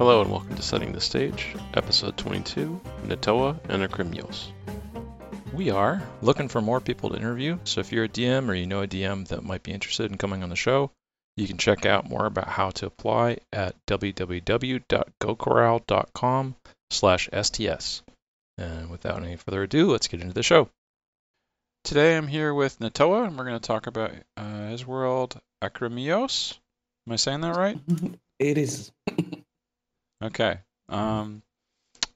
Hello 0.00 0.22
and 0.22 0.30
welcome 0.30 0.56
to 0.56 0.62
Setting 0.62 0.92
the 0.92 1.00
Stage, 1.02 1.54
episode 1.74 2.16
22, 2.16 2.80
Natowa 3.04 3.60
and 3.68 3.82
Akrimyos. 3.82 4.46
We 5.52 5.68
are 5.68 6.02
looking 6.22 6.48
for 6.48 6.62
more 6.62 6.80
people 6.80 7.10
to 7.10 7.16
interview, 7.16 7.58
so 7.64 7.82
if 7.82 7.92
you're 7.92 8.04
a 8.04 8.08
DM 8.08 8.48
or 8.48 8.54
you 8.54 8.64
know 8.64 8.80
a 8.80 8.86
DM 8.86 9.28
that 9.28 9.44
might 9.44 9.62
be 9.62 9.72
interested 9.72 10.10
in 10.10 10.16
coming 10.16 10.42
on 10.42 10.48
the 10.48 10.56
show, 10.56 10.90
you 11.36 11.46
can 11.46 11.58
check 11.58 11.84
out 11.84 12.08
more 12.08 12.24
about 12.24 12.48
how 12.48 12.70
to 12.70 12.86
apply 12.86 13.40
at 13.52 13.74
www.gocorral.com 13.88 16.54
slash 16.88 17.28
sts. 17.42 18.02
And 18.56 18.88
without 18.88 19.22
any 19.22 19.36
further 19.36 19.64
ado, 19.64 19.90
let's 19.90 20.08
get 20.08 20.22
into 20.22 20.32
the 20.32 20.42
show. 20.42 20.70
Today 21.84 22.16
I'm 22.16 22.26
here 22.26 22.54
with 22.54 22.78
Natowa, 22.78 23.26
and 23.26 23.36
we're 23.36 23.44
going 23.44 23.60
to 23.60 23.66
talk 23.66 23.86
about 23.86 24.12
uh, 24.38 24.68
his 24.68 24.86
world 24.86 25.38
Akrimyos. 25.62 26.58
Am 27.06 27.12
I 27.12 27.16
saying 27.16 27.42
that 27.42 27.54
right? 27.54 27.78
It 28.40 28.56
is. 28.56 28.90
Okay. 30.22 30.58
Um, 30.88 31.42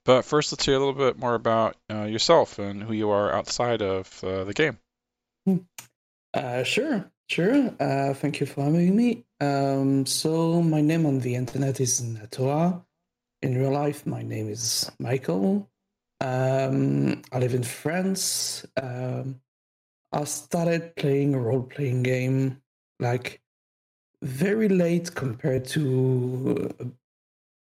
but 0.05 0.23
first, 0.23 0.53
let's 0.53 0.65
hear 0.65 0.75
a 0.75 0.79
little 0.79 0.93
bit 0.93 1.19
more 1.19 1.35
about 1.35 1.77
uh, 1.91 2.05
yourself 2.05 2.59
and 2.59 2.83
who 2.83 2.93
you 2.93 3.11
are 3.11 3.33
outside 3.33 3.81
of 3.81 4.23
uh, 4.23 4.45
the 4.45 4.53
game. 4.53 4.79
Uh, 6.35 6.63
sure, 6.63 7.11
sure. 7.29 7.73
Uh, 7.81 8.13
thank 8.13 8.41
you 8.41 8.47
for 8.47 8.65
having 8.65 8.95
me. 8.95 9.25
Um, 9.41 10.05
so 10.05 10.61
my 10.61 10.81
name 10.81 11.07
on 11.07 11.21
the 11.21 11.35
internet 11.35 11.81
is 11.81 12.03
Natowa. 12.03 12.83
In 13.41 13.59
real 13.59 13.73
life, 13.73 14.07
my 14.07 14.23
name 14.23 14.49
is 14.51 14.91
Michael. 14.99 15.69
Um, 16.21 17.23
I 17.33 17.39
live 17.39 17.55
in 17.55 17.63
France. 17.63 18.67
Um, 18.81 19.41
I 20.13 20.25
started 20.25 20.97
playing 20.97 21.35
a 21.35 21.41
role-playing 21.41 22.03
game 22.03 22.63
like 23.01 23.43
very 24.23 24.69
late 24.69 25.15
compared 25.15 25.67
to 25.67 26.75
a 26.81 26.87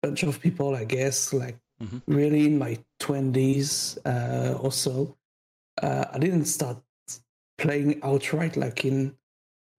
bunch 0.02 0.24
of 0.24 0.40
people, 0.40 0.76
I 0.76 0.86
guess, 0.86 1.34
like 1.34 1.58
Mhm. 1.82 2.02
really 2.08 2.46
in 2.46 2.58
my 2.58 2.78
20s 3.00 3.98
uh, 4.06 4.58
or 4.62 4.72
so. 4.72 5.16
Uh, 5.82 6.06
I 6.14 6.18
didn't 6.20 6.46
start 6.46 6.78
playing 7.58 8.02
outright 8.04 8.58
like 8.58 8.86
in 8.86 9.16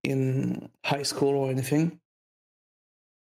in 0.03 0.71
high 0.85 1.03
school 1.03 1.35
or 1.37 1.51
anything. 1.51 2.01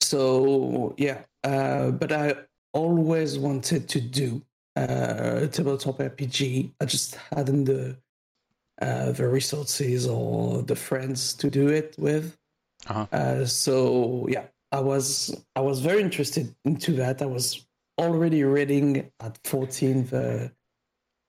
So 0.01 0.93
yeah, 0.97 1.23
uh, 1.43 1.91
but 1.91 2.11
I 2.11 2.35
always 2.73 3.37
wanted 3.37 3.87
to 3.89 3.99
do 4.01 4.41
uh, 4.75 5.47
tabletop 5.47 5.97
RPG. 5.99 6.71
I 6.79 6.85
just 6.85 7.15
hadn't 7.15 7.65
the 7.65 7.97
uh, 8.81 9.11
the 9.11 9.27
resources 9.27 10.07
or 10.07 10.61
the 10.63 10.75
friends 10.75 11.33
to 11.35 11.49
do 11.49 11.67
it 11.67 11.95
with. 11.97 12.37
Uh-huh. 12.87 13.05
Uh, 13.11 13.45
so 13.45 14.27
yeah, 14.29 14.45
I 14.71 14.79
was 14.79 15.35
I 15.55 15.61
was 15.61 15.79
very 15.79 16.01
interested 16.01 16.53
into 16.65 16.93
that. 16.93 17.21
I 17.21 17.25
was 17.25 17.65
already 17.99 18.43
reading 18.43 19.11
at 19.19 19.37
14 19.43 20.05
the 20.05 20.51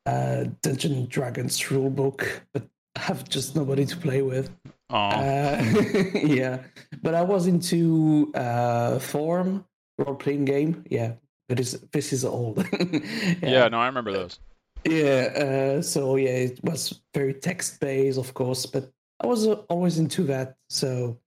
uh, 0.06 0.44
Dungeons 0.62 0.96
and 0.96 1.08
Dragons 1.08 1.61
rulebook, 1.61 2.27
but 2.52 2.66
I 2.96 3.00
have 3.00 3.28
just 3.28 3.56
nobody 3.56 3.84
to 3.86 3.96
play 3.96 4.22
with. 4.22 4.50
Uh, 4.88 5.62
yeah, 6.14 6.58
but 7.02 7.14
I 7.14 7.22
was 7.22 7.46
into 7.46 8.33
uh, 8.34 8.98
Form 8.98 9.64
role 9.98 10.14
playing 10.14 10.44
game. 10.44 10.84
Yeah, 10.91 11.12
But 11.48 11.61
is. 11.61 11.80
This 11.92 12.12
is 12.12 12.24
old. 12.24 12.67
yeah. 13.42 13.68
no, 13.68 13.80
I 13.80 13.86
remember 13.86 14.12
those. 14.12 14.39
Yeah, 14.84 15.77
uh, 15.79 15.83
so 15.83 16.17
yeah, 16.17 16.30
it 16.30 16.64
was 16.64 17.00
very 17.14 17.34
text 17.34 17.80
based, 17.80 18.18
of 18.18 18.33
course, 18.33 18.64
but 18.67 18.90
I 19.20 19.27
was 19.27 19.46
always 19.46 19.98
into 19.98 20.24
that. 20.24 20.56
So 20.70 21.18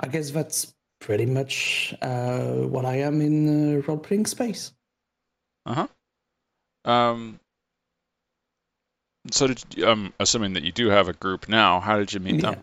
I 0.00 0.08
guess 0.08 0.30
that's 0.30 0.74
pretty 1.00 1.26
much 1.26 1.94
uh, 2.02 2.66
what 2.68 2.84
I 2.84 2.96
am 2.96 3.20
in 3.20 3.78
uh, 3.78 3.82
role 3.86 3.98
playing 3.98 4.26
space. 4.26 4.72
Uh 5.66 5.86
Um, 6.84 7.40
so 9.30 9.46
did 9.46 9.62
you, 9.76 9.86
I'm 9.86 10.12
assuming 10.20 10.54
that 10.54 10.62
you 10.62 10.72
do 10.72 10.88
have 10.88 11.08
a 11.08 11.12
group 11.12 11.48
now. 11.48 11.80
How 11.80 11.98
did 11.98 12.12
you 12.12 12.20
meet 12.20 12.40
them? 12.40 12.62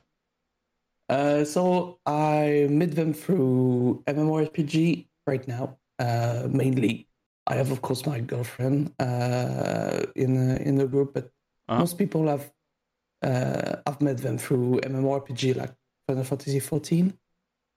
Uh, 1.10 1.46
so 1.46 2.00
I 2.06 2.68
met 2.70 2.92
them 2.96 3.14
through 3.14 4.04
MMORPG 4.08 5.08
right 5.26 5.48
now, 5.48 5.78
uh, 6.00 6.48
mainly. 6.50 7.08
I 7.48 7.56
have, 7.56 7.72
of 7.72 7.82
course, 7.82 8.06
my 8.06 8.20
girlfriend 8.20 8.94
uh, 9.00 10.06
in 10.16 10.34
the, 10.36 10.62
in 10.62 10.76
the 10.76 10.86
group, 10.88 11.14
but 11.14 11.32
Uh-huh. 11.70 11.80
most 11.80 11.98
people 11.98 12.28
have 12.28 12.52
uh, 13.24 13.78
I've 13.86 14.02
met 14.02 14.18
them 14.20 14.38
through 14.38 14.82
MMORPG 14.84 15.56
like 15.56 15.74
Final 16.08 16.24
Fantasy 16.26 16.60
XIV, 16.60 17.10
uh, 17.12 17.14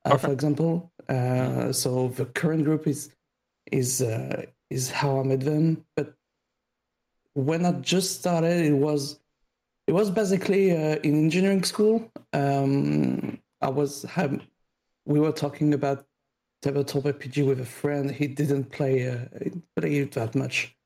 Okay. 0.06 0.18
for 0.18 0.32
example. 0.32 0.92
Uh, 1.08 1.72
so 1.72 2.08
the 2.08 2.26
current 2.26 2.64
group 2.64 2.86
is 2.86 3.10
is 3.70 4.02
uh, 4.02 4.44
is 4.70 4.90
how 4.90 5.20
I 5.20 5.22
met 5.24 5.40
them. 5.40 5.84
But 5.96 6.14
when 7.34 7.66
I 7.66 7.72
just 7.72 8.20
started, 8.20 8.64
it 8.64 8.72
was 8.72 9.20
it 9.86 9.92
was 9.92 10.10
basically 10.10 10.72
uh, 10.72 10.96
in 11.02 11.14
engineering 11.14 11.64
school. 11.64 12.10
Um, 12.32 13.38
I 13.60 13.68
was 13.68 14.04
have, 14.04 14.40
we 15.04 15.20
were 15.20 15.32
talking 15.32 15.74
about 15.74 16.06
tabletop 16.62 17.04
RPG 17.04 17.46
with 17.46 17.60
a 17.60 17.66
friend. 17.66 18.10
He 18.10 18.26
didn't 18.26 18.70
play 18.70 19.08
uh, 19.08 19.26
play 19.76 19.98
it 19.98 20.12
that 20.12 20.34
much, 20.34 20.76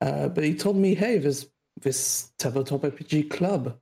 uh, 0.00 0.28
but 0.28 0.44
he 0.44 0.54
told 0.54 0.76
me, 0.76 0.94
"Hey, 0.94 1.18
there's 1.18 1.48
this 1.80 2.32
tabletop 2.38 2.82
RPG 2.82 3.30
club 3.30 3.78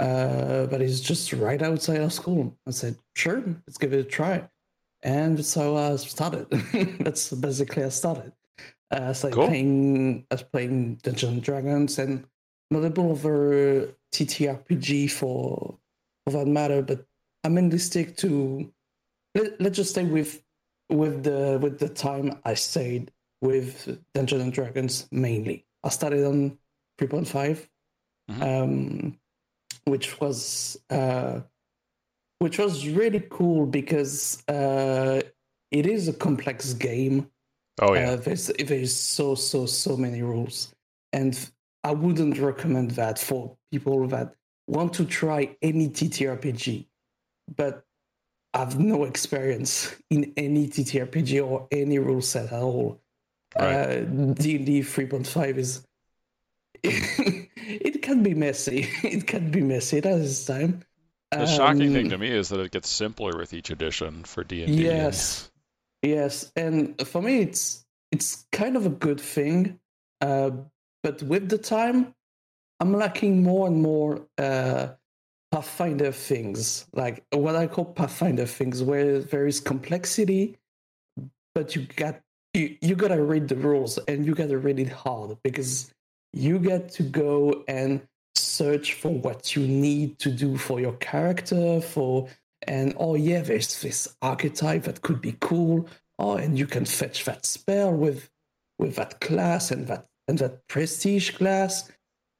uh, 0.00 0.66
that 0.66 0.80
is 0.82 1.00
just 1.00 1.32
right 1.32 1.62
outside 1.62 2.00
our 2.00 2.10
school." 2.10 2.56
I 2.66 2.70
said, 2.70 2.96
"Sure, 3.14 3.42
let's 3.66 3.78
give 3.78 3.92
it 3.92 4.00
a 4.00 4.04
try," 4.04 4.48
and 5.02 5.44
so 5.44 5.76
I 5.76 5.96
started. 5.96 6.46
That's 7.00 7.32
basically 7.32 7.84
I 7.84 7.88
started. 7.90 8.32
Uh, 8.90 9.08
I 9.10 9.12
started 9.12 9.34
Cool. 9.36 9.46
playing. 9.48 10.26
I 10.30 10.34
was 10.34 10.42
playing 10.44 10.96
Dungeons 11.02 11.32
and 11.32 11.42
Dragons 11.42 11.98
and 11.98 12.24
not 12.70 12.84
a 12.84 12.90
bit 12.90 13.04
of 13.04 13.24
a 13.24 13.94
TTRPG 14.12 15.10
for 15.10 15.78
for 16.24 16.30
that 16.32 16.46
matter, 16.46 16.82
but 16.82 17.04
I 17.44 17.48
mainly 17.48 17.78
stick 17.78 18.16
to 18.18 18.72
let, 19.34 19.60
let's 19.60 19.76
just 19.76 19.90
stay 19.90 20.04
with 20.04 20.42
with 20.90 21.24
the 21.24 21.58
with 21.62 21.78
the 21.78 21.88
time 21.88 22.40
I 22.44 22.54
stayed 22.54 23.10
with 23.40 23.98
Dungeons 24.14 24.42
and 24.42 24.52
Dragons 24.52 25.06
mainly. 25.12 25.64
I 25.84 25.90
started 25.90 26.24
on 26.24 26.58
3.5, 26.98 27.68
Mhm. 28.30 28.42
um, 28.42 29.18
which 29.88 30.20
was 30.20 30.78
uh, 30.90 31.40
which 32.38 32.58
was 32.58 32.88
really 32.88 33.24
cool 33.30 33.66
because 33.66 34.42
uh, 34.48 35.20
it 35.70 35.86
is 35.86 36.08
a 36.08 36.12
complex 36.12 36.72
game. 36.72 37.30
Oh 37.80 37.94
yeah. 37.94 38.10
Uh, 38.12 38.16
there's 38.16 38.46
there's 38.58 38.94
so 38.94 39.34
so 39.34 39.66
so 39.66 39.96
many 39.96 40.22
rules, 40.22 40.72
and 41.12 41.38
I 41.84 41.92
wouldn't 41.92 42.38
recommend 42.38 42.92
that 42.92 43.18
for 43.18 43.56
people 43.72 44.06
that 44.08 44.34
want 44.66 44.92
to 44.94 45.04
try 45.04 45.56
any 45.62 45.88
TTRPG, 45.88 46.86
but 47.56 47.84
have 48.54 48.78
no 48.78 49.04
experience 49.04 49.94
in 50.10 50.32
any 50.36 50.68
TTRPG 50.68 51.46
or 51.46 51.68
any 51.70 51.98
rule 51.98 52.22
set 52.22 52.52
at 52.52 52.62
all. 52.62 53.00
Right. 53.58 53.74
Uh, 53.74 54.00
D&D 54.04 54.80
3.5 54.80 55.56
is 55.56 55.86
can 58.14 58.22
be 58.22 58.34
messy. 58.34 58.88
It 59.04 59.26
can 59.26 59.50
be 59.50 59.60
messy 59.62 59.98
at 59.98 60.04
this 60.04 60.46
time. 60.46 60.82
the 61.30 61.46
shocking 61.46 61.92
thing 61.92 62.06
Um, 62.06 62.10
to 62.10 62.18
me 62.18 62.30
is 62.30 62.48
that 62.48 62.60
it 62.60 62.72
gets 62.72 62.88
simpler 62.88 63.36
with 63.36 63.52
each 63.52 63.70
edition 63.70 64.24
for 64.24 64.44
D 64.44 64.64
and 64.64 64.76
D. 64.76 64.84
Yes, 64.84 65.50
yes, 66.02 66.50
and 66.56 67.00
for 67.06 67.22
me, 67.22 67.40
it's 67.40 67.84
it's 68.12 68.46
kind 68.52 68.76
of 68.76 68.86
a 68.86 68.90
good 68.90 69.20
thing. 69.20 69.78
Uh, 70.20 70.50
but 71.02 71.22
with 71.22 71.48
the 71.50 71.58
time, 71.58 72.14
I'm 72.80 72.94
lacking 72.94 73.42
more 73.42 73.66
and 73.66 73.82
more 73.82 74.26
uh, 74.38 74.88
Pathfinder 75.52 76.12
things, 76.12 76.86
like 76.94 77.24
what 77.30 77.56
I 77.56 77.66
call 77.66 77.84
Pathfinder 77.86 78.46
things, 78.46 78.82
where 78.82 79.20
there 79.20 79.46
is 79.46 79.60
complexity, 79.60 80.56
but 81.54 81.76
you 81.76 81.86
got 81.96 82.20
you, 82.54 82.76
you 82.80 82.96
gotta 82.96 83.22
read 83.22 83.48
the 83.48 83.56
rules 83.56 83.98
and 83.98 84.24
you 84.26 84.34
gotta 84.34 84.58
read 84.58 84.80
it 84.80 84.88
hard 84.88 85.36
because 85.42 85.92
you 86.32 86.58
get 86.58 86.90
to 86.90 87.02
go 87.02 87.64
and 87.68 88.07
search 88.34 88.94
for 88.94 89.10
what 89.10 89.54
you 89.54 89.66
need 89.66 90.18
to 90.20 90.30
do 90.30 90.56
for 90.56 90.80
your 90.80 90.94
character 90.94 91.80
for 91.80 92.28
and 92.66 92.94
oh 92.96 93.14
yeah 93.14 93.40
there's 93.40 93.80
this 93.82 94.16
archetype 94.22 94.84
that 94.84 95.02
could 95.02 95.20
be 95.20 95.36
cool. 95.40 95.88
Oh 96.18 96.36
and 96.36 96.58
you 96.58 96.66
can 96.66 96.84
fetch 96.84 97.24
that 97.24 97.46
spell 97.46 97.92
with 97.92 98.30
with 98.78 98.96
that 98.96 99.20
class 99.20 99.70
and 99.70 99.86
that 99.86 100.06
and 100.26 100.38
that 100.38 100.66
prestige 100.68 101.32
class. 101.32 101.90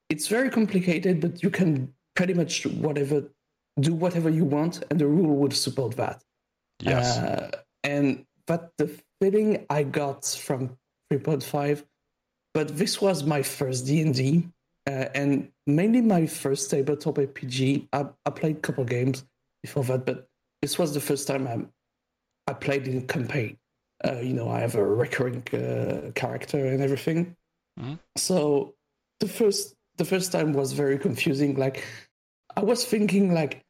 It's 0.09 0.29
very 0.29 0.51
complicated 0.51 1.21
but 1.21 1.43
you 1.43 1.51
can 1.51 1.93
pretty 2.17 2.35
much 2.35 2.67
whatever 2.67 3.25
do 3.81 3.95
whatever 3.95 4.29
you 4.29 4.45
want 4.45 4.83
and 4.91 4.99
the 4.99 5.07
rule 5.07 5.37
would 5.37 5.55
support 5.55 5.97
that. 5.97 6.23
Yes. 6.81 7.19
uh, 7.19 7.51
and 7.85 8.25
but 8.47 8.73
the 8.79 8.91
feeling 9.21 9.67
I 9.69 9.83
got 9.83 10.25
from 10.25 10.77
3.5, 11.13 11.85
but 12.55 12.77
this 12.77 13.01
was 13.01 13.25
my 13.25 13.43
first 13.43 13.87
D&D, 13.87 14.49
uh, 14.89 15.09
and 15.15 15.51
mainly 15.67 16.01
my 16.01 16.27
first 16.27 16.71
tabletop 16.71 17.17
RPG. 17.19 17.89
I, 17.93 18.07
I 18.27 18.31
played 18.31 18.57
a 18.57 18.61
couple 18.61 18.85
games 18.85 19.25
before 19.63 19.85
that, 19.85 20.07
but 20.07 20.27
this 20.63 20.79
was 20.79 20.95
the 20.95 21.01
first 21.01 21.29
time 21.29 21.47
I 21.47 21.57
I 22.51 22.55
played 22.55 22.89
in 22.89 23.07
campaign. 23.07 23.59
Uh, 24.05 24.21
you 24.29 24.33
know, 24.33 24.49
I 24.49 24.61
have 24.61 24.75
a 24.77 24.85
recurring 24.85 25.43
uh, 25.53 26.11
character 26.15 26.61
and 26.67 26.81
everything. 26.83 27.37
Mhm. 27.79 27.99
So 28.17 28.75
the 29.21 29.29
first 29.29 29.75
the 29.97 30.05
first 30.05 30.33
time 30.33 30.53
was 30.55 30.73
very 30.73 30.99
confusing. 30.99 31.57
Like 31.57 31.85
I 32.57 32.63
was 32.63 32.85
thinking, 32.85 33.35
like, 33.35 33.63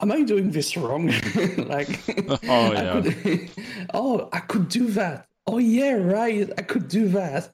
am 0.00 0.10
I 0.12 0.22
doing 0.22 0.50
this 0.52 0.76
wrong? 0.76 1.08
like, 1.58 2.00
Oh, 2.48 2.72
I 2.72 2.82
yeah. 2.82 3.00
could, 3.02 3.50
oh, 3.94 4.28
I 4.32 4.40
could 4.40 4.68
do 4.68 4.86
that. 5.00 5.26
Oh 5.46 5.58
yeah, 5.58 5.94
right. 5.94 6.48
I 6.58 6.62
could 6.62 6.88
do 6.88 7.08
that. 7.08 7.50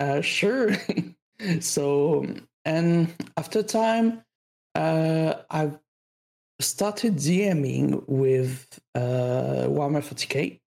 uh, 0.00 0.20
sure. 0.20 0.76
So 1.60 2.26
and 2.64 3.12
after 3.36 3.62
time, 3.62 4.22
uh, 4.74 5.34
I've 5.50 5.78
started 6.60 7.16
DMing 7.16 8.04
with 8.06 8.66
uh, 8.94 9.66
Warhammer 9.66 10.02
40k 10.02 10.60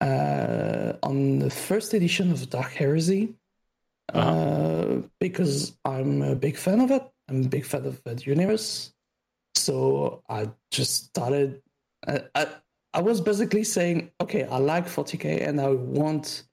uh, 0.00 0.92
on 1.02 1.38
the 1.40 1.50
first 1.50 1.94
edition 1.94 2.30
of 2.32 2.48
Dark 2.50 2.72
Heresy 2.72 3.34
Uh-huh. 4.14 4.30
uh, 4.30 5.02
because 5.20 5.76
I'm 5.84 6.22
a 6.22 6.34
big 6.34 6.56
fan 6.56 6.80
of 6.80 6.90
it. 6.90 7.04
I'm 7.28 7.44
a 7.44 7.48
big 7.48 7.66
fan 7.66 7.84
of 7.84 8.02
that 8.04 8.26
universe. 8.26 8.94
So 9.54 10.22
I 10.30 10.50
just 10.70 10.92
started. 11.06 11.60
I, 12.06 12.22
I, 12.34 12.46
I 12.94 13.00
was 13.02 13.20
basically 13.20 13.64
saying, 13.64 14.10
okay, 14.20 14.44
I 14.44 14.56
like 14.58 14.86
40k 14.88 15.46
and 15.46 15.60
I 15.60 15.68
want 15.68 16.47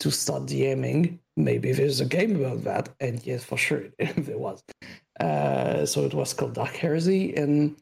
to 0.00 0.10
start 0.10 0.46
DMing. 0.46 1.18
Maybe 1.36 1.72
there's 1.72 2.00
a 2.00 2.06
game 2.06 2.42
about 2.42 2.64
that. 2.64 2.88
And 3.00 3.24
yes, 3.24 3.44
for 3.44 3.56
sure, 3.56 3.84
there 3.98 4.38
was. 4.38 4.62
Uh, 5.18 5.86
so 5.86 6.04
it 6.04 6.14
was 6.14 6.34
called 6.34 6.54
Dark 6.54 6.74
Heresy. 6.74 7.34
And 7.36 7.76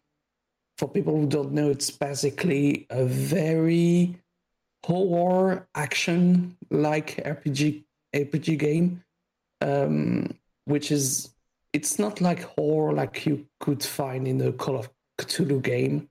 for 0.77 0.89
people 0.89 1.17
who 1.17 1.27
don't 1.27 1.53
know, 1.53 1.71
it's 1.71 1.91
basically 1.91 2.87
a 2.91 3.05
very 3.05 4.17
horror 4.85 5.67
action 5.75 6.57
like 6.71 7.17
RPG 7.25 7.85
RPG 8.15 8.59
game, 8.59 9.03
um, 9.61 10.35
which 10.65 10.91
is 10.91 11.31
it's 11.73 11.99
not 11.99 12.21
like 12.21 12.43
horror 12.43 12.93
like 12.93 13.27
you 13.27 13.47
could 13.61 13.83
find 13.83 14.27
in 14.27 14.41
a 14.41 14.53
Call 14.53 14.77
of 14.77 14.89
Cthulhu 15.21 15.63
game. 15.63 16.09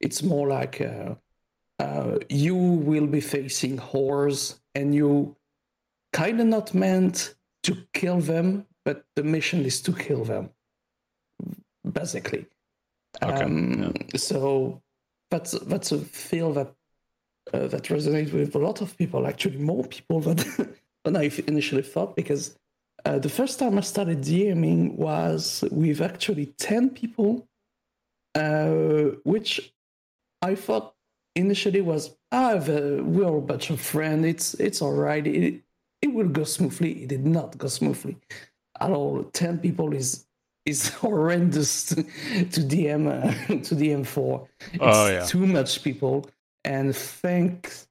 It's 0.00 0.22
more 0.22 0.48
like 0.48 0.80
uh, 0.80 1.14
uh, 1.78 2.18
you 2.28 2.54
will 2.56 3.06
be 3.06 3.20
facing 3.20 3.76
horrors 3.78 4.60
and 4.74 4.94
you 4.94 5.36
kind 6.14 6.40
of 6.40 6.46
not 6.46 6.72
meant 6.72 7.34
to 7.64 7.76
kill 7.92 8.20
them, 8.20 8.66
but 8.84 9.04
the 9.16 9.22
mission 9.22 9.64
is 9.64 9.82
to 9.82 9.92
kill 9.92 10.24
them, 10.24 10.50
basically. 11.92 12.46
Okay, 13.22 13.42
Um, 13.42 13.92
So 14.16 14.80
that's 15.30 15.52
that's 15.72 15.92
a 15.92 15.98
feel 15.98 16.52
that 16.52 16.70
uh, 17.52 17.66
that 17.68 17.84
resonates 17.84 18.32
with 18.32 18.54
a 18.54 18.58
lot 18.58 18.80
of 18.80 18.96
people. 18.96 19.26
Actually, 19.26 19.58
more 19.58 19.84
people 19.84 20.20
than 20.20 20.38
than 21.04 21.16
I 21.16 21.30
initially 21.46 21.82
thought. 21.82 22.16
Because 22.16 22.56
uh, 23.04 23.18
the 23.18 23.28
first 23.28 23.58
time 23.58 23.76
I 23.78 23.82
started 23.82 24.20
DMing 24.22 24.94
was 24.94 25.64
with 25.70 26.00
actually 26.00 26.46
ten 26.68 26.90
people, 26.90 27.48
uh, 28.34 28.70
which 29.24 29.74
I 30.42 30.54
thought 30.54 30.94
initially 31.34 31.80
was 31.80 32.16
ah 32.30 32.56
the, 32.56 33.02
we're 33.04 33.38
a 33.38 33.40
bunch 33.52 33.70
of 33.70 33.80
friends. 33.80 34.26
It's 34.26 34.54
it's 34.54 34.80
all 34.82 34.94
right. 35.08 35.26
It 35.26 35.64
it 36.04 36.12
will 36.12 36.28
go 36.28 36.44
smoothly. 36.44 36.90
It 37.04 37.08
did 37.08 37.26
not 37.26 37.56
go 37.58 37.68
smoothly 37.68 38.16
at 38.80 38.90
all. 38.90 39.24
Ten 39.32 39.58
people 39.58 39.94
is 39.94 40.26
is 40.66 40.88
horrendous 41.04 41.70
to, 41.88 41.96
to 42.54 42.60
DM 42.72 43.02
uh, 43.08 43.32
to 43.68 43.74
DM 43.82 44.04
for. 44.14 44.48
It's 44.72 44.78
Oh, 44.80 45.06
yeah. 45.08 45.24
too 45.24 45.46
much 45.46 45.82
people. 45.82 46.16
And 46.64 46.94
thanks 46.96 47.88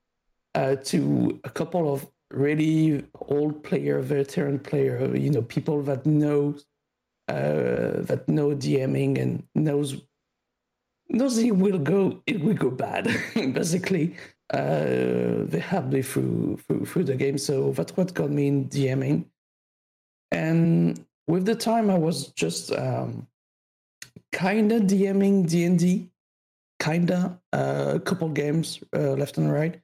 uh, 0.56 0.76
to 0.92 1.40
a 1.44 1.50
couple 1.50 1.94
of 1.94 2.08
really 2.32 3.06
old 3.30 3.64
player, 3.64 4.00
veteran 4.02 4.60
player, 4.60 5.16
you 5.16 5.30
know, 5.30 5.44
people 5.44 5.82
that 5.84 6.06
know 6.06 6.56
uh, 7.28 8.02
that 8.10 8.24
know 8.28 8.50
DMing 8.66 9.20
and 9.22 9.44
knows 9.56 10.02
knows 11.10 11.38
it 11.38 11.56
will 11.56 11.80
go 11.80 12.22
it 12.26 12.38
will 12.44 12.56
go 12.66 12.70
bad. 12.70 13.06
Basically, 13.60 14.16
uh, 14.52 15.46
they 15.46 15.60
helped 15.60 15.94
me 15.94 16.02
through, 16.02 16.60
through 16.68 16.86
through 16.86 17.04
the 17.06 17.16
game, 17.16 17.38
so 17.38 17.72
that's 17.72 17.96
what 17.96 18.14
got 18.14 18.30
me 18.30 18.48
in 18.48 18.70
DMing. 18.70 19.26
And 20.32 21.06
with 21.28 21.46
the 21.46 21.56
time, 21.56 21.90
I 21.90 21.98
was 21.98 22.28
just 22.28 22.72
um, 22.72 23.28
kind 24.32 24.72
of 24.72 24.84
DMing 24.84 25.48
D 25.48 25.64
and 25.64 25.80
D, 25.80 26.10
kinda 26.80 27.40
uh, 27.54 27.94
a 27.96 28.00
couple 28.00 28.30
games 28.30 28.80
uh, 28.96 29.14
left 29.14 29.38
and 29.38 29.52
right 29.52 29.80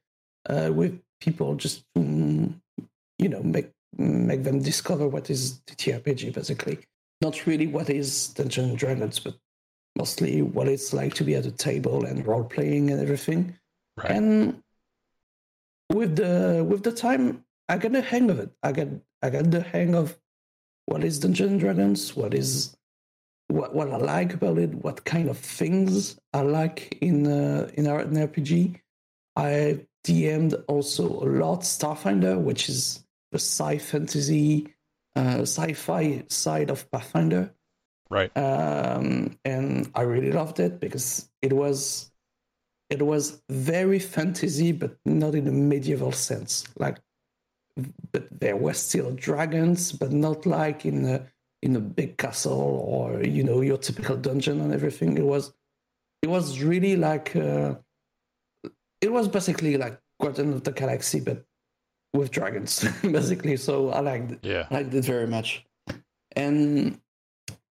uh, 0.50 0.72
with 0.74 1.00
people 1.22 1.56
just 1.56 1.84
to, 1.96 2.54
you 3.18 3.30
know 3.30 3.42
make 3.44 3.72
make 3.98 4.44
them 4.44 4.62
discover 4.62 5.08
what 5.08 5.30
is 5.30 5.62
TTRPG 5.68 6.34
basically. 6.34 6.80
Not 7.22 7.46
really 7.46 7.68
what 7.68 7.90
is 7.90 8.30
Dungeons 8.30 8.70
and 8.70 8.78
Dragons, 8.78 9.20
but 9.20 9.36
mostly 9.98 10.42
what 10.42 10.68
it's 10.68 10.94
like 10.94 11.14
to 11.16 11.24
be 11.24 11.36
at 11.36 11.46
a 11.46 11.52
table 11.52 12.06
and 12.06 12.26
role 12.26 12.44
playing 12.44 12.92
and 12.92 13.02
everything. 13.02 13.56
Right. 14.04 14.12
And 14.12 14.64
with 15.92 16.16
the 16.16 16.66
with 16.68 16.84
the 16.84 16.92
time, 16.92 17.44
I 17.68 17.78
get 17.78 17.92
the 17.92 18.02
hang 18.02 18.30
of 18.30 18.40
it. 18.40 18.52
I 18.64 18.72
get 18.72 18.90
I 19.22 19.30
get 19.30 19.52
the 19.52 19.62
hang 19.62 19.96
of 19.96 20.18
what 20.86 21.04
is 21.04 21.20
Dungeons 21.20 21.52
and 21.52 21.60
Dragons, 21.60 22.16
what 22.16 22.34
is 22.34 22.76
what 23.48 23.74
what 23.74 23.92
I 23.92 23.98
like 23.98 24.34
about 24.34 24.58
it, 24.58 24.74
what 24.76 25.06
kind 25.06 25.30
of 25.30 25.38
things 25.38 26.20
I 26.34 26.42
like 26.42 26.98
in 27.02 27.28
uh, 27.28 27.70
in 27.74 27.88
our 27.88 28.02
in 28.02 28.12
RPG. 28.12 28.80
I 29.36 29.86
DM'd 30.08 30.56
also 30.68 31.06
a 31.06 31.28
lot 31.28 31.62
Starfinder, 31.62 32.40
which 32.40 32.70
is 32.70 33.06
the 33.32 33.40
sci 33.40 33.78
fantasy, 33.80 34.74
uh, 35.16 35.42
sci-fi 35.42 36.24
side 36.30 36.70
of 36.70 36.90
Pathfinder 36.92 37.54
Right. 38.10 38.36
um, 38.36 39.38
and 39.46 39.92
I 39.94 40.02
really 40.02 40.32
loved 40.32 40.60
it 40.60 40.80
because 40.80 41.30
it 41.44 41.54
was 41.54 42.09
it 42.90 43.02
was 43.02 43.42
very 43.50 44.00
fantasy, 44.00 44.72
but 44.72 44.98
not 45.06 45.36
in 45.36 45.48
a 45.48 45.52
medieval 45.52 46.12
sense. 46.12 46.64
Like, 46.78 46.98
but 48.12 48.28
there 48.40 48.58
were 48.58 48.74
still 48.74 49.12
dragons, 49.12 49.92
but 49.92 50.12
not 50.12 50.46
like 50.46 50.86
in 50.86 51.06
a 51.06 51.26
in 51.62 51.76
a 51.76 51.80
big 51.80 52.18
castle 52.18 52.86
or 52.88 53.22
you 53.24 53.44
know 53.44 53.62
your 53.62 53.78
typical 53.78 54.18
dungeon 54.18 54.62
and 54.62 54.74
everything. 54.74 55.18
It 55.18 55.26
was 55.26 55.54
it 56.22 56.30
was 56.30 56.62
really 56.62 56.96
like 56.96 57.36
uh, 57.36 57.76
it 59.02 59.12
was 59.12 59.28
basically 59.28 59.78
like 59.78 60.00
Guardian 60.22 60.54
of 60.54 60.64
the 60.64 60.72
Galaxy, 60.72 61.20
but 61.20 61.46
with 62.14 62.32
dragons, 62.32 62.86
basically. 63.02 63.58
So 63.58 63.90
I 63.90 64.00
liked 64.00 64.32
it. 64.32 64.40
Yeah. 64.42 64.68
I 64.70 64.76
liked 64.76 64.94
it 64.94 65.06
very 65.06 65.28
much. 65.28 65.66
And 66.36 67.00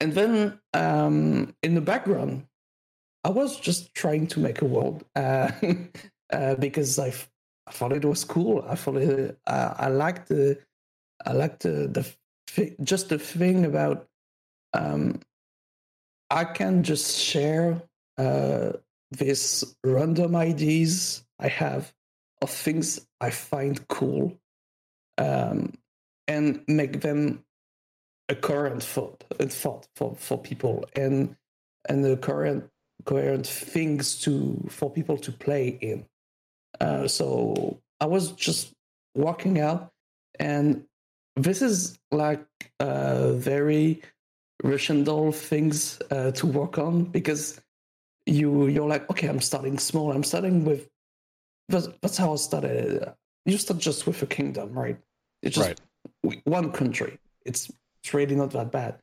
and 0.00 0.12
then 0.12 0.58
um, 0.74 1.54
in 1.62 1.74
the 1.74 1.80
background, 1.80 2.46
I 3.24 3.30
was 3.30 3.58
just 3.58 3.94
trying 3.94 4.26
to 4.28 4.40
make 4.40 4.62
a 4.62 4.64
world 4.64 5.04
uh, 5.16 5.50
uh, 6.32 6.54
because 6.56 6.98
I, 6.98 7.08
f- 7.08 7.30
I 7.66 7.72
thought 7.72 7.92
it 7.92 8.04
was 8.04 8.24
cool. 8.24 8.64
I 8.68 8.74
thought 8.74 8.96
it, 8.96 9.38
uh, 9.46 9.74
I 9.76 9.88
liked 9.88 10.28
the 10.28 10.58
I 11.26 11.32
liked 11.32 11.62
the, 11.64 11.88
the 11.88 12.06
thi- 12.46 12.76
just 12.82 13.08
the 13.08 13.18
thing 13.18 13.64
about 13.64 14.06
um, 14.72 15.20
I 16.30 16.44
can 16.44 16.82
just 16.82 17.18
share 17.18 17.82
uh, 18.16 18.72
these 19.10 19.76
random 19.82 20.36
ideas 20.36 21.24
I 21.40 21.48
have 21.48 21.92
of 22.40 22.50
things 22.50 23.06
I 23.20 23.30
find 23.30 23.86
cool 23.88 24.38
um, 25.18 25.72
and 26.28 26.62
make 26.68 27.00
them 27.00 27.44
a 28.28 28.34
current 28.34 28.82
thought, 28.82 29.24
a 29.40 29.48
thought 29.48 29.88
for, 29.96 30.14
for 30.16 30.38
people 30.38 30.84
and 30.94 31.34
and 31.88 32.04
the 32.04 32.16
current 32.16 32.70
coherent 33.08 33.46
things 33.46 34.20
to 34.20 34.32
for 34.68 34.90
people 34.90 35.16
to 35.16 35.32
play 35.32 35.78
in. 35.80 36.04
Uh, 36.78 37.08
so 37.08 37.80
I 38.00 38.06
was 38.06 38.32
just 38.32 38.74
walking 39.14 39.60
out, 39.60 39.90
and 40.38 40.84
this 41.34 41.62
is 41.62 41.98
like 42.12 42.44
uh, 42.80 43.32
very 43.32 44.02
Russian 44.62 45.04
doll 45.04 45.32
things 45.32 45.98
uh, 46.10 46.32
to 46.32 46.46
work 46.46 46.76
on 46.76 47.04
because 47.04 47.58
you 48.26 48.66
you're 48.66 48.90
like 48.94 49.08
okay 49.10 49.28
I'm 49.28 49.40
starting 49.40 49.78
small. 49.78 50.12
I'm 50.12 50.24
starting 50.24 50.64
with 50.66 50.82
that's, 51.70 51.88
that's 52.02 52.18
how 52.18 52.32
I 52.34 52.36
started. 52.36 53.14
You 53.46 53.56
start 53.56 53.80
just 53.80 54.06
with 54.06 54.22
a 54.22 54.26
kingdom 54.26 54.72
right? 54.72 54.98
It's 55.42 55.56
just 55.56 55.80
Right. 56.22 56.42
one 56.44 56.72
country. 56.72 57.18
It's 57.46 57.70
it's 58.02 58.12
really 58.12 58.36
not 58.36 58.50
that 58.50 58.70
bad 58.70 59.00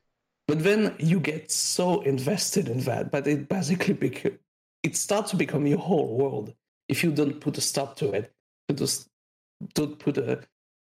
but 0.48 0.64
then 0.64 0.96
you 1.00 1.20
get 1.20 1.52
so 1.52 2.02
invested 2.02 2.68
in 2.68 2.80
that 2.82 3.12
but 3.12 3.28
it 3.28 3.48
basically 3.50 4.38
it 4.84 4.96
starts 4.96 5.32
to 5.32 5.38
become 5.38 5.66
your 5.66 5.80
whole 5.80 6.16
world 6.16 6.54
if 6.88 7.04
you 7.04 7.12
don't 7.12 7.40
put 7.40 7.58
a 7.58 7.62
stop 7.62 7.96
to 7.96 8.12
it 8.12 8.32
you 8.70 8.76
just 8.76 9.08
don't 9.74 9.98
put 10.00 10.18
a 10.18 10.40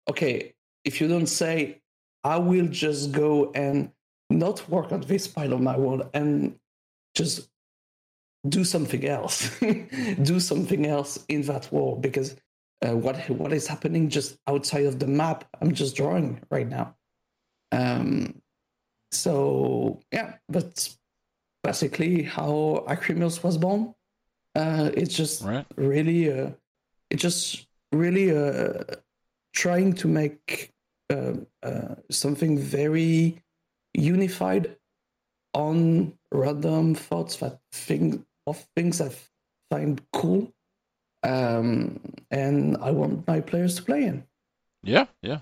okay 0.08 0.52
if 0.84 1.00
you 1.00 1.08
don't 1.08 1.26
say 1.26 1.80
i 2.24 2.36
will 2.36 2.66
just 2.66 3.12
go 3.12 3.50
and 3.54 3.90
not 4.28 4.66
work 4.68 4.92
on 4.92 5.00
this 5.02 5.26
part 5.26 5.52
of 5.52 5.60
my 5.60 5.76
world 5.76 6.08
and 6.14 6.56
just 7.14 7.48
do 8.48 8.64
something 8.64 9.04
else 9.06 9.58
do 10.22 10.40
something 10.40 10.86
else 10.86 11.24
in 11.28 11.42
that 11.42 11.70
world 11.72 12.00
because 12.00 12.36
uh, 12.86 12.96
what 12.96 13.28
what 13.30 13.52
is 13.52 13.66
happening 13.66 14.08
just 14.08 14.38
outside 14.46 14.86
of 14.86 14.98
the 14.98 15.06
map 15.06 15.44
I'm 15.60 15.72
just 15.72 15.96
drawing 15.96 16.40
right 16.50 16.68
now. 16.68 16.94
Um, 17.72 18.40
so 19.10 20.00
yeah, 20.12 20.34
that's 20.48 20.98
basically 21.62 22.22
how 22.22 22.84
Akrimyos 22.88 23.42
was 23.42 23.58
born. 23.58 23.94
Uh, 24.54 24.90
it's 24.94 25.14
just 25.14 25.42
Right. 25.42 25.66
really, 25.76 26.32
uh, 26.32 26.50
it's 27.10 27.22
just 27.22 27.66
really 27.92 28.34
uh, 28.36 28.84
trying 29.52 29.92
to 29.94 30.08
make 30.08 30.72
uh, 31.10 31.34
uh, 31.62 31.94
something 32.10 32.58
very 32.58 33.42
unified 33.94 34.76
on 35.54 36.12
random 36.32 36.94
thoughts 36.94 37.36
that 37.36 37.58
thing 37.72 38.24
of 38.46 38.64
things 38.76 39.00
I 39.00 39.10
find 39.70 40.00
cool, 40.12 40.52
um, 41.22 42.00
and 42.30 42.76
I 42.78 42.90
want 42.92 43.26
my 43.26 43.40
players 43.40 43.76
to 43.76 43.82
play 43.82 44.04
in. 44.04 44.24
Yeah, 44.82 45.06
yeah. 45.22 45.40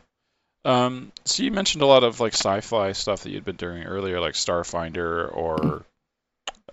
Um, 0.64 1.12
so 1.24 1.42
you 1.42 1.50
mentioned 1.50 1.82
a 1.82 1.86
lot 1.86 2.04
of 2.04 2.20
like 2.20 2.34
sci-fi 2.34 2.92
stuff 2.92 3.22
that 3.22 3.30
you'd 3.30 3.44
been 3.44 3.56
doing 3.56 3.84
earlier, 3.84 4.20
like 4.20 4.34
Starfinder 4.34 5.34
or 5.34 5.84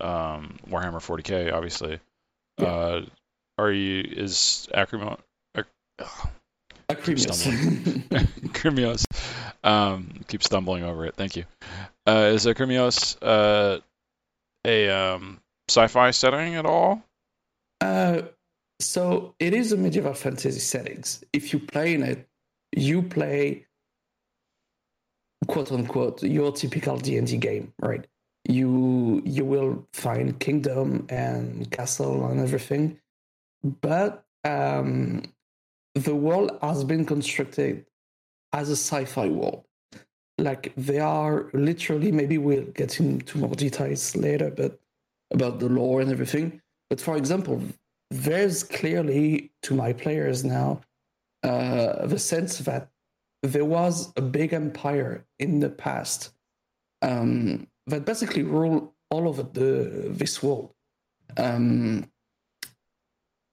um, 0.01 0.57
Warhammer 0.69 0.95
40K, 0.95 1.53
obviously. 1.53 1.99
Yeah. 2.57 2.67
Uh, 2.67 3.05
are 3.57 3.71
you 3.71 4.03
is 4.05 4.67
Acrimo 4.73 5.17
Akrimyos. 6.89 7.47
Akrimyos 8.09 9.05
um, 9.63 10.23
keep 10.27 10.43
stumbling 10.43 10.83
over 10.83 11.05
it. 11.05 11.15
Thank 11.15 11.35
you. 11.35 11.45
Uh, 12.05 12.31
is 12.33 12.45
Akrimyos 12.45 13.17
uh, 13.21 13.79
a 14.65 14.89
um, 14.89 15.39
sci-fi 15.69 16.11
setting 16.11 16.55
at 16.55 16.65
all? 16.65 17.03
Uh, 17.81 18.23
so 18.79 19.33
it 19.39 19.53
is 19.53 19.71
a 19.71 19.77
medieval 19.77 20.13
fantasy 20.13 20.59
settings. 20.59 21.23
If 21.33 21.53
you 21.53 21.59
play 21.59 21.95
in 21.95 22.03
it, 22.03 22.27
you 22.71 23.01
play 23.01 23.65
quote 25.47 25.71
unquote 25.71 26.23
your 26.23 26.51
typical 26.51 26.97
D 26.97 27.17
and 27.17 27.27
D 27.27 27.37
game, 27.37 27.73
right? 27.79 28.05
You 28.47 29.21
you 29.25 29.45
will 29.45 29.87
find 29.93 30.39
kingdom 30.39 31.07
and 31.09 31.69
castle 31.71 32.25
and 32.27 32.39
everything, 32.39 32.99
but 33.81 34.25
um, 34.43 35.23
the 35.95 36.15
world 36.15 36.57
has 36.61 36.83
been 36.83 37.05
constructed 37.05 37.85
as 38.53 38.69
a 38.69 38.75
sci-fi 38.75 39.27
world. 39.29 39.65
Like 40.37 40.73
they 40.75 40.99
are 40.99 41.49
literally. 41.53 42.11
Maybe 42.11 42.37
we'll 42.37 42.71
get 42.81 42.99
into 42.99 43.37
more 43.37 43.55
details 43.55 44.15
later, 44.15 44.51
but 44.51 44.79
about 45.31 45.59
the 45.59 45.69
lore 45.69 46.01
and 46.01 46.11
everything. 46.11 46.61
But 46.89 47.01
for 47.01 47.17
example, 47.17 47.61
there's 48.11 48.63
clearly 48.63 49.51
to 49.63 49.73
my 49.73 49.93
players 49.93 50.43
now 50.43 50.81
uh, 51.43 52.05
the 52.05 52.19
sense 52.19 52.59
that 52.59 52.89
there 53.47 53.65
was 53.65 54.13
a 54.15 54.21
big 54.21 54.53
empire 54.53 55.25
in 55.39 55.59
the 55.59 55.69
past 55.69 56.31
um, 57.01 57.67
that 57.87 58.05
basically 58.05 58.43
ruled 58.43 58.91
all 59.09 59.27
over 59.27 59.43
the 59.43 60.09
this 60.09 60.41
world, 60.41 60.73
um, 61.37 62.09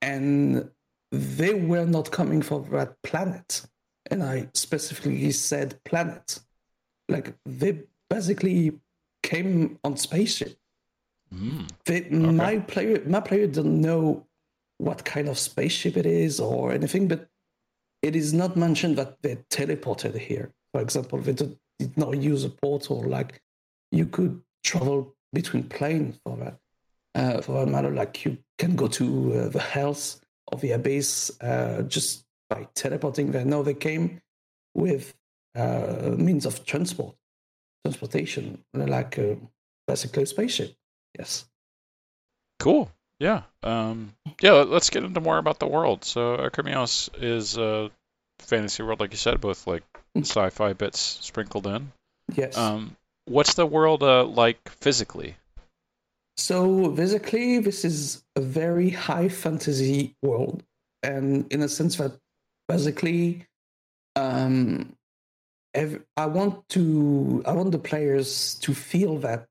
and 0.00 0.70
they 1.10 1.54
were 1.54 1.84
not 1.84 2.10
coming 2.10 2.42
for 2.42 2.60
that 2.70 3.00
planet. 3.02 3.66
And 4.10 4.22
I 4.22 4.48
specifically 4.54 5.30
said 5.32 5.82
planet, 5.84 6.40
like 7.08 7.34
they 7.44 7.82
basically 8.08 8.78
came 9.22 9.78
on 9.84 9.96
spaceship 9.96 10.58
Mm. 11.34 11.66
they, 11.86 12.00
my 12.10 12.58
player 12.58 13.02
my 13.06 13.20
player 13.20 13.46
don't 13.46 13.80
know 13.80 14.26
what 14.76 15.04
kind 15.04 15.28
of 15.28 15.38
spaceship 15.38 15.96
it 15.96 16.04
is 16.04 16.38
or 16.40 16.72
anything 16.72 17.08
but 17.08 17.26
it 18.02 18.16
is 18.16 18.32
not 18.32 18.56
mentioned 18.56 18.96
that 18.96 19.22
they 19.22 19.36
teleported 19.50 20.18
here. 20.18 20.52
For 20.72 20.80
example 20.80 21.18
they 21.20 21.32
did, 21.32 21.56
not 21.96 22.16
use 22.16 22.44
a 22.44 22.48
portal 22.48 23.02
like 23.02 23.42
you 23.90 24.06
could 24.06 24.40
travel 24.62 25.16
between 25.32 25.64
planes 25.64 26.20
for 26.22 26.36
that. 26.36 26.56
Uh, 27.14 27.40
for 27.42 27.52
that 27.64 27.70
matter 27.70 27.90
like 27.90 28.24
you 28.24 28.38
can 28.58 28.76
go 28.76 28.86
to 28.86 29.34
uh, 29.34 29.48
the 29.48 29.60
hells 29.60 30.20
of 30.52 30.60
the 30.60 30.70
abyss 30.70 31.32
uh, 31.40 31.82
just 31.82 32.24
by 32.48 32.68
teleporting 32.74 33.32
there. 33.32 33.44
No 33.44 33.64
they 33.64 33.74
came 33.74 34.20
with 34.74 35.14
uh, 35.56 36.14
means 36.16 36.46
of 36.46 36.64
transport 36.64 37.16
transportation 37.84 38.62
like 38.74 39.18
uh, 39.18 39.34
basically 39.88 40.22
a 40.22 40.26
spaceship. 40.26 40.74
Yes. 41.18 41.46
Cool. 42.58 42.90
Yeah. 43.22 43.42
Um, 43.62 44.14
yeah. 44.40 44.52
let- 44.52 44.68
Let's 44.68 44.90
get 44.90 45.04
into 45.04 45.20
more 45.20 45.38
about 45.38 45.60
the 45.60 45.68
world. 45.68 46.04
So, 46.04 46.36
Akrimyos 46.36 47.08
is 47.22 47.56
a 47.56 47.90
fantasy 48.40 48.82
world, 48.82 48.98
like 48.98 49.12
you 49.12 49.16
said, 49.16 49.40
both 49.40 49.66
like 49.66 49.84
sci-fi 50.16 50.72
bits 50.72 50.98
sprinkled 51.20 51.66
in. 51.66 51.92
yes 52.34 52.56
Um, 52.58 52.96
what's 53.26 53.54
the 53.54 53.64
world 53.66 54.02
uh, 54.02 54.24
like 54.24 54.68
physically? 54.80 55.36
So 56.36 56.90
basically, 56.90 57.60
this 57.60 57.84
is 57.84 58.24
a 58.34 58.40
very 58.40 58.90
high 58.90 59.28
fantasy 59.28 60.14
world, 60.22 60.64
and 61.02 61.46
in 61.52 61.62
a 61.62 61.68
sense 61.68 61.96
that 61.96 62.12
basically, 62.66 63.46
um, 64.16 64.96
ev- 65.74 66.02
I 66.16 66.26
want 66.26 66.68
to 66.70 67.42
I 67.46 67.52
want 67.52 67.70
the 67.70 67.78
players 67.78 68.54
to 68.64 68.74
feel 68.74 69.18
that 69.18 69.46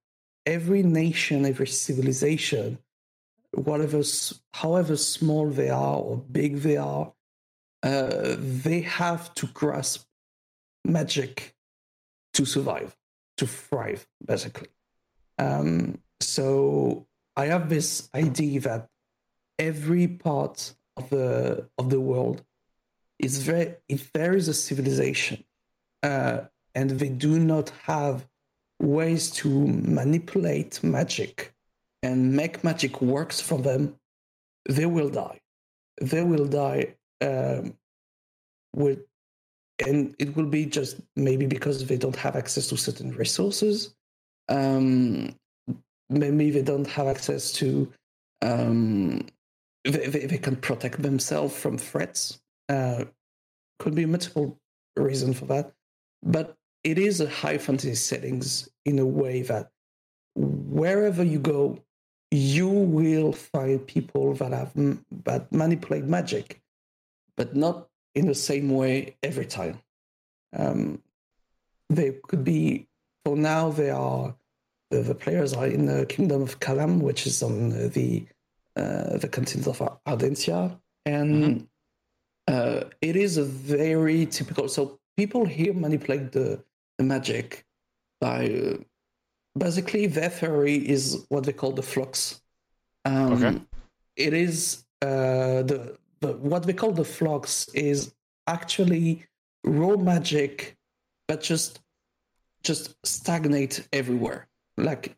every 0.45 0.83
nation, 0.83 1.45
every 1.45 1.67
civilization, 1.67 2.79
whatever, 3.53 4.01
however 4.53 4.97
small 4.97 5.49
they 5.49 5.69
are 5.69 5.97
or 5.97 6.17
big 6.17 6.57
they 6.57 6.77
are, 6.77 7.13
uh, 7.83 8.35
they 8.37 8.81
have 8.81 9.33
to 9.35 9.47
grasp 9.47 10.05
magic 10.85 11.55
to 12.33 12.45
survive, 12.45 12.95
to 13.37 13.47
thrive, 13.47 14.07
basically. 14.25 14.69
Um, 15.37 15.99
so 16.19 17.07
I 17.35 17.45
have 17.45 17.69
this 17.69 18.09
idea 18.13 18.59
that 18.61 18.87
every 19.57 20.07
part 20.07 20.73
of 20.97 21.09
the 21.09 21.67
of 21.77 21.89
the 21.89 21.99
world 21.99 22.43
is 23.19 23.41
very 23.43 23.75
if 23.87 24.11
there 24.13 24.33
is 24.35 24.47
a 24.47 24.53
civilization 24.53 25.43
uh, 26.03 26.41
and 26.75 26.91
they 26.91 27.09
do 27.09 27.39
not 27.39 27.69
have 27.83 28.27
ways 28.81 29.29
to 29.31 29.49
manipulate 29.67 30.83
magic 30.83 31.53
and 32.03 32.33
make 32.33 32.63
magic 32.63 33.01
works 33.01 33.39
for 33.39 33.59
them, 33.59 33.95
they 34.67 34.85
will 34.85 35.09
die. 35.09 35.39
They 36.01 36.23
will 36.23 36.47
die 36.47 36.95
um, 37.21 37.75
with, 38.75 38.99
and 39.85 40.15
it 40.19 40.35
will 40.35 40.45
be 40.45 40.65
just 40.65 40.97
maybe 41.15 41.45
because 41.45 41.85
they 41.85 41.97
don't 41.97 42.15
have 42.15 42.35
access 42.35 42.67
to 42.67 42.77
certain 42.77 43.11
resources. 43.11 43.93
Um, 44.49 45.35
maybe 46.11 46.51
they 46.51 46.61
don't 46.61 46.87
have 46.87 47.07
access 47.07 47.51
to 47.53 47.91
um, 48.41 49.25
they, 49.83 50.07
they, 50.07 50.25
they 50.25 50.37
can 50.37 50.55
protect 50.55 51.01
themselves 51.01 51.55
from 51.55 51.77
threats 51.77 52.39
uh, 52.69 53.05
could 53.79 53.95
be 53.95 54.03
a 54.03 54.07
multiple 54.07 54.59
reasons 54.95 55.39
for 55.39 55.45
that 55.45 55.71
but 56.23 56.55
it 56.83 56.97
is 56.97 57.21
a 57.21 57.29
high 57.29 57.57
fantasy 57.57 57.95
settings 57.95 58.69
in 58.85 58.99
a 58.99 59.05
way 59.05 59.41
that 59.41 59.69
wherever 60.35 61.23
you 61.23 61.39
go 61.39 61.79
you 62.31 62.67
will 62.67 63.33
find 63.33 63.85
people 63.85 64.33
that 64.35 64.51
have 64.51 64.71
that 65.25 65.51
manipulate 65.51 66.05
magic 66.05 66.61
but 67.35 67.55
not 67.55 67.87
in 68.15 68.27
the 68.27 68.35
same 68.35 68.69
way 68.69 69.15
every 69.21 69.45
time 69.45 69.79
um, 70.57 71.01
they 71.89 72.13
could 72.27 72.43
be 72.43 72.87
for 73.25 73.35
now 73.35 73.69
they 73.69 73.89
are 73.89 74.33
the, 74.91 75.01
the 75.01 75.15
players 75.15 75.53
are 75.53 75.65
in 75.65 75.85
the 75.85 76.05
kingdom 76.05 76.41
of 76.41 76.59
Calham, 76.59 76.99
which 76.99 77.25
is 77.25 77.41
on 77.41 77.69
the 77.69 78.25
uh, 78.75 79.17
the 79.17 79.27
continent 79.27 79.67
of 79.67 79.79
Ardentia, 80.05 80.77
and 81.05 81.67
uh, 82.47 82.83
it 83.01 83.15
is 83.15 83.37
a 83.37 83.43
very 83.43 84.25
typical. 84.25 84.67
So 84.67 84.99
people 85.17 85.45
here 85.45 85.73
manipulate 85.73 86.31
the, 86.31 86.63
the 86.97 87.03
magic 87.03 87.65
by 88.19 88.45
uh, 88.45 88.77
basically 89.57 90.07
their 90.07 90.29
theory 90.29 90.75
is 90.75 91.25
what 91.29 91.43
they 91.43 91.53
call 91.53 91.71
the 91.71 91.83
flux. 91.83 92.41
Um, 93.05 93.33
Okay. 93.33 93.61
It 94.17 94.33
is 94.33 94.83
uh, 95.01 95.63
the, 95.63 95.97
the 96.19 96.33
what 96.33 96.63
they 96.63 96.73
call 96.73 96.91
the 96.91 97.05
flux 97.05 97.67
is 97.73 98.13
actually 98.47 99.25
raw 99.63 99.95
magic, 99.95 100.77
but 101.27 101.41
just 101.41 101.79
just 102.63 102.95
stagnate 103.05 103.87
everywhere. 103.93 104.47
Like 104.77 105.15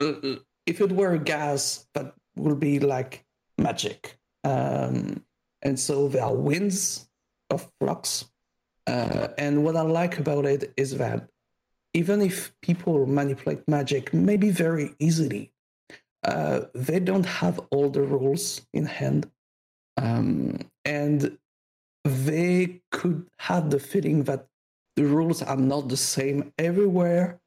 if 0.00 0.80
it 0.80 0.92
were 0.92 1.16
gas, 1.16 1.86
that 1.94 2.12
would 2.36 2.60
be 2.60 2.78
like 2.80 3.24
magic. 3.56 4.18
Um, 4.44 5.24
and 5.62 5.78
so 5.78 6.08
there 6.08 6.24
are 6.24 6.34
winds 6.34 7.08
of 7.50 7.70
flux. 7.80 8.26
Uh, 8.86 9.28
and 9.38 9.64
what 9.64 9.76
I 9.76 9.82
like 9.82 10.18
about 10.18 10.44
it 10.44 10.72
is 10.76 10.96
that 10.98 11.28
even 11.96 12.20
if 12.20 12.52
people 12.60 13.06
manipulate 13.06 13.66
magic 13.66 14.12
maybe 14.12 14.50
very 14.50 14.94
easily, 14.98 15.50
uh, 16.24 16.60
they 16.74 17.00
don't 17.00 17.24
have 17.24 17.58
all 17.70 17.88
the 17.88 18.02
rules 18.02 18.60
in 18.74 18.84
hand. 18.84 19.30
Um, 19.96 20.58
and 20.84 21.38
they 22.04 22.82
could 22.92 23.26
have 23.38 23.70
the 23.70 23.80
feeling 23.80 24.24
that 24.24 24.46
the 24.96 25.04
rules 25.04 25.40
are 25.42 25.56
not 25.56 25.88
the 25.88 25.96
same 25.96 26.52
everywhere, 26.58 27.40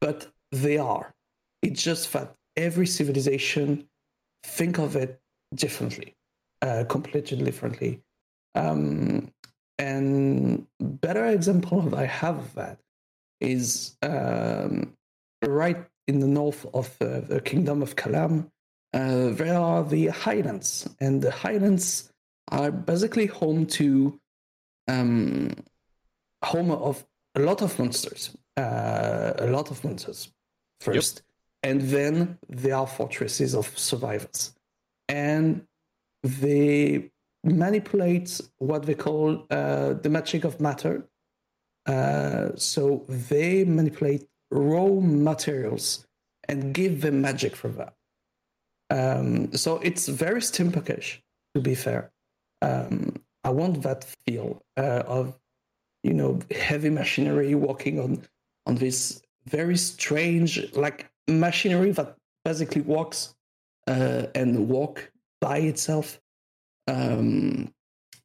but 0.00 0.28
they 0.52 0.78
are. 0.78 1.12
It's 1.62 1.82
just 1.82 2.12
that 2.12 2.36
every 2.56 2.86
civilization 2.86 3.88
think 4.44 4.78
of 4.78 4.94
it 4.94 5.20
differently, 5.54 6.14
uh, 6.62 6.84
completely 6.88 7.42
differently. 7.42 8.00
Um, 8.54 9.32
and 9.78 10.66
better 10.80 11.26
example 11.26 11.94
I 11.94 12.06
have 12.06 12.38
of 12.38 12.54
that 12.54 12.78
is 13.40 13.96
um, 14.02 14.94
right 15.44 15.84
in 16.06 16.20
the 16.20 16.26
north 16.26 16.66
of 16.72 16.96
uh, 17.00 17.20
the 17.20 17.40
kingdom 17.40 17.82
of 17.82 17.96
Calham. 17.96 18.50
Uh, 18.94 19.30
there 19.30 19.58
are 19.58 19.84
the 19.84 20.06
highlands, 20.06 20.88
and 21.00 21.20
the 21.20 21.30
highlands 21.30 22.10
are 22.48 22.70
basically 22.70 23.26
home 23.26 23.66
to 23.66 24.18
um, 24.88 25.52
home 26.44 26.70
of 26.70 27.04
a 27.34 27.40
lot 27.40 27.60
of 27.60 27.78
monsters, 27.78 28.36
uh, 28.56 29.32
a 29.38 29.46
lot 29.48 29.70
of 29.70 29.84
monsters 29.84 30.32
first, 30.80 31.22
yep. 31.62 31.70
and 31.70 31.80
then 31.82 32.38
there 32.48 32.76
are 32.76 32.86
fortresses 32.86 33.54
of 33.54 33.76
survivors, 33.78 34.54
and 35.08 35.66
they 36.22 37.10
manipulate 37.44 38.40
what 38.58 38.84
they 38.84 38.94
call 38.94 39.46
uh, 39.50 39.94
the 39.94 40.08
magic 40.08 40.44
of 40.44 40.60
matter. 40.60 41.08
Uh, 41.86 42.48
so 42.56 43.04
they 43.08 43.64
manipulate 43.64 44.26
raw 44.50 44.88
materials 44.88 46.06
and 46.48 46.74
give 46.74 47.00
them 47.00 47.20
magic 47.20 47.54
for 47.54 47.68
that. 47.68 47.94
Um, 48.90 49.52
so 49.52 49.78
it's 49.78 50.08
very 50.08 50.40
steampunkish, 50.40 51.18
to 51.54 51.60
be 51.60 51.74
fair. 51.74 52.12
Um, 52.62 53.16
I 53.44 53.50
want 53.50 53.82
that 53.82 54.04
feel 54.26 54.62
uh, 54.76 55.02
of, 55.06 55.38
you 56.02 56.14
know, 56.14 56.40
heavy 56.50 56.90
machinery 56.90 57.54
walking 57.54 58.00
on 58.00 58.22
on 58.66 58.74
this 58.74 59.22
very 59.46 59.76
strange, 59.76 60.72
like 60.74 61.08
machinery 61.28 61.92
that 61.92 62.16
basically 62.44 62.82
walks 62.82 63.34
uh, 63.86 64.26
and 64.34 64.68
walk 64.68 65.10
by 65.40 65.58
itself 65.58 66.20
um, 66.86 67.72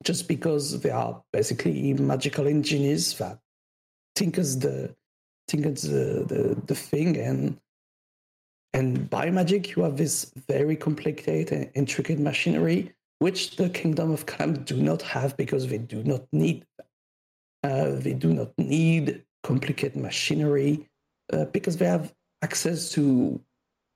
just 0.04 0.28
because 0.28 0.82
they 0.82 0.90
are 0.90 1.22
basically 1.34 1.94
magical 1.94 2.48
engineers 2.48 3.14
that 3.18 3.40
tinkers 4.16 4.58
the 4.58 4.96
tinkers 5.48 5.82
the, 5.84 6.26
the, 6.28 6.62
the 6.66 6.76
thing. 6.76 7.18
And 7.18 7.60
and 8.74 9.10
by 9.10 9.30
magic 9.30 9.76
you 9.76 9.84
have 9.84 9.98
this 9.98 10.32
very 10.48 10.76
complicated 10.76 11.52
and 11.52 11.70
intricate 11.76 12.20
machinery 12.20 12.94
which 13.20 13.56
the 13.58 13.70
kingdom 13.70 14.10
of 14.10 14.26
Calham 14.26 14.66
do 14.66 14.78
not 14.78 15.04
have 15.04 15.38
because 15.38 15.68
they 15.68 15.78
do 15.78 16.04
not 16.04 16.24
need 16.32 16.66
uh, 17.64 17.92
they 17.92 18.14
do 18.14 18.34
not 18.34 18.52
need 18.58 19.24
complicated 19.44 19.96
machinery 19.96 20.90
uh, 21.32 21.46
because 21.46 21.78
they 21.78 21.86
have 21.86 22.14
access 22.42 22.90
to 22.92 23.40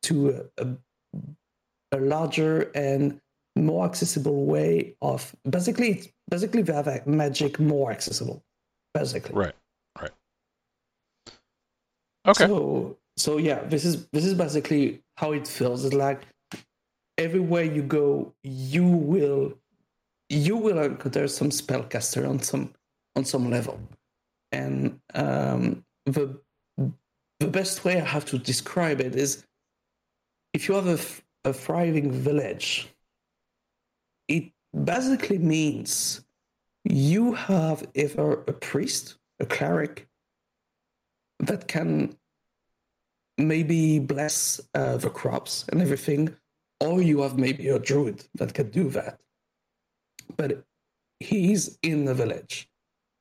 to 0.04 0.48
a, 0.60 0.64
a, 0.64 0.68
a 1.94 2.00
larger 2.00 2.72
and 2.76 3.20
more 3.56 3.86
accessible 3.86 4.46
way 4.46 4.96
of 5.02 5.36
basically 5.50 6.12
basically 6.30 6.62
they 6.62 6.74
have 6.74 7.08
magic 7.08 7.60
more 7.60 7.92
accessible 7.92 8.44
basically. 8.94 9.36
Right 9.36 9.56
right. 10.02 10.12
Okay. 12.28 12.48
so 12.48 12.98
so 13.18 13.38
yeah 13.38 13.64
this 13.64 13.86
is 13.86 14.08
this 14.08 14.26
is 14.26 14.34
basically 14.34 15.02
how 15.18 15.32
it 15.32 15.48
feels. 15.48 15.86
It's 15.86 15.96
like 15.96 16.22
everywhere 17.18 17.64
you 17.64 17.82
go 17.82 18.34
you 18.44 18.86
will 18.86 19.54
you 20.30 20.58
will 20.58 20.80
encounter 20.80 21.28
some 21.28 21.50
spellcaster 21.50 22.28
on 22.28 22.40
some 22.40 22.74
on 23.16 23.24
some 23.24 23.50
level. 23.50 23.80
And 24.52 25.00
um 25.14 25.86
the 26.06 26.40
the 27.40 27.48
best 27.48 27.84
way 27.84 28.00
i 28.00 28.06
have 28.06 28.26
to 28.26 28.38
describe 28.38 29.02
it 29.02 29.16
is 29.16 29.46
if 30.54 30.68
you 30.68 30.76
have 30.76 30.88
a, 30.88 31.50
a 31.50 31.54
thriving 31.54 32.12
village 32.12 32.88
it 34.28 34.52
basically 34.84 35.38
means 35.38 36.22
you 36.84 37.34
have 37.34 37.88
either 37.96 38.34
a 38.34 38.54
priest, 38.54 39.16
a 39.40 39.46
cleric, 39.46 40.08
that 41.40 41.68
can 41.68 42.16
maybe 43.38 44.00
bless 44.00 44.62
uh, 44.74 44.98
the 44.98 45.10
crops 45.10 45.66
and 45.70 45.82
everything, 45.82 46.34
or 46.80 47.02
you 47.02 47.22
have 47.22 47.38
maybe 47.38 47.68
a 47.70 47.80
druid 47.80 48.24
that 48.36 48.54
can 48.54 48.70
do 48.70 48.90
that. 48.90 49.20
But 50.38 50.64
he's 51.20 51.78
in 51.82 52.06
the 52.06 52.14
village. 52.14 52.70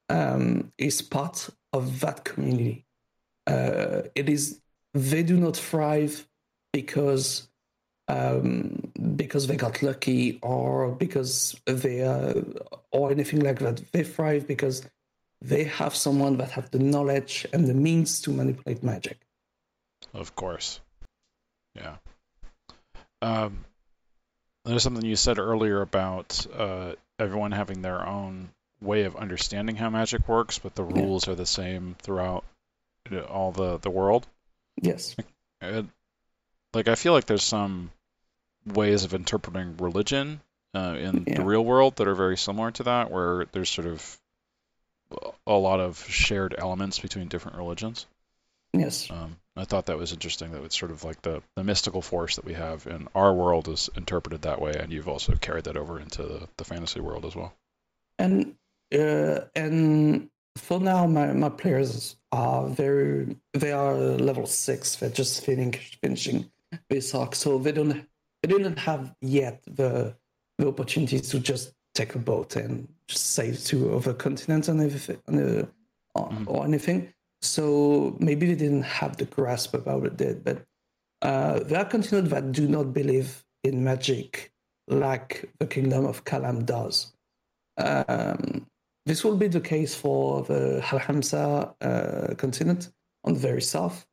Um, 0.09 0.73
he's 0.79 1.03
part 1.03 1.49
of 1.73 2.01
that 2.01 2.25
community. 2.25 2.85
Uh, 3.47 4.03
it 4.15 4.29
is 4.29 4.61
they 4.95 5.23
do 5.23 5.37
not 5.37 5.57
thrive 5.57 6.27
because 6.73 7.49
um, 8.09 8.93
because 9.17 9.47
they 9.47 9.57
got 9.57 9.83
lucky 9.83 10.39
or 10.43 10.93
because 10.93 11.57
they 11.67 12.03
uh, 12.03 12.35
or 12.91 13.11
anything 13.11 13.41
like 13.41 13.59
that. 13.61 13.83
They 13.93 14.05
thrive 14.05 14.47
because 14.47 14.87
they 15.41 15.65
have 15.65 15.95
someone 15.95 16.37
that 16.39 16.51
have 16.53 16.71
the 16.71 16.79
knowledge 16.79 17.47
and 17.53 17.67
the 17.67 17.75
means 17.75 18.21
to 18.23 18.31
manipulate 18.31 18.83
magic. 18.83 19.19
Of 20.13 20.35
course, 20.35 20.81
yeah. 21.75 21.97
Um, 23.23 23.65
there's 24.65 24.83
something 24.83 25.05
you 25.05 25.17
said 25.17 25.39
earlier 25.39 25.81
about 25.81 26.47
uh, 26.55 26.93
everyone 27.19 27.53
having 27.53 27.83
their 27.83 28.07
own 28.07 28.51
way 28.81 29.05
of 29.05 29.17
understanding 29.17 29.77
how 29.77 29.89
magic 29.89 30.29
works, 30.29 30.59
but 30.59 30.75
the 30.75 30.85
rules 30.85 31.27
yeah. 31.27 31.33
are 31.33 31.37
the 31.37 31.47
same 31.47 31.97
throughout 32.01 32.45
all 33.29 33.53
the 33.53 33.79
the 33.79 33.91
world. 33.91 34.27
Yes. 34.81 35.17
Uh, 35.63 35.83
like 36.75 36.89
I 36.89 36.95
feel 36.95 37.13
like 37.13 37.27
there's 37.27 37.45
some 37.45 37.91
ways 38.67 39.05
of 39.05 39.15
interpreting 39.15 39.77
religion 39.79 40.41
uh, 40.75 40.97
in 40.99 41.25
yeah. 41.27 41.37
the 41.37 41.45
real 41.45 41.65
world 41.65 41.97
that 41.97 42.09
are 42.09 42.15
very 42.15 42.37
similar 42.37 42.71
to 42.73 42.83
that, 42.85 43.11
where 43.11 43.47
there's 43.53 43.71
sort 43.71 43.87
of 43.87 44.19
a 45.47 45.53
lot 45.53 45.81
of 45.81 46.05
shared 46.09 46.55
elements 46.57 46.99
between 46.99 47.29
different 47.29 47.59
religions. 47.59 48.07
Yes. 48.73 49.09
Um, 49.11 49.37
I 49.57 49.65
thought 49.65 49.87
that 49.87 49.99
was 49.99 50.13
interesting. 50.13 50.51
That 50.51 50.65
it's 50.65 50.77
sort 50.77 50.91
of 50.91 51.05
like 51.05 51.23
the, 51.23 51.43
the 51.55 51.63
mystical 51.63 52.03
force 52.03 52.37
that 52.37 52.45
we 52.45 52.55
have 52.55 52.87
in 52.87 53.09
our 53.15 53.33
world 53.33 53.69
is 53.69 53.89
interpreted 53.97 54.43
that 54.43 54.61
way, 54.61 54.73
and 54.79 54.93
you've 54.93 55.09
also 55.09 55.37
carried 55.37 55.65
that 55.65 55.77
over 55.77 56.01
into 56.01 56.23
the, 56.23 56.49
the 56.57 56.65
fantasy 56.65 57.01
world 57.01 57.25
as 57.25 57.37
well. 57.37 57.55
And 58.19 58.57
uh, 58.93 59.41
and 59.55 60.29
for 60.57 60.81
now, 60.81 61.07
my, 61.07 61.33
my 61.33 61.51
players 61.51 62.17
are 62.33 62.67
very 62.67 63.37
they 63.53 63.71
are 63.71 63.95
level 63.95 64.47
six. 64.47 64.97
They're 64.97 65.11
just 65.11 65.45
finishing 65.45 65.81
finishing 66.03 66.51
arc, 67.15 67.35
so 67.35 67.59
they 67.59 67.73
don't 67.73 68.07
they 68.43 68.49
didn't 68.49 68.79
have 68.79 69.15
yet 69.21 69.63
the 69.67 70.15
the 70.59 70.69
opportunities 70.69 71.29
to 71.31 71.39
just 71.39 71.73
take 71.95 72.15
a 72.15 72.19
boat 72.19 72.57
and 72.57 72.89
just 73.09 73.27
sail 73.35 73.55
to 73.55 73.95
other 73.95 74.15
continents 74.15 74.69
and 74.69 74.81
everything, 74.81 75.19
or, 76.15 76.29
mm. 76.29 76.45
or 76.47 76.65
anything. 76.65 77.13
So 77.43 78.17
maybe 78.19 78.47
they 78.47 78.55
didn't 78.55 78.83
have 78.83 79.17
the 79.17 79.27
grasp 79.27 79.75
about 79.75 80.21
it, 80.21 80.45
but 80.45 80.65
uh, 81.23 81.61
there 81.61 81.81
are 81.81 81.85
continents 81.85 82.31
that 82.31 82.53
do 82.53 82.67
not 82.69 82.93
believe 82.93 83.45
in 83.63 83.85
magic 83.85 84.53
like 84.89 85.49
the 85.59 85.67
kingdom 85.67 86.05
of 86.05 86.25
Calham 86.25 86.65
does. 86.65 87.13
Um, 87.77 88.67
this 89.07 89.25
will 89.25 89.37
be 89.37 89.49
the 89.49 89.61
case 89.61 89.95
for 89.95 90.43
the 90.43 90.85
Al-Hamsa 90.93 91.75
uh, 91.81 92.35
continent 92.37 92.91
on 93.25 93.35
the 93.35 93.41
very 93.41 93.63
south. 93.63 94.07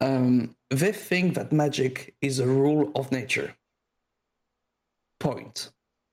Um, 0.00 0.54
they 0.70 0.92
think 0.92 1.34
that 1.34 1.52
magic 1.52 2.14
is 2.20 2.38
a 2.38 2.46
rule 2.46 2.92
of 2.94 3.10
nature. 3.10 3.54
Point. 5.20 5.70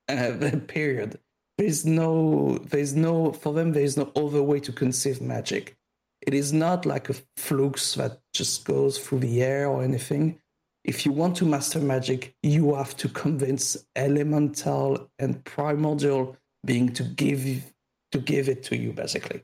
Uh, 0.07 0.51
period. 0.67 1.19
There's 1.57 1.85
no, 1.85 2.57
there's 2.57 2.95
no, 2.95 3.31
for 3.31 3.53
them, 3.53 3.71
there's 3.71 3.97
no 3.97 4.11
other 4.15 4.43
way 4.43 4.59
to 4.61 4.71
conceive 4.71 5.21
magic. 5.21 5.77
It 6.21 6.33
is 6.33 6.51
not 6.51 6.85
like 6.85 7.09
a 7.09 7.15
flux 7.37 7.93
that 7.95 8.19
just 8.33 8.65
goes 8.65 8.97
through 8.97 9.19
the 9.19 9.43
air 9.43 9.67
or 9.67 9.83
anything. 9.83 10.39
If 10.83 11.05
you 11.05 11.11
want 11.11 11.37
to 11.37 11.45
master 11.45 11.79
magic, 11.79 12.35
you 12.43 12.75
have 12.75 12.95
to 12.97 13.09
convince 13.09 13.77
elemental 13.95 15.09
and 15.17 15.43
primordial 15.45 16.37
being 16.65 16.93
to 16.93 17.03
give 17.03 17.71
to 18.11 18.19
give 18.19 18.49
it 18.49 18.63
to 18.63 18.77
you, 18.77 18.93
basically. 18.93 19.43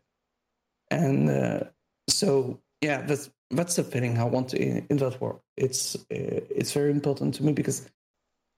And 0.89 1.30
uh, 1.30 1.63
so, 2.10 2.60
yeah, 2.82 3.01
that's 3.01 3.30
that's 3.51 3.75
the 3.75 3.83
feeling 3.83 4.17
I 4.17 4.23
want 4.23 4.53
in, 4.53 4.85
in 4.89 4.97
that 4.97 5.19
world. 5.21 5.41
It's 5.57 5.95
uh, 5.95 5.99
it's 6.09 6.71
very 6.71 6.91
important 6.91 7.35
to 7.35 7.43
me 7.43 7.53
because 7.53 7.89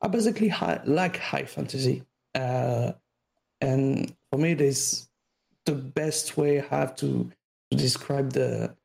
I 0.01 0.07
basically 0.07 0.49
high, 0.49 0.81
like 0.85 1.17
high 1.17 1.45
fantasy, 1.45 2.03
uh, 2.35 2.93
and 3.61 4.13
for 4.31 4.37
me, 4.37 4.51
it 4.51 4.61
is 4.61 5.07
the 5.65 5.75
best 5.75 6.37
way 6.37 6.59
I 6.61 6.65
have 6.67 6.95
to, 6.97 7.31
to 7.71 7.77
describe 7.77 8.33
the 8.33 8.75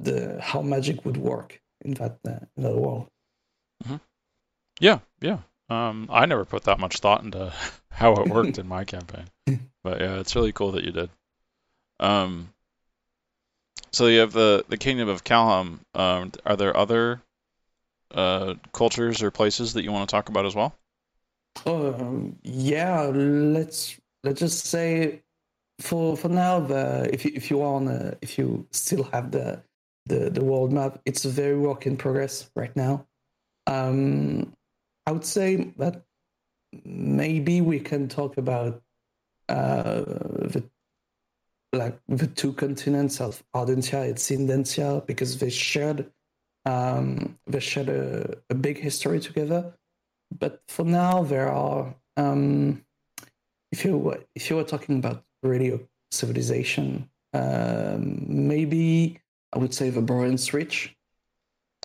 the 0.00 0.40
how 0.40 0.62
magic 0.62 1.04
would 1.04 1.16
work 1.16 1.60
in 1.82 1.94
that 1.94 2.18
uh, 2.26 2.40
in 2.56 2.62
that 2.62 2.76
world. 2.76 3.08
Mm-hmm. 3.84 3.96
Yeah, 4.80 4.98
yeah. 5.20 5.38
Um, 5.68 6.08
I 6.10 6.26
never 6.26 6.44
put 6.44 6.64
that 6.64 6.80
much 6.80 6.98
thought 6.98 7.22
into 7.22 7.52
how 7.90 8.14
it 8.14 8.28
worked 8.28 8.58
in 8.58 8.66
my 8.66 8.84
campaign, 8.84 9.26
but 9.84 10.00
yeah, 10.00 10.18
it's 10.18 10.34
really 10.34 10.52
cool 10.52 10.72
that 10.72 10.84
you 10.84 10.92
did. 10.92 11.10
Um, 12.00 12.52
so 13.92 14.06
you 14.06 14.20
have 14.20 14.32
the 14.32 14.64
the 14.68 14.76
kingdom 14.76 15.08
of 15.08 15.24
Calham. 15.24 15.80
Um, 15.94 16.32
are 16.46 16.56
there 16.56 16.76
other 16.76 17.20
uh, 18.12 18.54
cultures 18.72 19.22
or 19.22 19.30
places 19.30 19.74
that 19.74 19.82
you 19.82 19.92
want 19.92 20.08
to 20.08 20.12
talk 20.12 20.28
about 20.28 20.46
as 20.46 20.54
well? 20.54 20.74
Um, 21.66 22.36
yeah, 22.42 23.02
let's 23.02 23.98
let's 24.24 24.40
just 24.40 24.66
say 24.66 25.22
for 25.80 26.16
for 26.16 26.28
now, 26.28 26.60
the 26.60 27.08
if 27.12 27.24
you, 27.24 27.32
if 27.34 27.50
you 27.50 27.58
want 27.58 28.16
if 28.22 28.38
you 28.38 28.66
still 28.70 29.04
have 29.04 29.30
the 29.30 29.62
the 30.06 30.30
the 30.30 30.44
world 30.44 30.72
map, 30.72 31.00
it's 31.04 31.24
a 31.24 31.28
very 31.28 31.56
work 31.56 31.86
in 31.86 31.96
progress 31.96 32.50
right 32.54 32.74
now. 32.76 33.06
Um, 33.66 34.52
I 35.06 35.12
would 35.12 35.24
say 35.24 35.72
that 35.78 36.02
maybe 36.84 37.60
we 37.60 37.80
can 37.80 38.08
talk 38.08 38.36
about 38.36 38.82
uh, 39.48 40.02
the 40.02 40.64
like 41.72 41.98
the 42.08 42.26
two 42.26 42.52
continents 42.52 43.20
of 43.20 43.42
Ardentia 43.54 44.04
and 44.04 44.16
Sindentia 44.16 45.06
because 45.06 45.38
they 45.38 45.50
shared 45.50 46.10
um, 46.66 47.38
they 47.46 47.60
shared 47.60 47.88
a, 47.88 48.36
a 48.50 48.54
big 48.54 48.78
history 48.78 49.18
together. 49.20 49.72
But 50.38 50.62
for 50.68 50.84
now, 50.84 51.22
there 51.22 51.50
are 51.50 51.94
um, 52.16 52.84
if 53.72 53.84
you 53.84 54.14
if 54.34 54.50
you 54.50 54.56
were 54.56 54.64
talking 54.64 54.98
about 54.98 55.24
radio 55.42 55.80
civilization, 56.10 57.08
um, 57.32 58.24
maybe 58.28 59.18
I 59.52 59.58
would 59.58 59.72
say 59.74 59.90
the 59.90 60.02
Boreans 60.02 60.52
Reach, 60.52 60.94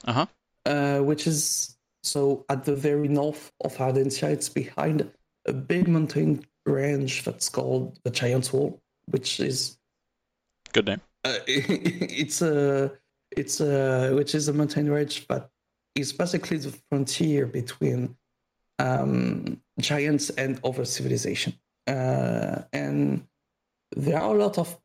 Uh-huh. 0.06 0.26
uh, 0.66 1.00
which 1.00 1.26
is 1.28 1.78
so 2.04 2.46
at 2.50 2.66
the 2.66 2.76
very 2.76 3.08
north 3.08 3.52
of 3.64 3.76
Ardentia. 3.78 4.30
It's 4.30 4.50
behind 4.50 5.10
a 5.48 5.54
big 5.54 5.88
mountain 5.88 6.46
range 6.66 7.24
that's 7.24 7.50
called 7.50 8.00
the 8.04 8.12
Giant's 8.12 8.52
Wall, 8.52 8.82
which 9.08 9.40
is 9.40 9.78
Good 10.74 10.88
name. 10.88 11.02
uh, 11.24 11.40
it's 11.48 12.42
a 12.42 12.92
it's 13.32 13.60
a 13.60 14.14
which 14.14 14.36
is 14.36 14.48
a 14.48 14.54
mountain 14.54 14.90
range 14.90 15.28
but 15.28 15.50
it's 15.96 16.12
basically 16.12 16.58
the 16.58 16.78
frontier 16.90 17.46
between 17.46 18.16
um, 18.80 19.62
giants 19.80 20.30
and 20.32 20.60
other 20.64 20.86
civilization. 20.86 21.54
Uh, 21.88 22.64
and 22.74 23.26
there 23.96 24.20
are 24.20 24.36
a 24.36 24.38
lot 24.38 24.58
of 24.58 24.78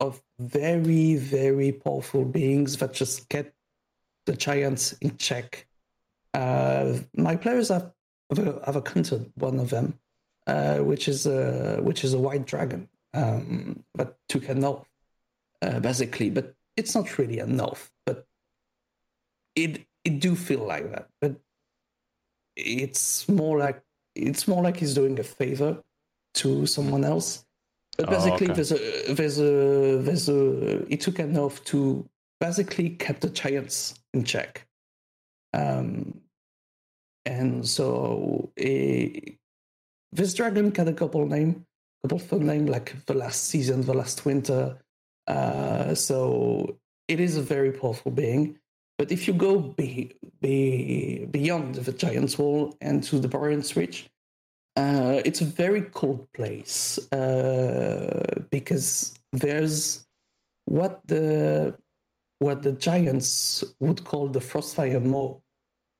of 0.00 0.20
very 0.40 1.14
very 1.14 1.70
powerful 1.70 2.24
beings 2.24 2.76
that 2.78 2.92
just 2.92 3.28
get 3.28 3.54
the 4.26 4.34
giants 4.34 4.92
in 4.94 5.16
check. 5.16 5.66
Uh, 6.34 6.94
my 7.16 7.36
players 7.36 7.68
have 7.68 7.92
have 8.64 8.76
encountered 8.76 9.30
one 9.36 9.60
of 9.60 9.70
them, 9.70 9.98
uh, 10.46 10.78
which 10.78 11.06
is 11.06 11.26
a 11.26 11.78
which 11.82 12.02
is 12.02 12.14
a 12.14 12.18
white 12.18 12.46
dragon 12.46 12.88
um, 13.14 13.84
that 13.94 14.16
took 14.28 14.48
a 14.48 14.54
north, 14.54 14.86
uh, 15.62 15.80
basically. 15.80 16.30
But 16.30 16.54
it's 16.76 16.94
not 16.94 17.18
really 17.18 17.38
a 17.38 17.46
north, 17.46 17.90
but 18.06 18.26
it 19.54 19.86
it 20.04 20.20
do 20.20 20.34
feel 20.34 20.64
like 20.64 20.90
that. 20.92 21.08
But 21.20 21.36
it's 22.56 23.28
more 23.28 23.58
like 23.58 23.82
it's 24.14 24.46
more 24.46 24.62
like 24.62 24.76
he's 24.76 24.94
doing 24.94 25.18
a 25.18 25.24
favor 25.24 25.82
to 26.34 26.66
someone 26.66 27.04
else. 27.04 27.44
But 27.98 28.08
Oh, 28.08 28.10
basically, 28.10 28.46
okay. 28.46 28.54
there's 28.54 28.72
a 28.72 29.12
there's 29.12 29.38
a 29.38 29.98
there's 30.02 30.28
a 30.28 30.84
he 30.88 30.96
took 30.96 31.18
an 31.18 31.36
oath 31.36 31.62
to 31.66 32.08
basically 32.40 32.90
keep 32.90 33.20
the 33.20 33.28
giants 33.30 33.94
in 34.14 34.24
check. 34.24 34.66
Um, 35.54 36.20
and 37.24 37.68
so 37.68 38.50
eh, 38.56 39.10
this 40.10 40.34
dragon 40.34 40.70
got 40.70 40.88
a 40.88 40.92
couple 40.92 41.24
name, 41.26 41.66
couple 42.02 42.18
fun 42.18 42.46
name 42.46 42.66
like 42.66 43.04
the 43.06 43.14
last 43.14 43.46
season, 43.46 43.82
the 43.82 43.94
last 43.94 44.24
winter. 44.24 44.76
Uh, 45.26 45.94
so 45.94 46.76
it 47.08 47.20
is 47.20 47.36
a 47.36 47.42
very 47.42 47.72
powerful 47.72 48.10
being. 48.10 48.58
But 48.98 49.12
if 49.12 49.26
you 49.26 49.34
go 49.34 49.58
be, 49.58 50.14
be, 50.40 51.26
beyond 51.30 51.76
the 51.76 51.92
Giant's 51.92 52.38
Wall 52.38 52.76
and 52.80 53.02
to 53.04 53.18
the 53.18 53.28
Borean's 53.28 53.76
Reach, 53.76 54.08
uh, 54.76 55.20
it's 55.24 55.40
a 55.40 55.44
very 55.44 55.82
cold 55.82 56.26
place 56.32 56.98
uh, 57.12 58.42
because 58.50 59.14
there's 59.32 60.06
what 60.64 61.00
the 61.06 61.76
what 62.38 62.62
the 62.62 62.72
giants 62.72 63.62
would 63.80 64.02
call 64.04 64.28
the 64.28 64.40
Frostfire 64.40 65.02
Maw 65.02 65.36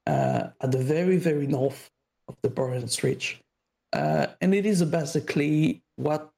uh, 0.06 0.48
at 0.60 0.72
the 0.72 0.78
very 0.78 1.18
very 1.18 1.46
north 1.46 1.90
of 2.28 2.36
the 2.42 2.48
Borean's 2.48 3.02
Reach, 3.02 3.40
uh, 3.92 4.28
and 4.40 4.54
it 4.54 4.64
is 4.64 4.82
basically 4.84 5.81
what 5.96 6.30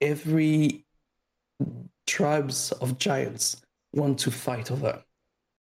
every 0.00 0.84
tribes 2.06 2.72
of 2.72 2.98
giants 2.98 3.62
want 3.94 4.18
to 4.18 4.30
fight 4.30 4.70
over. 4.70 5.02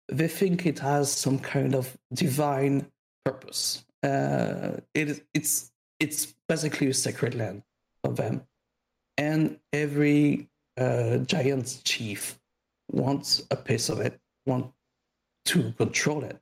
They 0.09 0.27
think 0.27 0.65
it 0.65 0.79
has 0.79 1.11
some 1.11 1.39
kind 1.39 1.75
of 1.75 1.97
divine 2.13 2.87
purpose. 3.25 3.85
Uh, 4.01 4.77
it 4.93 5.25
it's 5.33 5.71
it's 5.99 6.33
basically 6.47 6.87
a 6.87 6.93
sacred 6.93 7.35
land 7.35 7.63
for 8.03 8.11
them, 8.11 8.41
and 9.17 9.57
every 9.71 10.49
uh, 10.77 11.17
giant 11.19 11.81
chief 11.85 12.37
wants 12.91 13.43
a 13.49 13.55
piece 13.55 13.89
of 13.89 14.01
it, 14.01 14.19
want 14.45 14.71
to 15.45 15.71
control 15.73 16.23
it, 16.25 16.37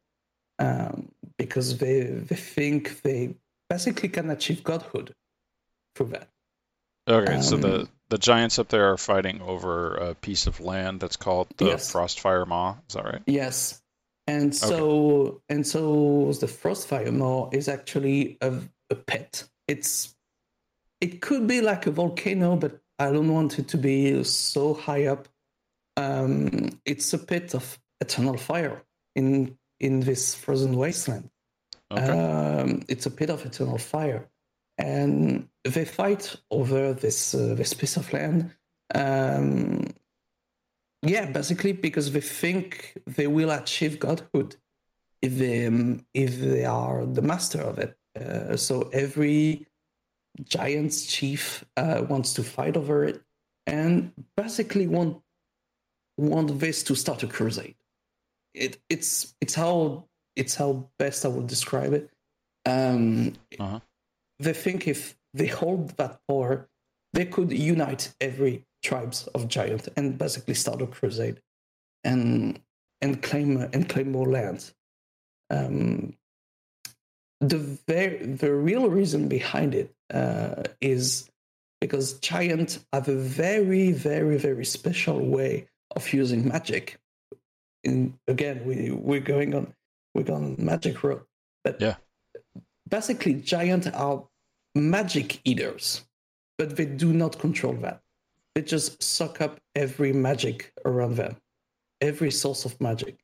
um, 0.58 1.12
because 1.38 1.78
they 1.78 2.02
they 2.02 2.36
think 2.36 3.02
they 3.04 3.36
basically 3.70 4.10
can 4.10 4.32
achieve 4.32 4.64
godhood 4.64 5.14
through 5.96 6.08
that. 6.08 6.31
Okay, 7.12 7.42
so 7.42 7.58
the 7.58 7.82
Um, 7.82 7.90
the 8.10 8.18
giants 8.18 8.60
up 8.60 8.68
there 8.68 8.92
are 8.92 8.98
fighting 8.98 9.42
over 9.42 9.96
a 9.96 10.16
piece 10.16 10.48
of 10.48 10.60
land 10.60 11.00
that's 11.00 11.16
called 11.18 11.48
the 11.58 11.66
Yes. 11.66 11.92
Frostfire 11.92 12.46
Maw. 12.46 12.76
Is 12.90 12.96
that 12.96 13.06
right? 13.06 13.22
Yes. 13.26 13.82
And 14.28 14.56
so 14.56 15.42
and 15.50 15.66
so 15.66 16.32
the 16.40 16.48
Frostfire 16.48 17.12
Maw 17.12 17.50
is 17.52 17.68
actually 17.68 18.38
a, 18.42 18.54
a 18.90 18.96
pit. 18.96 19.46
It's 19.68 20.16
it 21.00 21.22
could 21.22 21.48
be 21.48 21.62
like 21.62 21.88
a 21.88 21.92
volcano, 21.92 22.56
but 22.56 22.80
I 23.00 23.12
don't 23.12 23.34
want 23.34 23.58
it 23.60 23.68
to 23.70 23.78
be 23.78 24.24
so 24.24 24.74
high 24.74 25.08
up. 25.08 25.28
Um, 25.98 26.80
it's 26.86 27.14
a 27.14 27.18
pit 27.18 27.56
of 27.56 27.80
eternal 28.00 28.38
fire 28.38 28.84
in 29.16 29.58
in 29.80 30.02
this 30.02 30.36
frozen 30.36 30.76
wasteland. 30.76 31.30
Okay. 31.92 32.08
Um, 32.08 32.84
it's 32.88 33.06
a 33.06 33.12
pit 33.12 33.30
of 33.30 33.46
eternal 33.46 33.78
fire, 33.78 34.30
and 34.78 35.48
they 35.64 35.86
fight 35.86 36.36
over 36.50 36.94
this 36.94 37.34
uh, 37.34 37.54
this 37.56 37.74
piece 37.74 37.98
of 37.98 38.12
land. 38.14 38.52
Um, 38.94 39.88
yeah, 41.04 41.26
basically 41.26 41.74
because 41.74 42.12
they 42.12 42.22
think 42.22 42.98
they 43.08 43.28
will 43.28 43.52
achieve 43.52 44.00
godhood 44.00 44.56
if 45.22 45.38
they 45.38 45.68
um, 45.68 46.06
if 46.14 46.40
they 46.40 46.66
are 46.66 47.06
the 47.06 47.22
master 47.22 47.62
of 47.62 47.80
it. 47.80 47.98
Uh, 48.20 48.58
so 48.58 48.90
every 48.94 49.68
giant's 50.44 51.06
chief 51.06 51.66
uh, 51.78 52.04
wants 52.08 52.34
to 52.34 52.44
fight 52.44 52.78
over 52.78 53.04
it, 53.06 53.22
and 53.68 54.12
basically 54.36 54.88
want 54.88 55.22
want 56.18 56.60
this 56.60 56.84
to 56.84 56.96
start 56.96 57.24
a 57.24 57.28
crusade. 57.28 57.76
It 58.54 58.82
it's 58.90 59.36
it's 59.42 59.56
how 59.56 60.06
it's 60.36 60.56
how 60.56 60.90
best 60.98 61.26
I 61.26 61.30
would 61.30 61.48
describe 61.48 61.94
it. 61.94 62.10
Um, 62.66 63.34
Uh-huh. 63.60 63.80
They 64.40 64.54
think 64.54 64.88
if 64.88 65.16
they 65.34 65.48
hold 65.48 65.90
that 65.98 66.20
power, 66.28 66.70
they 67.14 67.26
could 67.26 67.52
unite 67.52 68.14
every 68.22 68.66
tribes 68.84 69.28
of 69.36 69.48
giant 69.48 69.88
and 69.96 70.18
basically 70.18 70.54
start 70.54 70.82
a 70.82 70.88
crusade, 70.88 71.42
and 72.04 72.60
and 73.02 73.22
claim 73.22 73.58
and 73.58 73.88
claim 73.90 74.12
more 74.12 74.28
lands. 74.28 74.74
Um, 75.50 76.16
the 77.40 77.58
ver- 77.88 78.24
the 78.24 78.54
real 78.54 78.90
reason 78.90 79.28
behind 79.28 79.76
it 79.76 79.94
uh, 80.14 80.64
is 80.80 81.30
because 81.80 82.20
giant 82.20 82.80
have 82.94 83.08
a 83.08 83.16
very 83.16 83.92
very 83.92 84.38
very 84.38 84.66
special 84.66 85.20
way 85.20 85.68
of 85.96 86.14
using 86.14 86.48
magic. 86.48 87.00
In 87.84 88.18
again, 88.28 88.64
we 88.66 88.92
we're 88.92 89.20
going 89.20 89.56
on 89.56 89.74
we're 90.14 90.24
going 90.24 90.56
magic 90.60 91.04
road, 91.04 91.24
but 91.64 91.82
Yeah. 91.82 91.96
basically 92.88 93.36
giant 93.36 93.88
are 93.94 94.28
magic 94.76 95.40
eaters, 95.44 96.06
but 96.58 96.76
they 96.76 96.86
do 96.86 97.14
not 97.14 97.40
control 97.40 97.74
that. 97.74 98.02
They 98.56 98.62
just 98.62 99.02
suck 99.02 99.42
up 99.42 99.60
every 99.76 100.14
magic 100.14 100.74
around 100.86 101.16
them, 101.16 101.38
every 102.02 102.32
source 102.32 102.66
of 102.66 102.80
magic. 102.82 103.18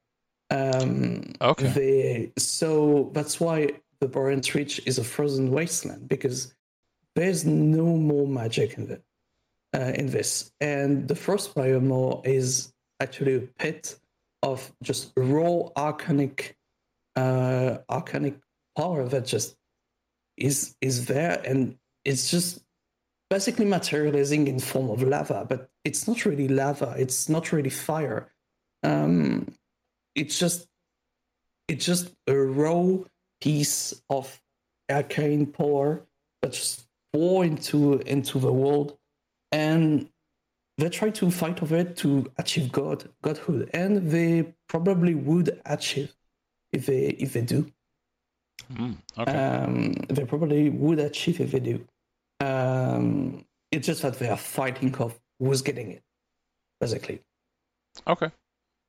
Um, 0.50 1.34
Okay. 1.42 1.68
They, 1.68 2.32
so 2.38 3.12
that's 3.14 3.40
why 3.40 3.72
the 4.00 4.08
Borean's 4.08 4.54
Reach 4.56 4.82
is 4.86 4.98
a 4.98 5.04
frozen 5.04 5.52
wasteland 5.52 6.08
because 6.08 6.54
there's 7.16 7.46
no 7.46 7.86
more 7.98 8.28
magic 8.28 8.78
in 8.78 8.92
it, 8.92 9.04
uh, 9.76 9.92
in 9.96 10.08
this. 10.10 10.52
And 10.62 11.08
the 11.08 11.16
Frostfire 11.16 11.82
Maw 11.82 12.22
is 12.24 12.72
actually 13.00 13.36
a 13.36 13.42
pit 13.42 14.00
of 14.44 14.72
just 14.84 15.12
raw 15.18 15.70
arcanic, 15.76 16.54
uh, 17.16 17.80
arcanic 17.90 18.40
power 18.78 19.08
that 19.08 19.26
just 19.26 19.58
is 20.38 20.76
is 20.82 21.06
there, 21.06 21.42
and 21.46 21.78
it's 22.06 22.30
just 22.30 22.62
basically 23.30 23.66
materializing 23.66 24.48
in 24.48 24.60
form 24.60 24.90
of 24.90 25.04
lava, 25.04 25.46
but 25.48 25.70
it's 25.84 26.08
not 26.08 26.26
really 26.26 26.48
lava. 26.48 26.96
It's 26.98 27.28
not 27.28 27.52
really 27.52 27.70
fire. 27.70 28.32
Um, 28.84 29.54
it's 30.16 30.40
just 30.40 30.68
it's 31.68 31.86
just 31.86 32.12
a 32.28 32.36
raw 32.36 32.98
piece 33.42 34.02
of 34.10 34.40
arcane 34.90 35.46
power 35.46 36.06
that 36.42 36.54
just 36.54 36.88
pour 37.14 37.44
into 37.44 38.00
into 38.00 38.40
the 38.40 38.54
world, 38.54 38.98
and 39.52 40.10
they 40.78 40.90
try 40.90 41.10
to 41.10 41.32
fight 41.32 41.62
over 41.64 41.78
it 41.78 41.98
to 41.98 42.32
achieve 42.38 42.72
God 42.72 43.10
godhood, 43.22 43.70
and 43.74 44.10
they 44.12 44.54
probably 44.70 45.16
would 45.16 45.60
achieve 45.66 46.16
if 46.72 46.86
they 46.86 47.08
if 47.20 47.34
they 47.34 47.42
do. 47.42 47.72
Mm, 48.74 48.98
okay. 49.18 49.32
Um, 49.32 49.94
they 50.10 50.26
probably 50.26 50.70
would 50.70 51.00
achieve 51.00 51.40
if 51.40 51.52
they 51.52 51.60
do. 51.60 51.86
Um, 52.40 53.46
it's 53.72 53.88
just 53.88 54.02
that 54.02 54.20
they 54.20 54.30
are 54.30 54.38
fighting 54.38 54.96
of 54.98 55.18
who's 55.40 55.62
getting 55.62 55.92
it, 55.92 56.04
basically. 56.80 57.22
Okay. 58.06 58.32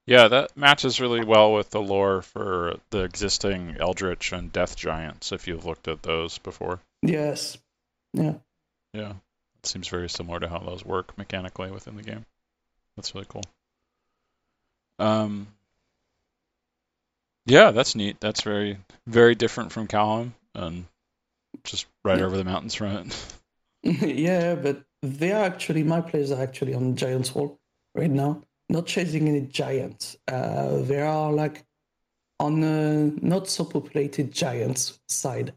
Yeah, 0.07 0.29
that 0.29 0.57
matches 0.57 1.01
really 1.01 1.23
well 1.23 1.53
with 1.53 1.71
the 1.71 1.83
lore 1.83 2.23
for 2.23 2.79
the 2.91 3.03
existing 3.03 3.77
Eldritch 3.79 4.33
and 4.33 4.51
Death 4.51 4.75
Giants, 4.75 5.33
if 5.33 5.47
you've 5.47 5.67
looked 5.67 5.87
at 5.87 6.03
those 6.03 6.39
before. 6.39 6.81
Yes. 7.03 7.59
Yeah. 8.15 8.35
Yeah. 8.95 9.13
It 9.59 9.67
seems 9.67 9.89
very 9.89 10.09
similar 10.09 10.41
to 10.41 10.49
how 10.49 10.61
those 10.61 10.85
work 10.85 11.17
mechanically 11.19 11.71
within 11.71 11.97
the 11.97 12.03
game. 12.03 12.25
That's 12.97 13.15
really 13.15 13.27
cool. 13.29 13.45
Um, 14.99 15.49
yeah, 17.49 17.71
that's 17.71 17.95
neat. 17.95 18.21
That's 18.21 18.43
very, 18.43 18.79
very 19.07 19.35
different 19.35 19.73
from 19.73 19.89
Calham 19.89 20.33
and 20.55 20.85
just 21.65 21.87
right 22.05 22.19
Yeah. 22.19 22.25
over 22.27 22.37
the 22.37 22.45
mountains 22.45 22.75
from 22.75 22.89
it. 22.97 23.35
yeah, 23.83 24.55
but 24.55 24.83
they 25.03 25.33
are 25.33 25.45
actually 25.45 25.83
my 25.83 26.01
players 26.01 26.31
are 26.31 26.43
actually 26.43 26.75
on 26.75 26.97
Giants 26.97 27.29
Hall 27.31 27.59
right 27.95 28.11
now, 28.11 28.43
not 28.69 28.87
chasing 28.87 29.29
any 29.29 29.43
giants. 29.43 30.17
Uh, 30.27 30.79
they 30.83 31.01
are 31.01 31.33
like 31.33 31.65
on 32.41 32.63
a 32.63 33.07
not 33.25 33.49
so 33.49 33.65
populated 33.65 34.33
giants 34.33 35.01
side 35.09 35.55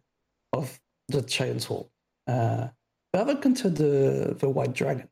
of 0.53 0.79
the 1.09 1.21
Giants 1.21 1.65
Hall. 1.65 1.91
Uh, 2.27 2.67
they 3.11 3.19
have 3.19 3.29
encountered 3.29 3.75
the 3.75 4.35
the 4.39 4.49
white 4.49 4.73
dragon. 4.73 5.09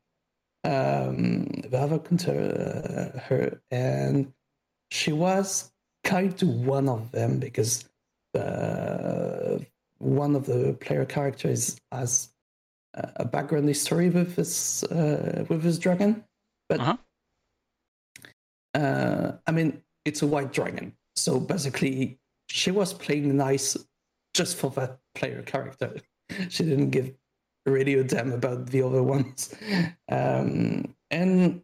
Um, 0.64 1.46
they 1.68 1.78
have 1.78 1.92
encountered 1.92 3.14
uh, 3.16 3.18
her, 3.20 3.60
and 3.70 4.32
she 4.90 5.12
was 5.12 5.70
kind 6.04 6.36
to 6.38 6.46
one 6.46 6.88
of 6.88 7.10
them 7.12 7.38
because 7.38 7.84
uh, 8.38 9.58
one 9.98 10.34
of 10.34 10.46
the 10.46 10.76
player 10.80 11.04
characters 11.04 11.78
has 11.92 12.30
a 12.94 13.24
background 13.24 13.68
history 13.68 14.10
with 14.10 14.34
this 14.36 14.82
uh, 14.84 15.44
with 15.48 15.62
this 15.62 15.78
dragon, 15.78 16.24
but 16.68 16.80
Uh-huh. 16.80 16.96
uh, 18.74 19.32
I 19.46 19.52
mean 19.52 19.82
it's 20.04 20.22
a 20.22 20.26
white 20.26 20.52
dragon, 20.52 20.96
so 21.16 21.38
basically 21.38 22.18
she 22.48 22.70
was 22.70 22.92
playing 22.92 23.36
nice 23.36 23.76
just 24.34 24.56
for 24.56 24.70
that 24.70 24.98
player 25.14 25.42
character. 25.42 25.96
she 26.48 26.64
didn't 26.64 26.90
give 26.90 27.12
really 27.66 27.94
a 27.94 28.04
damn 28.04 28.32
about 28.32 28.66
the 28.66 28.82
other 28.82 29.02
ones, 29.02 29.54
um, 30.10 30.94
and 31.10 31.62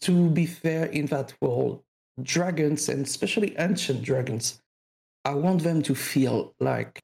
to 0.00 0.30
be 0.30 0.46
fair, 0.46 0.86
in 0.86 1.06
that 1.06 1.34
world, 1.40 1.82
dragons 2.22 2.88
and 2.88 3.06
especially 3.06 3.56
ancient 3.58 4.02
dragons, 4.02 4.60
I 5.24 5.34
want 5.34 5.62
them 5.62 5.82
to 5.82 5.94
feel 5.94 6.54
like 6.60 7.00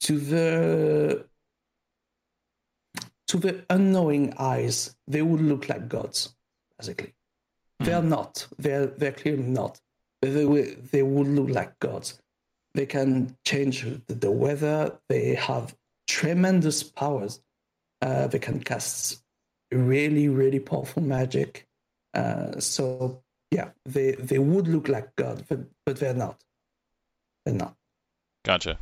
to 0.00 0.18
the 0.18 1.26
to 3.28 3.38
the 3.38 3.64
unknowing 3.70 4.34
eyes, 4.38 4.94
they 5.06 5.22
would 5.22 5.40
look 5.40 5.68
like 5.68 5.88
gods, 5.88 6.34
basically. 6.78 7.14
They're 7.80 8.02
not. 8.02 8.46
They're 8.58 8.86
they're 8.86 9.12
clearly 9.12 9.42
not. 9.42 9.80
But 10.20 10.34
they 10.34 10.44
will- 10.44 10.74
they 10.90 11.02
would 11.02 11.28
look 11.28 11.50
like 11.50 11.78
gods. 11.80 12.20
They 12.74 12.86
can 12.86 13.36
change 13.44 13.82
the, 14.06 14.14
the 14.14 14.30
weather. 14.30 14.98
They 15.08 15.34
have 15.34 15.74
tremendous 16.06 16.82
powers. 16.82 17.40
Uh, 18.00 18.26
they 18.26 18.38
can 18.38 18.60
cast 18.60 19.22
really 19.72 20.28
really 20.28 20.60
powerful 20.60 21.02
magic. 21.02 21.66
Uh, 22.14 22.60
so 22.60 23.23
yeah, 23.50 23.70
they 23.84 24.12
they 24.12 24.38
would 24.38 24.68
look 24.68 24.88
like 24.88 25.14
gods, 25.16 25.42
but 25.48 25.60
but 25.86 25.98
they're 25.98 26.14
not. 26.14 26.42
They're 27.44 27.54
not. 27.54 27.74
Gotcha. 28.44 28.78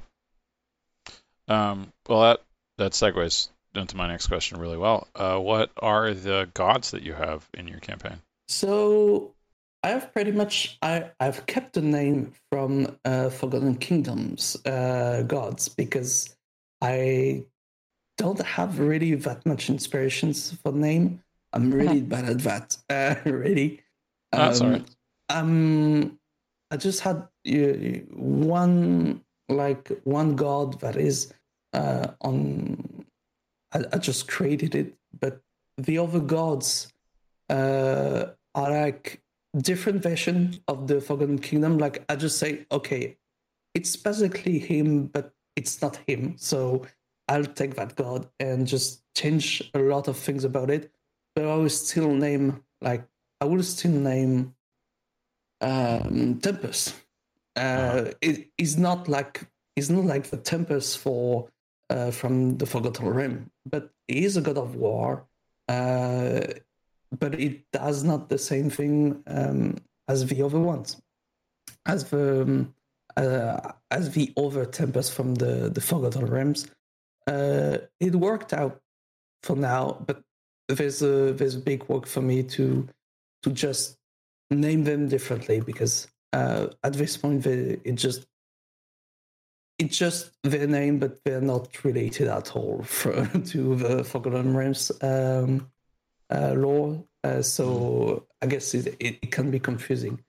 Um, 1.49 1.93
well, 2.09 2.23
that 2.23 2.43
that 2.79 2.93
segues 2.93 3.49
into 3.75 3.97
my 3.97 4.09
next 4.09 4.27
question 4.27 4.61
really 4.61 4.77
well. 4.77 5.09
Uh, 5.15 5.39
what 5.39 5.71
are 5.81 6.13
the 6.15 6.49
gods 6.55 6.93
that 6.93 7.03
you 7.03 7.15
have 7.15 7.49
in 7.55 7.69
your 7.69 7.81
campaign? 7.81 8.21
So 8.49 9.35
I 9.83 9.89
have 9.89 10.13
pretty 10.13 10.33
much 10.33 10.79
I 10.83 11.11
I've 11.19 11.47
kept 11.47 11.75
the 11.75 11.83
name 11.83 12.33
from 12.51 12.97
uh, 13.05 13.31
Forgotten 13.31 13.77
Kingdoms 13.77 14.57
uh, 14.67 15.23
gods 15.27 15.69
because 15.69 16.35
I 16.81 17.45
don't 18.19 18.43
have 18.43 18.79
really 18.79 19.15
that 19.15 19.45
much 19.47 19.71
inspirations 19.71 20.53
for 20.63 20.73
name. 20.73 21.23
I'm 21.53 21.71
really 21.73 22.01
bad 22.13 22.29
at 22.29 22.39
that. 22.41 22.77
Uh, 22.89 23.15
really. 23.29 23.83
Ah, 24.33 24.47
that's 24.47 24.61
all 24.61 24.71
right. 24.71 24.89
Um, 25.29 26.19
I 26.71 26.77
just 26.77 27.01
had 27.01 27.17
uh, 27.17 28.01
one 28.15 29.23
like 29.49 29.91
one 30.05 30.37
god 30.37 30.81
that 30.81 30.97
is 30.97 31.33
uh, 31.73 32.09
on. 32.21 33.05
I, 33.73 33.85
I 33.93 33.99
just 33.99 34.29
created 34.29 34.75
it, 34.75 34.95
but 35.21 35.41
the 35.77 35.99
other 35.99 36.21
gods 36.21 36.93
uh, 37.49 38.27
are 38.55 38.71
like 38.71 39.21
different 39.59 40.03
version 40.03 40.59
of 40.69 40.87
the 40.87 41.01
Forgotten 41.01 41.39
Kingdom. 41.39 41.79
Like 41.79 42.05
I 42.09 42.17
just 42.17 42.39
say, 42.39 42.67
okay, 42.71 43.17
it's 43.75 43.97
basically 43.97 44.59
him, 44.59 45.07
but 45.07 45.33
it's 45.57 45.81
not 45.83 45.97
him. 46.07 46.35
So 46.39 46.87
I'll 47.29 47.45
take 47.45 47.75
that 47.77 47.97
god 47.97 48.29
and 48.41 48.67
just 48.67 49.03
change 49.15 49.71
a 49.75 49.79
lot 49.79 50.09
of 50.09 50.17
things 50.17 50.45
about 50.45 50.71
it. 50.71 50.91
But 51.35 51.47
I 51.47 51.57
will 51.57 51.69
still 51.69 52.13
name 52.13 52.63
like 52.81 53.05
I 53.43 53.45
would 53.45 53.65
still 53.65 53.91
name 53.91 54.55
um, 55.61 56.39
Tempus. 56.39 56.95
Uh, 57.57 58.13
it 58.21 58.51
is 58.57 58.79
not 58.79 59.09
like 59.09 59.45
it's 59.75 59.91
not 59.91 60.05
like 60.05 60.31
the 60.31 60.37
Tempus 60.37 60.95
for 60.95 61.49
uh, 61.91 62.13
from 62.13 62.57
the 62.59 62.67
Forgotten 62.67 63.09
Realm, 63.09 63.51
but 63.67 63.91
he 64.07 64.25
is 64.25 64.37
a 64.37 64.41
god 64.41 64.59
of 64.59 64.77
war. 64.77 65.27
Uh, 65.69 66.43
but 67.19 67.35
it 67.35 67.69
does 67.73 68.05
not 68.05 68.29
the 68.29 68.39
same 68.39 68.71
thing 68.71 69.25
um, 69.27 69.77
as 70.07 70.25
the 70.25 70.41
other 70.41 70.61
ones, 70.61 71.03
as 71.85 72.05
the 72.11 72.43
um, 72.43 72.75
uh, 73.17 73.73
as 73.91 74.13
the 74.13 74.33
other 74.37 74.65
Tempus 74.65 75.11
from 75.11 75.35
the 75.35 75.69
the 75.69 75.81
Forgotten 75.81 76.27
Realms. 76.27 76.71
Uh, 77.27 77.79
it 77.99 78.15
worked 78.15 78.53
out 78.53 78.81
for 79.43 79.57
now, 79.57 80.01
but 80.07 80.23
there's 80.69 81.03
a 81.03 81.33
there's 81.33 81.57
a 81.57 81.67
big 81.71 81.83
work 81.89 82.07
for 82.07 82.23
me 82.23 82.45
to 82.45 82.89
to 83.43 83.51
just 83.51 83.99
name 84.51 84.85
them 84.85 85.09
differently 85.09 85.61
because 85.61 86.09
uh, 86.33 86.69
at 86.83 86.95
this 86.95 87.17
point 87.17 87.43
they, 87.43 87.81
it 87.85 87.95
just 87.95 88.27
it's 89.79 89.99
just 89.99 90.31
their 90.43 90.67
name, 90.67 90.99
but 90.99 91.25
they're 91.25 91.41
not 91.41 91.83
related 91.85 92.29
at 92.29 92.55
all 92.55 92.83
for, 92.87 93.27
to 93.27 93.77
the 93.77 94.05
Forgotten 94.05 94.57
Realms 94.57 94.93
um, 95.03 95.71
uh, 96.31 96.55
lore. 96.57 97.05
Uh, 97.25 97.43
so 97.43 98.27
I 98.41 98.47
guess 98.47 98.75
it, 98.75 98.97
it, 99.01 99.19
it 99.23 99.31
can 99.31 99.51
be 99.51 99.61
confusing. 99.61 100.21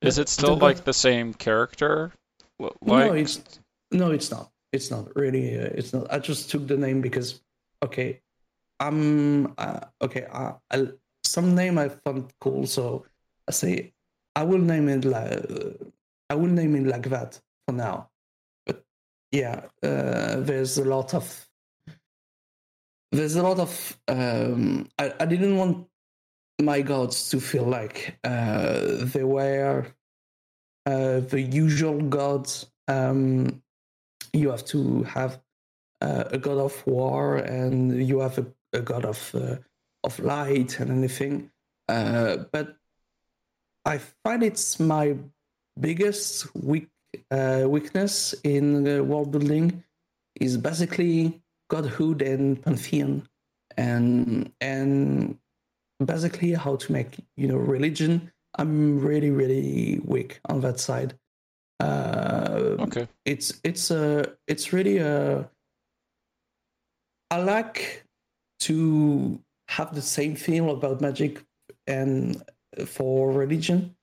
Is 0.00 0.18
it 0.18 0.28
still 0.28 0.56
the 0.56 0.64
like 0.64 0.84
the 0.84 0.92
same 0.92 1.34
character? 1.34 2.12
L- 2.60 2.76
no, 2.82 3.12
it's 3.12 3.60
no, 3.90 4.10
it's 4.10 4.30
not. 4.30 4.50
It's 4.72 4.90
not 4.90 5.14
really. 5.16 5.58
Uh, 5.58 5.70
it's 5.74 5.92
not. 5.92 6.12
I 6.12 6.18
just 6.18 6.50
took 6.50 6.66
the 6.66 6.76
name 6.76 7.00
because 7.00 7.40
okay, 7.82 8.20
I'm 8.78 9.54
uh, 9.58 9.80
okay. 10.02 10.26
Uh, 10.30 10.52
I, 10.70 10.88
some 11.28 11.54
name 11.54 11.78
I 11.78 11.88
found 11.88 12.32
cool, 12.40 12.66
so 12.66 13.04
I 13.48 13.52
say 13.52 13.92
I 14.34 14.44
will 14.44 14.58
name 14.60 14.88
it 14.88 15.04
like 15.04 15.44
I 16.30 16.34
will 16.34 16.50
name 16.50 16.76
it 16.76 16.86
like 16.86 17.08
that 17.10 17.40
for 17.66 17.72
now. 17.72 18.10
But 18.66 18.84
yeah, 19.32 19.62
uh, 19.82 20.40
there's 20.40 20.78
a 20.78 20.84
lot 20.84 21.14
of 21.14 21.48
there's 23.12 23.36
a 23.36 23.42
lot 23.42 23.58
of 23.58 23.98
um, 24.08 24.88
I, 24.98 25.12
I 25.20 25.26
didn't 25.26 25.56
want 25.56 25.86
my 26.60 26.82
gods 26.82 27.30
to 27.30 27.40
feel 27.40 27.64
like 27.64 28.18
uh, 28.24 29.04
they 29.12 29.24
were 29.24 29.86
uh, 30.86 31.20
the 31.20 31.40
usual 31.40 32.00
gods. 32.02 32.70
Um, 32.88 33.62
you 34.32 34.50
have 34.50 34.64
to 34.66 35.02
have 35.04 35.40
uh, 36.00 36.24
a 36.30 36.38
god 36.38 36.58
of 36.58 36.86
war, 36.86 37.36
and 37.36 38.06
you 38.06 38.20
have 38.20 38.38
a, 38.38 38.46
a 38.72 38.80
god 38.80 39.04
of 39.04 39.34
uh, 39.34 39.56
of 40.08 40.18
light 40.20 40.80
and 40.80 40.90
anything. 40.90 41.50
Uh, 41.88 42.38
but 42.52 42.76
I 43.84 43.98
find 44.24 44.42
it's 44.42 44.80
my 44.80 45.16
biggest 45.78 46.54
weak 46.54 46.88
uh, 47.30 47.64
weakness 47.66 48.34
in 48.44 48.86
uh, 48.86 49.02
world 49.02 49.30
building 49.30 49.82
is 50.40 50.56
basically 50.56 51.40
godhood 51.70 52.22
and 52.22 52.60
pantheon, 52.62 53.12
and 53.76 54.52
and 54.60 55.38
basically 56.04 56.52
how 56.64 56.76
to 56.76 56.92
make 56.92 57.12
you 57.36 57.48
know 57.48 57.56
religion. 57.56 58.30
I'm 58.58 58.98
really 59.00 59.30
really 59.30 60.00
weak 60.04 60.40
on 60.48 60.60
that 60.62 60.80
side. 60.80 61.14
Uh, 61.80 62.76
Okay. 62.86 63.06
it's 63.24 63.60
it's 63.64 63.90
a 63.90 64.24
it's 64.46 64.72
really 64.72 64.98
a 64.98 65.48
I 67.30 67.38
like 67.38 68.04
to 68.60 69.38
have 69.68 69.94
the 69.94 70.02
same 70.02 70.34
feel 70.34 70.70
about 70.70 71.00
magic 71.00 71.44
and 71.86 72.42
for 72.86 73.30
religion. 73.30 73.94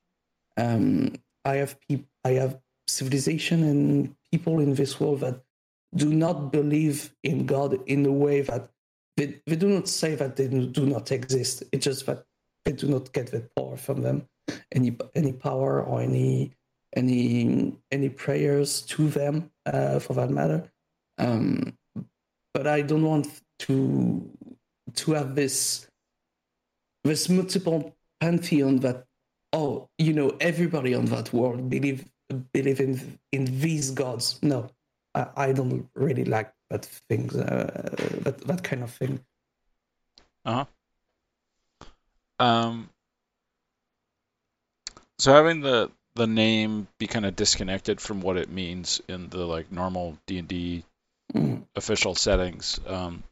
Um, 0.57 1.15
I 1.43 1.55
have 1.55 1.77
I 2.23 2.31
have 2.31 2.59
civilization 2.87 3.63
and 3.63 4.15
people 4.31 4.59
in 4.59 4.75
this 4.75 4.99
world 4.99 5.21
that 5.21 5.41
do 5.95 6.13
not 6.13 6.51
believe 6.51 7.13
in 7.23 7.45
God 7.45 7.79
in 7.87 8.05
a 8.05 8.11
way 8.11 8.41
that 8.41 8.69
they, 9.17 9.41
they 9.45 9.55
do 9.55 9.69
not 9.69 9.87
say 9.87 10.15
that 10.15 10.35
they 10.35 10.47
do 10.47 10.85
not 10.85 11.11
exist. 11.11 11.63
It's 11.71 11.85
just 11.85 12.05
that 12.05 12.25
they 12.65 12.73
do 12.73 12.87
not 12.87 13.13
get 13.13 13.31
that 13.31 13.53
power 13.55 13.77
from 13.77 14.01
them, 14.01 14.27
any 14.71 14.97
any 15.13 15.33
power 15.33 15.81
or 15.81 16.01
any 16.01 16.51
any 16.95 17.77
any 17.91 18.09
prayers 18.09 18.81
to 18.83 19.09
them 19.09 19.51
uh, 19.65 19.99
for 19.99 20.13
that 20.13 20.29
matter. 20.29 20.69
Um, 21.17 21.77
but 22.53 22.67
I 22.67 22.81
don't 22.81 23.03
want 23.03 23.27
to 23.59 24.29
to 24.97 25.13
have 25.13 25.35
this 25.35 25.87
this 27.03 27.29
multiple 27.29 27.95
pantheon 28.19 28.79
that 28.79 29.05
oh 29.53 29.89
you 29.97 30.13
know 30.13 30.35
everybody 30.39 30.93
on 30.95 31.05
that 31.05 31.31
world 31.33 31.69
believe 31.69 32.05
believe 32.53 32.79
in 32.79 33.19
in 33.31 33.45
these 33.59 33.91
gods. 33.91 34.39
No, 34.41 34.69
I, 35.13 35.27
I 35.37 35.51
don't 35.53 35.87
really 35.95 36.25
like 36.25 36.53
that 36.69 36.85
things 36.85 37.35
uh, 37.35 37.95
that 38.23 38.39
that 38.47 38.63
kind 38.63 38.83
of 38.83 38.91
thing. 38.91 39.19
Uh 40.45 40.65
huh. 42.39 42.45
Um. 42.45 42.89
So 45.19 45.33
having 45.33 45.61
the 45.61 45.91
the 46.15 46.27
name 46.27 46.87
be 46.97 47.07
kind 47.07 47.25
of 47.25 47.35
disconnected 47.35 48.01
from 48.01 48.21
what 48.21 48.37
it 48.37 48.49
means 48.49 49.01
in 49.07 49.29
the 49.29 49.45
like 49.45 49.71
normal 49.71 50.17
D 50.27 50.39
and 50.39 50.47
D 50.47 50.83
Mm. 51.35 51.65
official 51.75 52.15
settings, 52.15 52.79
um, 52.87 53.23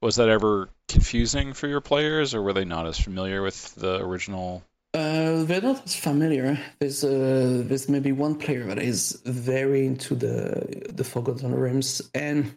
was 0.00 0.16
that 0.16 0.28
ever 0.28 0.68
confusing 0.88 1.52
for 1.52 1.66
your 1.66 1.80
players, 1.80 2.34
or 2.34 2.42
were 2.42 2.52
they 2.52 2.64
not 2.64 2.86
as 2.86 2.98
familiar 2.98 3.42
with 3.42 3.74
the 3.74 4.00
original? 4.00 4.62
Uh, 4.94 5.44
they're 5.44 5.60
not 5.60 5.84
as 5.84 5.94
familiar. 5.94 6.58
There's 6.80 7.04
uh, 7.04 7.62
there's 7.64 7.88
maybe 7.88 8.12
one 8.12 8.36
player 8.36 8.64
that 8.64 8.78
is 8.78 9.20
very 9.24 9.86
into 9.86 10.14
the 10.14 10.86
the 10.88 11.04
Forgotten 11.04 11.54
Realms, 11.54 12.02
and 12.14 12.56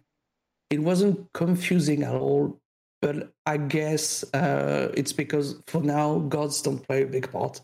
it 0.70 0.80
wasn't 0.80 1.32
confusing 1.34 2.04
at 2.04 2.16
all. 2.16 2.58
But 3.02 3.32
I 3.46 3.58
guess 3.58 4.24
uh, 4.34 4.92
it's 4.96 5.14
because 5.14 5.56
for 5.68 5.82
now 5.82 6.20
gods 6.20 6.62
don't 6.62 6.88
play 6.88 7.04
a 7.04 7.08
big 7.08 7.32
part 7.32 7.62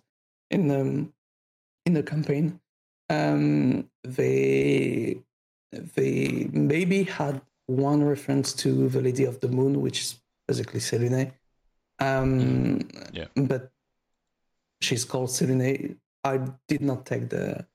in 0.49 0.67
the 0.67 1.07
in 1.85 1.93
the 1.93 2.03
campaign. 2.03 2.59
Um, 3.09 3.89
they 4.03 5.17
they 5.71 6.49
maybe 6.51 7.03
had 7.03 7.41
one 7.67 8.03
reference 8.03 8.53
to 8.53 8.89
the 8.89 9.01
Lady 9.01 9.25
of 9.25 9.39
the 9.39 9.49
Moon, 9.49 9.81
which 9.81 10.01
is 10.01 10.19
basically 10.47 10.79
Selene. 10.79 11.33
Um, 11.99 12.87
yeah. 13.11 13.25
but 13.35 13.71
she's 14.81 15.05
called 15.05 15.31
Selene. 15.31 15.97
I 16.23 16.39
did 16.67 16.81
not 16.81 17.05
take 17.05 17.29
the 17.29 17.65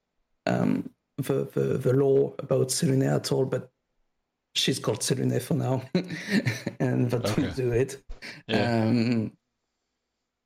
um 0.46 0.90
the 1.16 1.44
the, 1.55 1.78
the 1.78 1.92
law 1.92 2.33
about 2.38 2.70
Selene 2.70 3.05
at 3.05 3.31
all, 3.33 3.44
but 3.44 3.70
she's 4.55 4.78
called 4.78 5.02
Selene 5.02 5.38
for 5.40 5.55
now, 5.55 5.83
and 6.81 7.11
that 7.11 7.37
will 7.37 7.50
do 7.52 7.72
it. 7.72 8.02
Yeah. 8.46 8.85
Um, 8.85 9.33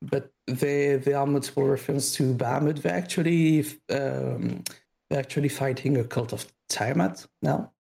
but 0.01 0.31
there 0.47 0.97
there 0.97 1.17
are 1.17 1.25
multiple 1.25 1.63
references 1.63 2.13
to 2.13 2.33
Bahamut. 2.33 2.81
They're 2.81 2.93
actually 2.93 3.65
um, 3.89 4.63
they're 5.09 5.19
actually 5.19 5.49
fighting 5.49 5.97
a 5.97 6.03
cult 6.03 6.33
of 6.33 6.45
Tiamat 6.69 7.25
now. 7.41 7.71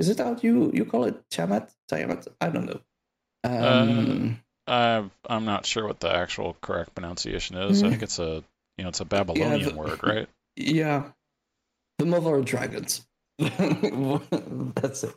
Is 0.00 0.08
it 0.08 0.18
how 0.18 0.36
you 0.42 0.70
you 0.74 0.84
call 0.84 1.04
it 1.04 1.16
Tiamat? 1.30 1.70
Tiamat? 1.88 2.26
I 2.40 2.48
don't 2.48 2.66
know. 2.70 2.80
Um, 3.44 4.40
Uh, 4.66 5.08
I'm 5.28 5.44
not 5.44 5.66
sure 5.66 5.84
what 5.86 6.00
the 6.00 6.10
actual 6.14 6.56
correct 6.60 6.94
pronunciation 6.94 7.56
is. 7.56 7.82
I 7.82 7.86
Mhm. 7.86 7.90
think 7.90 8.02
it's 8.02 8.18
a 8.18 8.42
you 8.76 8.82
know 8.84 8.88
it's 8.88 9.00
a 9.00 9.04
Babylonian 9.04 9.62
the- 9.70 9.74
word, 9.82 10.00
right? 10.02 10.28
Yeah, 10.56 11.12
the 11.98 12.06
mother 12.06 12.34
of 12.36 12.44
dragons. 12.44 13.06
That's 13.38 15.04
it. 15.04 15.14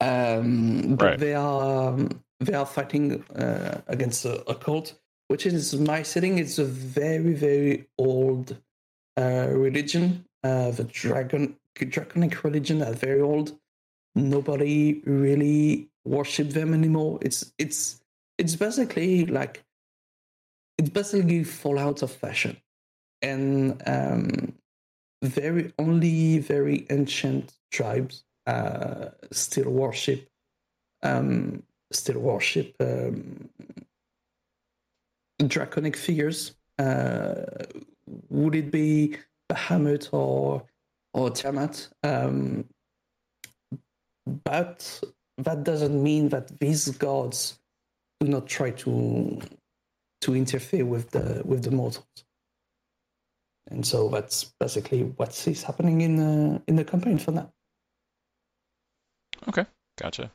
Um, 0.00 0.96
but 0.96 1.04
Right. 1.04 1.18
they 1.18 1.34
are 1.34 1.88
um, 1.88 2.22
they 2.40 2.54
are 2.54 2.66
fighting 2.66 3.22
uh, 3.34 3.80
against 3.86 4.24
a, 4.24 4.34
a 4.50 4.54
cult, 4.54 4.94
which 5.28 5.44
is 5.46 5.74
my 5.74 6.02
setting. 6.02 6.38
It's 6.38 6.58
a 6.58 6.64
very 6.64 7.34
very 7.34 7.86
old 7.98 8.56
uh, 9.20 9.48
religion. 9.50 10.24
Uh, 10.44 10.70
the 10.70 10.84
dragon 10.84 11.56
draconic 11.74 12.42
religion 12.44 12.82
are 12.82 12.94
very 12.94 13.20
old. 13.20 13.58
Nobody 14.18 15.00
really 15.04 15.88
worship 16.04 16.50
them 16.50 16.74
anymore. 16.74 17.18
It's 17.22 17.52
it's 17.58 18.00
it's 18.36 18.56
basically 18.56 19.26
like 19.26 19.64
it's 20.76 20.90
basically 20.90 21.44
fall 21.44 21.78
out 21.78 22.02
of 22.02 22.10
fashion 22.10 22.56
and 23.22 23.82
um, 23.86 24.52
very 25.22 25.72
only 25.78 26.38
very 26.38 26.86
ancient 26.90 27.54
tribes 27.70 28.24
uh, 28.46 29.08
still 29.30 29.70
worship 29.70 30.28
um, 31.02 31.62
still 31.92 32.20
worship 32.20 32.74
um, 32.80 33.48
draconic 35.46 35.96
figures. 35.96 36.54
Uh, 36.78 37.44
would 38.28 38.54
it 38.54 38.70
be 38.70 39.16
Bahamut 39.50 40.08
or 40.12 40.64
or 41.14 41.30
Tiamat? 41.30 41.88
Um, 42.02 42.64
but 44.44 45.00
that 45.38 45.64
doesn't 45.64 46.02
mean 46.02 46.28
that 46.30 46.58
these 46.58 46.88
gods 46.90 47.58
do 48.20 48.28
not 48.28 48.46
try 48.46 48.70
to 48.70 49.40
to 50.22 50.34
interfere 50.34 50.84
with 50.84 51.10
the 51.10 51.42
with 51.44 51.62
the 51.64 51.70
mortals. 51.70 52.06
And 53.70 53.86
so 53.86 54.08
that's 54.08 54.52
basically 54.58 55.02
what 55.02 55.46
is 55.46 55.62
happening 55.62 56.00
in 56.00 56.16
the 56.16 56.62
in 56.66 56.76
the 56.76 56.84
campaign 56.84 57.18
for 57.18 57.32
now. 57.32 57.52
Okay, 59.48 59.64
gotcha. 60.00 60.30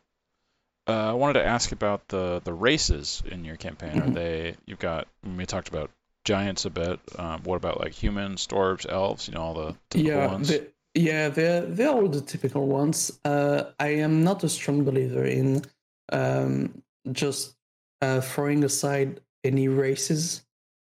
Uh, 0.88 1.10
I 1.12 1.14
wanted 1.14 1.40
to 1.40 1.46
ask 1.46 1.72
about 1.72 2.08
the 2.10 2.42
the 2.44 2.54
races 2.54 3.24
in 3.26 3.46
your 3.46 3.56
campaign. 3.58 3.98
Are 4.02 4.08
Mhm. 4.08 4.14
they 4.14 4.56
you've 4.66 4.80
got 4.80 5.08
we 5.24 5.46
talked 5.46 5.70
about 5.70 5.92
giants 6.26 6.66
a 6.66 6.70
bit. 6.70 7.00
Um, 7.18 7.42
what 7.44 7.56
about 7.56 7.80
like 7.80 7.94
humans, 7.94 8.48
dwarves, 8.48 8.88
elves? 8.90 9.28
You 9.28 9.36
know 9.36 9.42
all 9.42 9.54
the 9.54 9.76
typical 9.90 10.12
yeah, 10.20 10.28
ones. 10.28 10.48
the- 10.50 10.73
yeah, 10.96 11.30
they're 11.30 11.62
they're 11.62 11.90
all 11.90 12.08
the 12.08 12.22
typical 12.22 12.68
ones. 12.68 13.20
Uh, 13.26 13.72
I 13.80 13.90
am 13.90 14.24
not 14.24 14.44
a 14.44 14.50
strong 14.50 14.84
believer 14.84 15.26
in 15.26 15.64
um, 16.12 16.84
just 17.12 17.56
uh, 18.02 18.22
throwing 18.22 18.64
aside 18.64 19.22
any 19.44 19.68
races. 19.68 20.46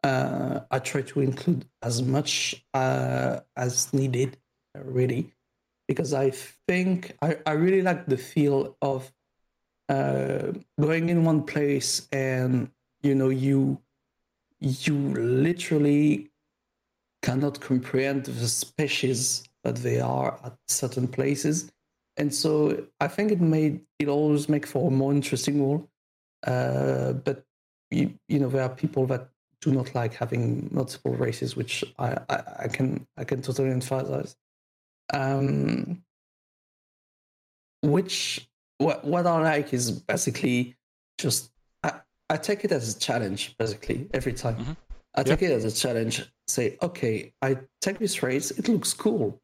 Uh, 0.02 0.60
I 0.70 0.78
try 0.78 1.02
to 1.02 1.20
include 1.20 1.66
as 1.82 2.02
much 2.02 2.64
uh, 2.72 3.40
as 3.56 3.92
needed, 3.92 4.38
really, 4.74 5.32
because 5.86 6.14
I 6.14 6.30
think 6.66 7.16
I, 7.20 7.36
I 7.44 7.52
really 7.52 7.82
like 7.82 8.06
the 8.06 8.16
feel 8.16 8.76
of 8.80 9.12
uh, 9.90 10.52
going 10.80 11.10
in 11.10 11.24
one 11.24 11.42
place 11.42 12.08
and 12.12 12.70
you 13.02 13.14
know 13.14 13.28
you 13.28 13.78
you 14.60 14.94
literally 14.94 16.30
cannot 17.22 17.60
comprehend 17.60 18.24
the 18.24 18.48
species 18.48 19.49
that 19.64 19.76
they 19.76 20.00
are 20.00 20.38
at 20.44 20.56
certain 20.68 21.08
places. 21.08 21.70
And 22.16 22.34
so 22.34 22.86
I 23.00 23.08
think 23.08 23.32
it 23.32 23.40
made 23.40 23.80
it 23.98 24.08
always 24.08 24.48
make 24.48 24.66
for 24.66 24.88
a 24.88 24.90
more 24.90 25.12
interesting 25.12 25.60
world. 25.60 25.88
Uh, 26.46 27.12
but 27.12 27.44
you, 27.90 28.14
you 28.28 28.38
know 28.38 28.48
there 28.48 28.62
are 28.62 28.68
people 28.68 29.06
that 29.06 29.28
do 29.60 29.70
not 29.70 29.94
like 29.94 30.14
having 30.14 30.68
multiple 30.72 31.12
races, 31.14 31.56
which 31.56 31.84
I, 31.98 32.18
I, 32.28 32.42
I 32.60 32.68
can 32.68 33.06
I 33.16 33.24
can 33.24 33.42
totally 33.42 33.70
emphasize. 33.70 34.36
Um, 35.12 36.02
which 37.82 38.48
what 38.78 39.04
what 39.04 39.26
I 39.26 39.40
like 39.42 39.72
is 39.72 39.90
basically 39.90 40.76
just 41.18 41.50
I, 41.82 41.92
I 42.28 42.36
take 42.36 42.64
it 42.64 42.72
as 42.72 42.94
a 42.94 42.98
challenge 42.98 43.56
basically 43.58 44.08
every 44.12 44.32
time. 44.32 44.56
Mhm. 44.56 44.76
I 45.14 45.22
take 45.24 45.42
it 45.42 45.50
as 45.50 45.64
a 45.64 45.72
challenge. 45.72 46.30
Say, 46.46 46.78
okay, 46.80 47.32
I 47.42 47.58
take 47.80 47.98
this 47.98 48.22
race. 48.22 48.52
It 48.52 48.68
looks 48.68 48.92
cool. 48.94 49.40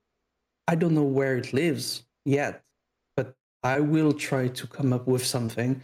I 0.68 0.74
don't 0.74 0.94
know 0.94 1.04
where 1.04 1.36
it 1.36 1.52
lives 1.52 2.04
yet, 2.24 2.62
but 3.16 3.34
I 3.62 3.80
will 3.80 4.12
try 4.12 4.48
to 4.48 4.66
come 4.66 4.92
up 4.92 5.06
with 5.06 5.24
something 5.24 5.82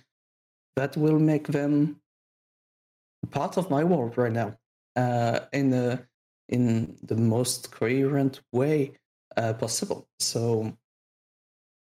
that 0.77 0.97
will 0.97 1.19
make 1.19 1.49
them 1.49 2.01
part 3.31 3.57
of 3.57 3.71
my 3.71 3.85
world 3.85 4.19
right 4.19 4.33
now, 4.33 4.57
uh, 4.97 5.41
in 5.53 5.71
the 5.71 6.07
in 6.49 6.97
the 7.03 7.17
most 7.17 7.71
coherent 7.71 8.41
way 8.53 8.93
uh, 9.37 9.55
possible. 9.55 10.09
So 10.19 10.77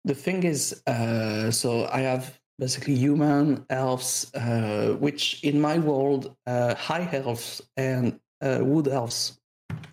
the 0.05 0.15
thing 0.15 0.43
is, 0.43 0.81
uh, 0.87 1.51
so 1.51 1.87
I 1.91 2.01
have 2.01 2.39
basically 2.57 2.95
human 2.95 3.65
elves, 3.69 4.31
uh, 4.35 4.95
which 4.99 5.43
in 5.43 5.59
my 5.59 5.77
world, 5.79 6.35
uh, 6.45 6.75
high 6.75 7.09
elves 7.11 7.61
and 7.75 8.19
uh, 8.41 8.59
wood 8.61 8.87
elves 8.87 9.39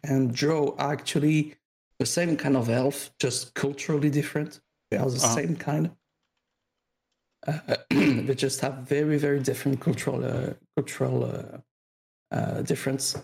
and 0.05 0.43
are 0.43 0.75
actually 0.79 1.55
the 1.99 2.07
same 2.07 2.37
kind 2.37 2.57
of 2.57 2.69
elf, 2.69 3.11
just 3.19 3.55
culturally 3.55 4.11
different. 4.11 4.61
They 4.91 4.97
are 4.99 5.11
the 5.11 5.17
Uh-huh. 5.17 5.35
same 5.35 5.57
kind. 5.57 5.91
Uh, 7.47 7.77
they 7.91 8.35
just 8.35 8.61
have 8.61 8.79
very, 8.89 9.19
very 9.19 9.41
different 9.41 9.81
cultural 9.81 10.25
uh, 10.25 10.55
cultural 10.77 11.25
uh, 11.25 11.59
uh, 12.35 12.63
difference. 12.63 13.17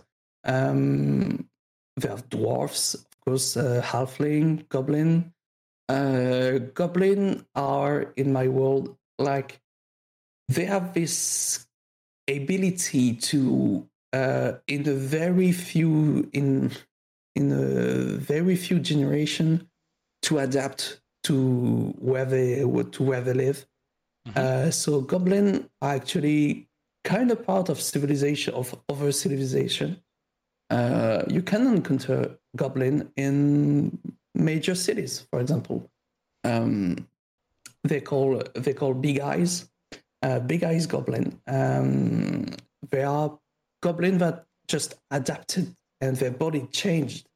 Um, 0.45 1.49
they 1.97 2.09
have 2.09 2.29
dwarfs, 2.29 2.95
of 2.95 3.21
course, 3.25 3.57
uh, 3.57 3.83
halfling, 3.85 4.69
goblin. 4.69 5.33
Uh, 5.89 6.59
goblin 6.75 7.45
are 7.55 8.13
in 8.17 8.33
my 8.33 8.49
world 8.49 8.97
like 9.19 9.61
they 10.49 10.65
have 10.65 10.95
this 10.95 11.67
ability 12.29 13.15
to 13.15 13.87
uh, 14.15 14.53
in 14.67 14.89
a 14.89 14.95
very 14.95 15.53
few 15.53 16.29
in 16.33 16.71
in 17.35 17.53
a 17.53 18.17
very 18.19 18.57
few 18.57 18.79
generation 18.79 19.69
to 20.23 20.39
adapt 20.39 21.01
to 21.25 21.95
where 21.99 22.25
they 22.25 22.61
to 22.93 23.03
where 23.03 23.21
they 23.21 23.33
live. 23.33 23.67
Mhm. 24.29 24.37
Uh, 24.37 24.71
so 24.71 25.01
goblin 25.01 25.69
are 25.83 25.95
actually 25.95 26.69
kind 27.05 27.31
of 27.31 27.45
part 27.45 27.69
of 27.69 27.81
civilization 27.81 28.55
of 28.55 28.75
other 28.89 29.13
civilization. 29.13 30.01
Uh, 30.71 31.23
you 31.29 31.43
can 31.43 31.67
encounter 31.67 32.39
goblin 32.57 33.11
in 33.17 33.99
major 34.35 34.75
cities, 34.75 35.27
for 35.31 35.41
example. 35.41 35.91
Um, 36.45 37.07
they 37.83 38.01
call 38.01 38.43
they 38.55 38.73
call 38.73 38.95
big 38.95 39.21
eyes, 39.21 39.71
uh, 40.23 40.41
big 40.41 40.65
eyes 40.65 40.87
goblin. 40.87 41.41
Um, 41.47 42.47
they 42.91 43.03
are 43.03 43.39
goblin 43.83 44.19
that 44.19 44.47
just 44.69 44.95
adapted 45.11 45.77
and 46.05 46.17
their 46.17 46.31
body 46.31 46.67
changed 46.71 47.27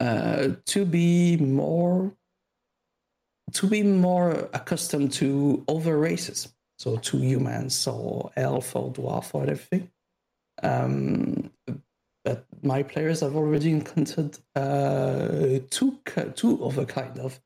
uh, 0.00 0.48
to 0.66 0.84
be 0.84 1.36
more 1.36 2.12
to 3.52 3.66
be 3.66 3.82
more 3.82 4.48
accustomed 4.54 5.12
to 5.12 5.64
other 5.68 5.98
races, 5.98 6.52
so 6.78 6.96
to 6.96 7.18
humans 7.18 7.86
or 7.86 8.30
elf 8.36 8.76
or 8.76 8.92
dwarf 8.92 9.34
or 9.34 9.42
everything. 9.42 9.90
Um, 10.62 11.50
but 12.24 12.44
my 12.62 12.82
players 12.82 13.20
have 13.20 13.34
already 13.34 13.70
encountered 13.70 14.38
uh, 14.54 15.60
two 15.70 15.98
two 16.34 16.64
other 16.64 16.84
kind 16.84 17.18
of 17.18 17.40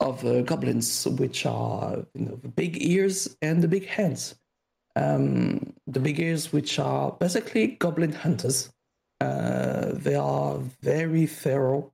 of 0.00 0.24
uh, 0.24 0.42
goblins, 0.42 1.06
which 1.06 1.46
are 1.46 2.04
you 2.14 2.26
know 2.26 2.36
the 2.36 2.48
big 2.48 2.82
ears 2.82 3.36
and 3.42 3.62
the 3.62 3.68
big 3.68 3.86
hands. 3.86 4.34
Um, 4.94 5.72
the 5.86 6.00
big 6.00 6.20
ears, 6.20 6.52
which 6.52 6.78
are 6.78 7.12
basically 7.12 7.68
goblin 7.84 8.12
hunters. 8.12 8.70
Uh, 9.22 9.92
they 9.92 10.14
are 10.14 10.58
very 10.82 11.26
thorough 11.26 11.92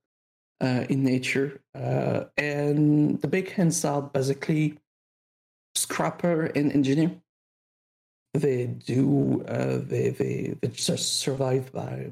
in 0.60 1.04
nature, 1.04 1.60
uh, 1.74 2.24
and 2.36 3.20
the 3.22 3.28
big 3.28 3.52
hands 3.52 3.84
are 3.84 4.02
basically 4.02 4.78
scrapper 5.74 6.46
and 6.56 6.72
engineer. 6.72 7.12
They 8.34 8.66
do 8.66 9.44
uh, 9.46 9.78
they, 9.92 10.10
they 10.10 10.56
they 10.60 10.68
just 10.68 11.20
survive 11.20 11.72
by 11.72 12.10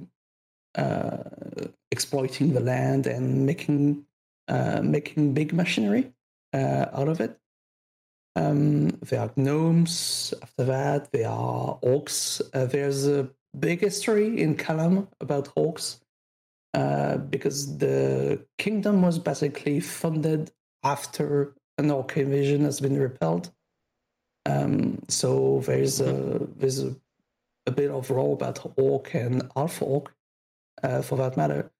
exploiting 1.90 2.52
the 2.52 2.60
land 2.60 3.06
and 3.06 3.46
making 3.46 4.04
uh, 4.48 4.80
making 4.82 5.34
big 5.34 5.52
machinery 5.52 6.12
uh, 6.52 6.86
out 6.92 7.08
of 7.08 7.20
it. 7.20 7.38
Um, 8.36 8.88
there 9.08 9.20
are 9.20 9.32
gnomes. 9.36 10.34
After 10.42 10.64
that, 10.64 11.10
there 11.10 11.28
are 11.28 11.78
orcs. 11.82 12.40
Uh, 12.52 12.66
there's 12.66 13.06
a 13.06 13.28
big 13.58 13.80
history 13.80 14.40
in 14.40 14.56
Calham 14.56 15.08
about 15.20 15.54
orcs 15.54 16.00
uh, 16.74 17.16
because 17.16 17.78
the 17.78 18.44
kingdom 18.58 19.02
was 19.02 19.18
basically 19.18 19.80
funded 19.80 20.52
after 20.84 21.54
an 21.78 21.90
orc 21.90 22.16
invasion 22.16 22.64
has 22.64 22.80
been 22.80 22.98
repelled. 22.98 23.50
Um, 24.46 25.00
so 25.08 25.62
there's 25.66 26.00
a 26.00 26.46
there's 26.56 26.82
a, 26.82 26.94
a 27.66 27.70
bit 27.70 27.90
of 27.90 28.10
raw 28.10 28.26
about 28.26 28.74
orc 28.76 29.14
and 29.14 29.50
half 29.56 29.82
orc, 29.82 30.14
uh, 30.82 31.02
for 31.02 31.16
that 31.18 31.36
matter. 31.36 31.70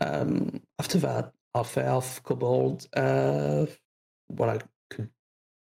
Um, 0.00 0.60
after 0.78 0.98
that, 0.98 1.32
half 1.54 1.78
elf, 1.78 2.22
kobold, 2.22 2.86
uh, 2.96 3.66
what 4.28 4.48
I 4.48 4.58
could 4.90 5.10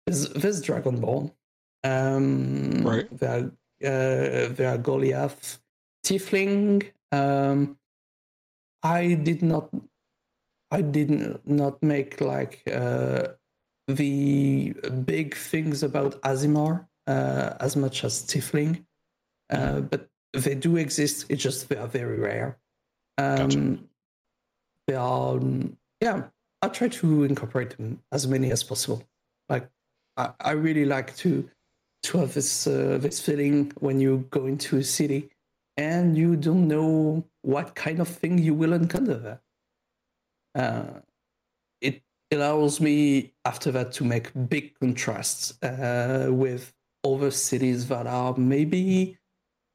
there's, 0.06 0.28
there's 0.30 0.62
dragonborn. 0.62 1.32
Um, 1.84 2.82
Right. 2.84 3.18
There, 3.18 3.50
uh, 3.84 4.48
there 4.54 4.68
are 4.68 4.78
Goliath, 4.78 5.58
tiefling. 6.04 6.90
Um, 7.12 7.76
I 8.82 9.14
did 9.14 9.42
not, 9.42 9.70
I 10.70 10.82
did 10.82 11.40
not 11.46 11.82
make 11.82 12.20
like 12.20 12.62
uh, 12.72 13.28
the 13.88 14.72
big 15.04 15.36
things 15.36 15.82
about 15.82 16.20
Aasimar 16.22 16.86
uh, 17.06 17.54
as 17.60 17.76
much 17.76 18.04
as 18.04 18.22
tiefling, 18.22 18.84
uh, 19.50 19.80
but 19.80 20.08
they 20.32 20.54
do 20.54 20.76
exist. 20.76 21.26
It's 21.28 21.42
just 21.42 21.68
they 21.68 21.76
are 21.76 21.88
very 21.88 22.18
rare. 22.18 22.58
Um, 23.18 23.36
Gotcha. 23.36 23.78
They 24.86 24.94
are, 24.94 25.36
um, 25.36 25.76
yeah. 26.00 26.24
I 26.62 26.68
try 26.68 26.88
to 26.88 27.24
incorporate 27.24 27.76
them 27.76 28.00
as 28.12 28.26
many 28.26 28.50
as 28.50 28.62
possible. 28.62 29.02
Like, 29.48 29.68
I, 30.16 30.30
I 30.40 30.50
really 30.52 30.84
like 30.84 31.14
to 31.18 31.48
to 32.06 32.18
have 32.18 32.34
this 32.34 32.66
uh, 32.66 32.98
this 33.00 33.20
feeling 33.20 33.72
when 33.80 34.00
you 34.00 34.26
go 34.30 34.46
into 34.46 34.76
a 34.78 34.84
city 34.84 35.30
and 35.76 36.16
you 36.16 36.36
don't 36.36 36.68
know 36.68 37.24
what 37.42 37.74
kind 37.74 38.00
of 38.00 38.08
thing 38.08 38.38
you 38.38 38.54
will 38.54 38.72
encounter 38.72 39.18
there. 39.18 39.40
Uh, 40.54 41.00
it 41.80 42.02
allows 42.30 42.80
me 42.80 43.34
after 43.44 43.70
that 43.72 43.92
to 43.92 44.04
make 44.04 44.30
big 44.48 44.78
contrasts 44.78 45.60
uh, 45.62 46.28
with 46.30 46.72
other 47.04 47.30
cities 47.30 47.88
that 47.88 48.06
are 48.06 48.36
maybe 48.36 49.18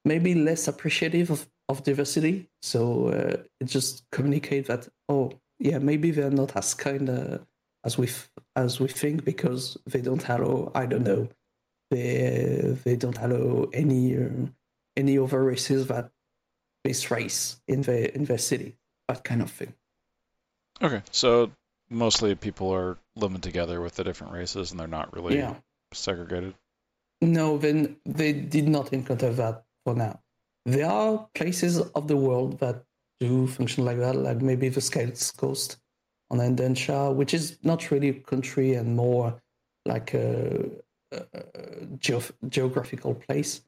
maybe 0.04 0.34
less 0.34 0.68
appreciative 0.68 1.30
of, 1.30 1.48
of 1.70 1.84
diversity. 1.84 2.50
So 2.64 3.10
uh, 3.10 3.38
it 3.60 3.66
just 3.66 4.10
communicate 4.12 4.68
that 4.68 4.88
oh 5.10 5.32
yeah 5.60 5.80
maybe 5.80 6.12
they're 6.12 6.32
not 6.32 6.56
as 6.56 6.74
kind 6.74 7.10
as 7.84 7.98
we 7.98 8.10
as 8.56 8.80
we 8.80 8.88
think 8.88 9.26
because 9.26 9.78
they 9.86 10.02
don't 10.02 10.28
allow 10.30 10.72
I 10.74 10.86
don't 10.86 11.04
know 11.04 11.28
they 11.92 12.76
they 12.84 12.96
don't 12.96 13.18
allow 13.20 13.70
any 13.74 14.18
uh, 14.18 14.48
any 14.98 15.18
other 15.20 15.44
races 15.44 15.88
that 15.88 16.10
this 16.84 17.12
race 17.12 17.62
in 17.68 17.84
the 17.84 18.14
in 18.16 18.26
their 18.26 18.40
city 18.40 18.78
that 19.08 19.24
kind 19.24 19.42
of 19.42 19.52
thing. 19.52 19.74
Okay, 20.82 21.04
so 21.12 21.52
mostly 21.90 22.34
people 22.34 22.74
are 22.74 22.98
living 23.16 23.42
together 23.42 23.82
with 23.82 23.96
the 23.96 24.04
different 24.04 24.34
races 24.34 24.72
and 24.72 24.80
they're 24.80 24.88
not 24.88 25.14
really 25.14 25.38
Yeah. 25.38 25.56
segregated. 25.94 26.56
No, 27.22 27.58
then 27.58 27.98
they 28.06 28.34
did 28.34 28.68
not 28.68 28.94
encounter 28.94 29.32
that 29.34 29.66
for 29.86 29.94
now. 29.94 30.22
There 30.66 30.90
are 30.90 31.30
places 31.36 31.80
of 31.80 32.08
the 32.08 32.18
world 32.18 32.60
that 32.60 32.84
do 33.20 33.46
function 33.48 33.86
like 33.86 34.00
that, 34.00 34.16
like 34.16 34.42
maybe 34.42 34.70
the 34.70 34.82
Scales 34.82 35.32
Coast 35.32 35.78
on 36.32 36.40
Endenshire, 36.40 37.12
which 37.12 37.34
is 37.34 37.60
not 37.64 37.92
really 37.92 38.10
a 38.10 38.14
country 38.14 38.74
and 38.74 38.96
more 38.96 39.40
like 39.86 40.14
a, 40.16 40.70
a 41.12 41.86
geographical 42.50 43.16
place, 43.16 43.62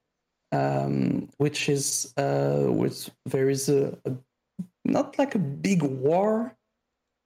um, 0.51 1.29
which 1.37 1.69
is 1.69 2.13
uh, 2.17 2.65
which 2.67 3.09
there 3.25 3.49
is 3.49 3.69
a, 3.69 3.97
a 4.05 4.13
not 4.85 5.17
like 5.17 5.35
a 5.35 5.39
big 5.39 5.83
war, 5.83 6.55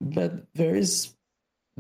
but 0.02 0.46
there 0.54 0.76
is 0.76 1.14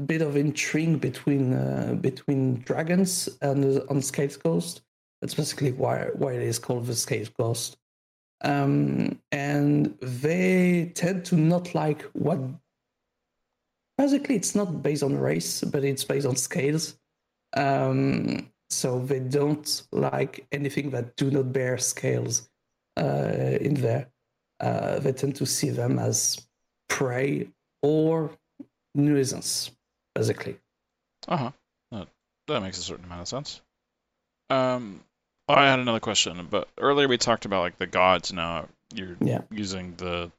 bit 0.05 0.21
of 0.21 0.37
intrigue 0.37 1.01
between 1.01 1.53
uh, 1.53 1.95
between 1.99 2.59
dragons 2.61 3.29
and 3.41 3.79
uh, 3.79 3.81
on 3.89 4.01
Scales 4.01 4.37
Coast. 4.37 4.81
That's 5.21 5.33
basically 5.33 5.71
why 5.71 6.09
why 6.13 6.33
it 6.33 6.43
is 6.43 6.59
called 6.59 6.85
the 6.85 6.95
Scales 6.95 7.29
Coast. 7.29 7.77
Um, 8.41 9.19
and 9.31 9.97
they 9.99 10.91
tend 10.95 11.25
to 11.25 11.35
not 11.35 11.73
like 11.73 12.03
what. 12.13 12.39
Basically, 13.97 14.35
it's 14.35 14.53
not 14.53 14.83
based 14.83 15.01
on 15.01 15.17
race, 15.17 15.63
but 15.63 15.83
it's 15.83 16.03
based 16.03 16.27
on 16.27 16.35
scales. 16.35 16.99
Um, 17.55 18.51
so 18.69 18.99
they 18.99 19.19
don't 19.19 19.83
like 19.91 20.45
anything 20.51 20.89
that 20.91 21.15
do 21.15 21.31
not 21.31 21.53
bear 21.53 21.77
scales 21.77 22.49
uh, 22.97 23.57
in 23.61 23.75
there. 23.75 24.07
Uh, 24.59 24.99
they 24.99 25.13
tend 25.13 25.35
to 25.37 25.45
see 25.45 25.69
them 25.69 25.99
as 25.99 26.47
prey 26.89 27.47
or 27.81 28.31
nuisance 28.95 29.71
basically. 30.15 30.57
Uh 31.27 31.37
huh. 31.37 31.51
That, 31.91 32.07
that 32.47 32.61
makes 32.61 32.77
a 32.79 32.81
certain 32.81 33.05
amount 33.05 33.21
of 33.21 33.27
sense. 33.27 33.61
Um, 34.49 35.03
I 35.47 35.69
had 35.69 35.79
another 35.79 35.99
question, 35.99 36.47
but 36.49 36.67
earlier 36.77 37.07
we 37.07 37.17
talked 37.17 37.45
about 37.45 37.61
like 37.61 37.77
the 37.77 37.87
gods. 37.87 38.33
Now 38.33 38.67
you're 38.93 39.17
Yeah. 39.21 39.41
using 39.51 39.95
the 39.95 40.31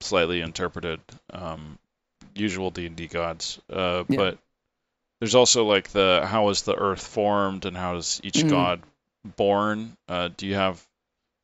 slightly 0.00 0.40
interpreted 0.40 1.00
um, 1.30 1.78
usual 2.34 2.70
D 2.70 2.86
and 2.86 2.96
D 2.96 3.06
gods. 3.08 3.60
Uh, 3.70 4.04
Yeah. 4.08 4.16
but 4.16 4.38
there's 5.22 5.36
also 5.36 5.64
like 5.64 5.88
the 5.90 6.26
how 6.26 6.48
is 6.48 6.62
the 6.62 6.74
earth 6.74 7.06
formed 7.06 7.64
and 7.64 7.76
how 7.76 7.94
is 7.94 8.20
each 8.24 8.38
Mhm. 8.42 8.50
god 8.50 8.82
born? 9.36 9.96
Uh, 10.08 10.30
do 10.36 10.48
you 10.48 10.56
have 10.56 10.84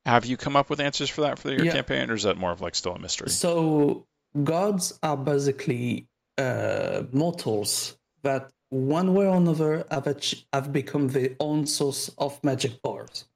have 0.05 0.27
you 0.27 0.37
come 0.37 0.57
up 0.57 0.69
with 0.69 0.81
answers 0.81 1.09
for 1.09 1.21
that 1.21 1.39
for 1.39 1.49
your 1.53 1.65
Yeah. 1.67 1.75
campaign, 1.75 2.11
or 2.11 2.15
is 2.15 2.25
that 2.25 2.37
more 2.37 2.51
of 2.51 2.61
like 2.61 2.75
still 2.75 2.97
a 2.97 2.99
mystery? 2.99 3.31
So 3.31 4.05
gods 4.43 4.99
are 5.01 5.17
basically 5.17 6.09
uh, 6.39 7.05
mortals 7.13 7.97
that 8.23 8.51
one 8.71 9.15
way 9.15 9.27
or 9.27 9.37
another 9.37 9.87
have, 9.93 10.09
ach- 10.09 10.45
have 10.53 10.73
become 10.73 11.07
their 11.09 11.31
own 11.39 11.65
source 11.67 12.11
of 12.19 12.43
magic 12.43 12.83
powers. 12.83 13.27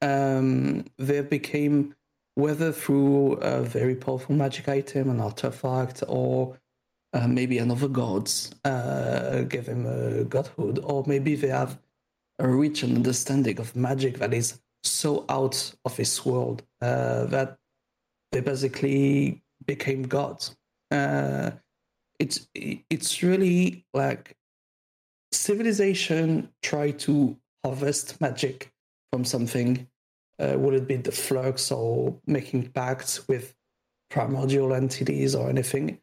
Um, 0.00 0.86
they 0.96 1.20
became 1.20 1.94
whether 2.36 2.72
through 2.72 3.34
a 3.34 3.62
very 3.62 3.96
powerful 3.96 4.34
magic 4.34 4.66
item, 4.68 5.10
an 5.10 5.20
artifact, 5.20 6.02
or 6.08 6.58
uh, 7.12 7.26
maybe 7.26 7.58
another 7.58 7.88
gods 7.88 8.52
uh, 8.64 9.42
give 9.42 9.66
them 9.66 9.86
a 9.86 10.24
godhood, 10.24 10.80
or 10.82 11.04
maybe 11.06 11.34
they 11.34 11.48
have 11.48 11.78
a 12.38 12.48
rich 12.48 12.84
understanding 12.84 13.58
of 13.58 13.74
magic 13.74 14.18
that 14.18 14.34
is 14.34 14.60
so 14.82 15.24
out 15.28 15.74
of 15.84 15.96
this 15.96 16.24
world 16.24 16.62
uh, 16.82 17.24
that 17.26 17.58
they 18.32 18.40
basically 18.40 19.42
became 19.66 20.02
gods. 20.02 20.56
Uh, 20.90 21.50
it's 22.18 22.48
it's 22.54 23.22
really 23.22 23.84
like 23.94 24.36
civilization 25.32 26.48
try 26.62 26.90
to 26.90 27.36
harvest 27.64 28.20
magic 28.20 28.72
from 29.12 29.24
something. 29.24 29.86
Uh, 30.38 30.54
would 30.56 30.74
it 30.74 30.86
be 30.86 30.96
the 30.96 31.12
flux 31.12 31.72
or 31.72 32.16
making 32.26 32.68
pacts 32.70 33.26
with 33.26 33.54
primordial 34.10 34.72
entities 34.72 35.34
or 35.34 35.48
anything? 35.48 35.98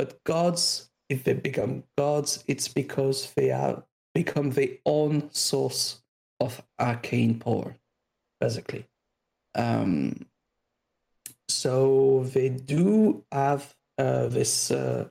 But 0.00 0.24
gods, 0.24 0.90
if 1.10 1.24
they 1.24 1.34
become 1.34 1.84
gods, 1.98 2.42
it's 2.46 2.68
because 2.68 3.34
they 3.34 3.48
have 3.48 3.82
become 4.14 4.48
their 4.48 4.78
own 4.86 5.30
source 5.30 6.00
of 6.40 6.62
arcane 6.78 7.38
power, 7.38 7.76
basically. 8.40 8.86
Um, 9.54 10.24
so 11.50 12.24
they 12.32 12.48
do 12.48 13.26
have 13.30 13.74
uh, 13.98 14.28
this 14.28 14.70
uh, 14.70 15.08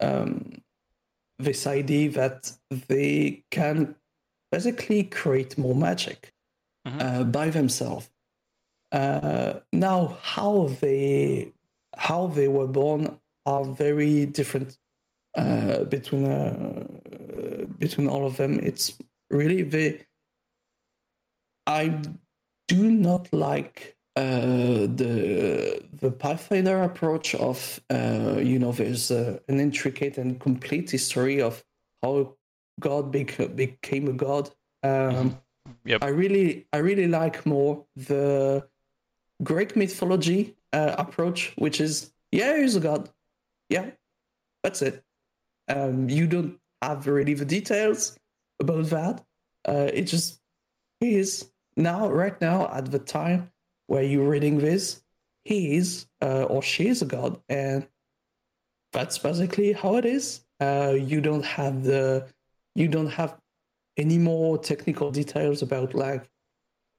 um, 0.00 0.60
this 1.38 1.66
idea 1.66 2.10
that 2.10 2.52
they 2.88 3.42
can 3.50 3.96
basically 4.52 5.04
create 5.04 5.56
more 5.56 5.74
magic 5.74 6.34
Mhm. 6.86 7.00
uh, 7.00 7.24
by 7.24 7.48
themselves. 7.48 8.10
Uh, 8.92 9.60
now, 9.72 10.18
how 10.20 10.68
they 10.82 11.54
how 11.96 12.26
they 12.26 12.48
were 12.48 12.68
born 12.68 13.18
are 13.46 13.64
very 13.64 14.26
different 14.26 14.76
uh, 15.36 15.84
between 15.84 16.26
uh, 16.26 16.86
between 17.78 18.08
all 18.08 18.26
of 18.26 18.36
them. 18.36 18.60
It's 18.60 18.98
really 19.30 19.62
they. 19.62 20.04
I 21.66 22.00
do 22.68 22.90
not 22.90 23.32
like 23.32 23.96
uh, 24.16 24.86
the 25.00 25.82
the 26.00 26.10
Pathfinder 26.10 26.82
approach 26.82 27.34
of 27.34 27.80
uh, 27.90 28.36
you 28.38 28.58
know 28.58 28.72
there's 28.72 29.10
uh, 29.10 29.38
an 29.48 29.60
intricate 29.60 30.18
and 30.18 30.38
complete 30.40 30.90
history 30.90 31.40
of 31.40 31.64
how 32.02 32.36
God 32.80 33.10
bec- 33.10 33.56
became 33.56 34.08
a 34.08 34.12
god. 34.12 34.50
Um, 34.82 35.38
Yep. 35.84 36.02
I 36.02 36.08
really 36.08 36.66
I 36.72 36.78
really 36.78 37.06
like 37.06 37.46
more 37.46 37.84
the 37.96 38.66
Greek 39.42 39.76
mythology 39.76 40.56
uh, 40.72 40.94
approach, 40.98 41.52
which 41.56 41.80
is 41.80 42.12
yeah, 42.32 42.56
he's 42.58 42.76
a 42.76 42.80
god, 42.80 43.08
yeah, 43.68 43.90
that's 44.62 44.82
it. 44.82 45.02
Um, 45.68 46.08
you 46.08 46.26
don't 46.26 46.58
have 46.82 47.06
really 47.06 47.34
the 47.34 47.44
details 47.44 48.16
about 48.60 48.86
that. 48.86 49.24
Uh, 49.68 49.90
it 49.92 50.02
just 50.02 50.40
he 51.00 51.16
is 51.16 51.50
now 51.76 52.08
right 52.08 52.40
now 52.40 52.70
at 52.72 52.90
the 52.90 52.98
time 52.98 53.50
where 53.88 54.02
you're 54.02 54.28
reading 54.28 54.58
this, 54.58 55.02
he 55.44 55.76
is 55.76 56.06
uh, 56.22 56.44
or 56.44 56.62
she 56.62 56.88
is 56.88 57.02
a 57.02 57.06
god, 57.06 57.40
and 57.48 57.86
that's 58.92 59.18
basically 59.18 59.72
how 59.72 59.96
it 59.96 60.04
is. 60.04 60.44
Uh, 60.60 60.94
you 60.98 61.20
don't 61.20 61.44
have 61.44 61.82
the 61.82 62.26
you 62.74 62.88
don't 62.88 63.10
have 63.10 63.38
any 63.96 64.18
more 64.18 64.58
technical 64.58 65.10
details 65.10 65.62
about 65.62 65.94
like, 65.94 66.28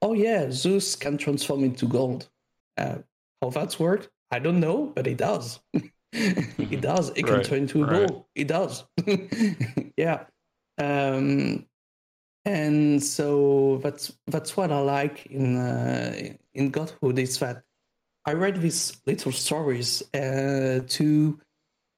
oh 0.02 0.12
yeah, 0.12 0.50
Zeus 0.50 0.96
can 0.96 1.16
transform 1.16 1.64
into 1.64 1.86
gold. 1.86 2.28
Uh, 2.76 2.98
how 3.42 3.50
that's 3.50 3.78
worked, 3.78 4.08
I 4.30 4.38
don't 4.38 4.60
know, 4.60 4.92
but 4.94 5.06
it 5.06 5.16
does. 5.16 5.60
it 6.12 6.80
does. 6.80 7.10
It 7.10 7.24
can 7.24 7.34
Right, 7.34 7.44
turn 7.44 7.58
into 7.58 7.84
a 7.84 7.86
right. 7.86 8.08
bull. 8.08 8.28
It 8.34 8.48
does. 8.48 8.84
yeah. 9.96 10.24
Um, 10.78 11.66
and 12.44 13.02
so 13.02 13.78
that's 13.82 14.12
that's 14.26 14.56
what 14.56 14.72
I 14.72 14.80
like 14.80 15.26
in 15.26 15.56
uh, 15.56 16.34
in 16.54 16.70
Godhood 16.70 17.18
is 17.18 17.38
that 17.40 17.62
I 18.24 18.32
read 18.32 18.60
these 18.60 19.00
little 19.06 19.32
stories 19.32 20.02
uh, 20.14 20.80
to 20.86 21.40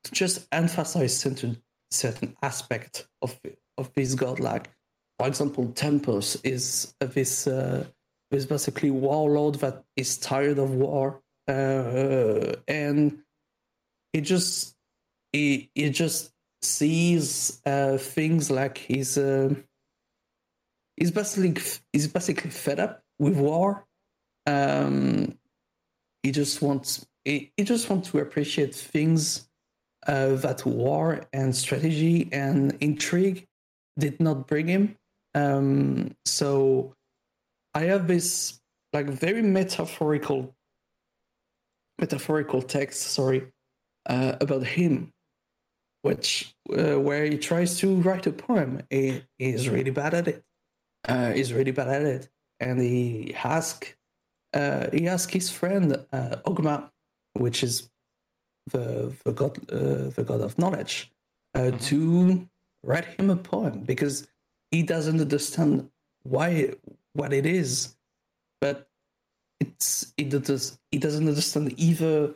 to 0.04 0.12
just 0.12 0.48
emphasize 0.50 1.16
certain 1.16 1.62
certain 1.90 2.36
aspect 2.42 3.06
of 3.22 3.38
of 3.78 3.92
this 3.94 4.14
godlike. 4.14 4.70
For 5.18 5.28
example, 5.28 5.70
Tempus 5.72 6.36
is 6.42 6.94
uh, 7.00 7.06
this 7.06 7.46
uh, 7.46 7.84
this 8.30 8.44
basically 8.46 8.90
warlord 8.90 9.56
that 9.56 9.84
is 9.96 10.18
tired 10.18 10.58
of 10.58 10.70
war, 10.74 11.20
uh, 11.48 12.54
and 12.66 13.18
he 14.12 14.20
just 14.20 14.74
he 15.32 15.70
he 15.74 15.90
just 15.90 16.32
sees 16.62 17.60
uh, 17.64 17.96
things 17.98 18.50
like 18.50 18.78
he's 18.78 19.16
uh, 19.16 19.54
he's 20.96 21.10
basically 21.10 21.60
he's 21.92 22.08
basically 22.08 22.50
fed 22.50 22.80
up 22.80 23.02
with 23.18 23.36
war. 23.36 23.86
Um, 24.46 25.38
he 26.22 26.32
just 26.32 26.60
wants 26.60 27.06
he, 27.24 27.52
he 27.56 27.64
just 27.64 27.88
wants 27.88 28.10
to 28.10 28.18
appreciate 28.18 28.74
things 28.74 29.48
uh, 30.06 30.34
that 30.36 30.64
war 30.64 31.26
and 31.32 31.54
strategy 31.54 32.28
and 32.32 32.76
intrigue 32.80 33.46
did 33.98 34.20
not 34.20 34.46
bring 34.46 34.66
him. 34.66 34.96
Um, 35.34 36.16
so 36.24 36.94
I 37.74 37.82
have 37.82 38.06
this 38.08 38.60
like 38.92 39.06
very 39.06 39.42
metaphorical 39.42 40.54
metaphorical 41.98 42.62
text, 42.62 43.02
sorry, 43.02 43.46
uh, 44.06 44.36
about 44.40 44.64
him, 44.64 45.12
which 46.02 46.54
uh, 46.70 46.98
where 47.00 47.24
he 47.24 47.38
tries 47.38 47.78
to 47.78 47.96
write 47.96 48.26
a 48.26 48.32
poem. 48.32 48.82
He 48.90 49.22
is 49.38 49.68
really 49.68 49.90
bad 49.90 50.14
at 50.14 50.28
it. 50.28 50.42
Uh, 51.06 51.32
he's 51.32 51.52
really 51.52 51.72
bad 51.72 51.88
at 51.88 52.02
it, 52.02 52.28
and 52.58 52.80
he 52.80 53.34
ask 53.42 53.96
uh, 54.52 54.86
he 54.92 55.08
asked 55.08 55.32
his 55.32 55.50
friend 55.50 55.96
uh, 56.12 56.36
Ogma, 56.46 56.90
which 57.34 57.62
is 57.62 57.90
the 58.72 59.12
the 59.24 59.32
god 59.32 59.58
uh, 59.72 60.10
the 60.10 60.24
god 60.26 60.40
of 60.40 60.58
knowledge, 60.58 61.10
uh, 61.54 61.70
to 61.70 62.48
write 62.82 63.04
him 63.04 63.30
a 63.30 63.36
poem 63.36 63.80
because 63.80 64.26
he 64.70 64.82
doesn't 64.82 65.20
understand 65.20 65.88
why 66.22 66.72
what 67.12 67.32
it 67.32 67.46
is, 67.46 67.96
but 68.60 68.88
it's 69.60 70.12
it 70.16 70.30
does 70.30 70.78
he 70.90 70.98
doesn't 70.98 71.28
understand 71.28 71.72
either 71.76 72.34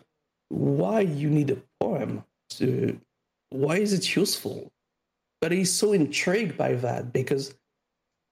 why 0.49 1.01
you 1.01 1.31
need 1.31 1.51
a 1.51 1.63
poem 1.81 2.25
to 2.51 3.01
why 3.51 3.77
is 3.77 3.93
it 3.93 4.17
useful? 4.17 4.73
But 5.41 5.53
he's 5.53 5.73
so 5.73 5.93
intrigued 5.93 6.57
by 6.57 6.75
that 6.75 7.13
because 7.13 7.55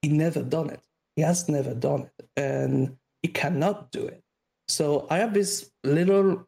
he 0.01 0.09
never 0.09 0.43
done 0.43 0.71
it. 0.71 0.81
He 1.17 1.23
has 1.23 1.49
never 1.49 1.75
done 1.75 2.11
it 2.19 2.29
and 2.37 2.97
he 3.23 3.29
cannot 3.29 3.91
do 3.93 4.07
it. 4.07 4.23
So 4.69 5.07
i 5.11 5.19
have 5.19 5.35
these 5.35 5.71
little 5.85 6.47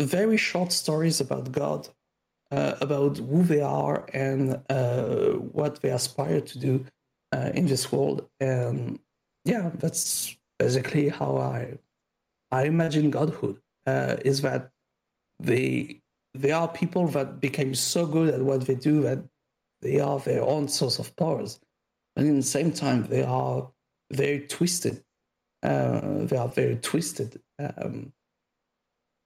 very 0.00 0.36
short 0.36 0.70
stories 0.72 1.20
about 1.20 1.50
god 1.50 1.88
uh, 2.50 2.74
about 2.80 3.18
who 3.18 3.42
they 3.42 3.60
are 3.60 4.06
and 4.14 4.60
uh, 4.70 5.32
what 5.58 5.82
they 5.82 5.90
aspire 5.90 6.40
to 6.40 6.58
do 6.58 6.84
uh, 7.32 7.50
in 7.54 7.66
this 7.66 7.92
world. 7.92 8.26
And 8.40 8.98
yeah 9.48 9.70
that's 9.74 10.36
basically 10.58 11.08
how 11.08 11.36
i 11.38 11.78
i 12.50 12.64
imagine 12.64 13.10
godhood 13.10 13.56
uh, 13.86 14.16
is 14.24 14.42
that 14.42 14.70
they 15.40 16.00
they 16.34 16.52
are 16.52 16.68
people 16.68 17.06
that 17.08 17.40
became 17.40 17.74
so 17.74 18.06
good 18.06 18.32
at 18.34 18.42
what 18.42 18.66
they 18.66 18.74
do 18.74 19.02
that 19.02 19.18
they 19.80 19.98
are 20.00 20.18
their 20.20 20.42
own 20.42 20.68
source 20.68 20.98
of 20.98 21.14
powers. 21.16 21.60
And 22.16 22.26
in 22.26 22.36
the 22.36 22.42
same 22.42 22.72
time 22.72 23.06
they 23.08 23.22
are 23.22 23.68
very 24.12 24.40
twisted. 24.46 25.02
Uh, 25.62 26.24
they 26.24 26.36
are 26.36 26.48
very 26.48 26.76
twisted. 26.76 27.40
Um, 27.58 28.12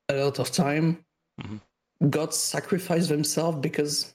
a 0.08 0.14
lot 0.24 0.38
of 0.38 0.50
time 0.50 1.04
Mhm. 1.40 1.60
god 2.10 2.34
sacrifice 2.34 3.08
themselves 3.08 3.58
because 3.60 4.14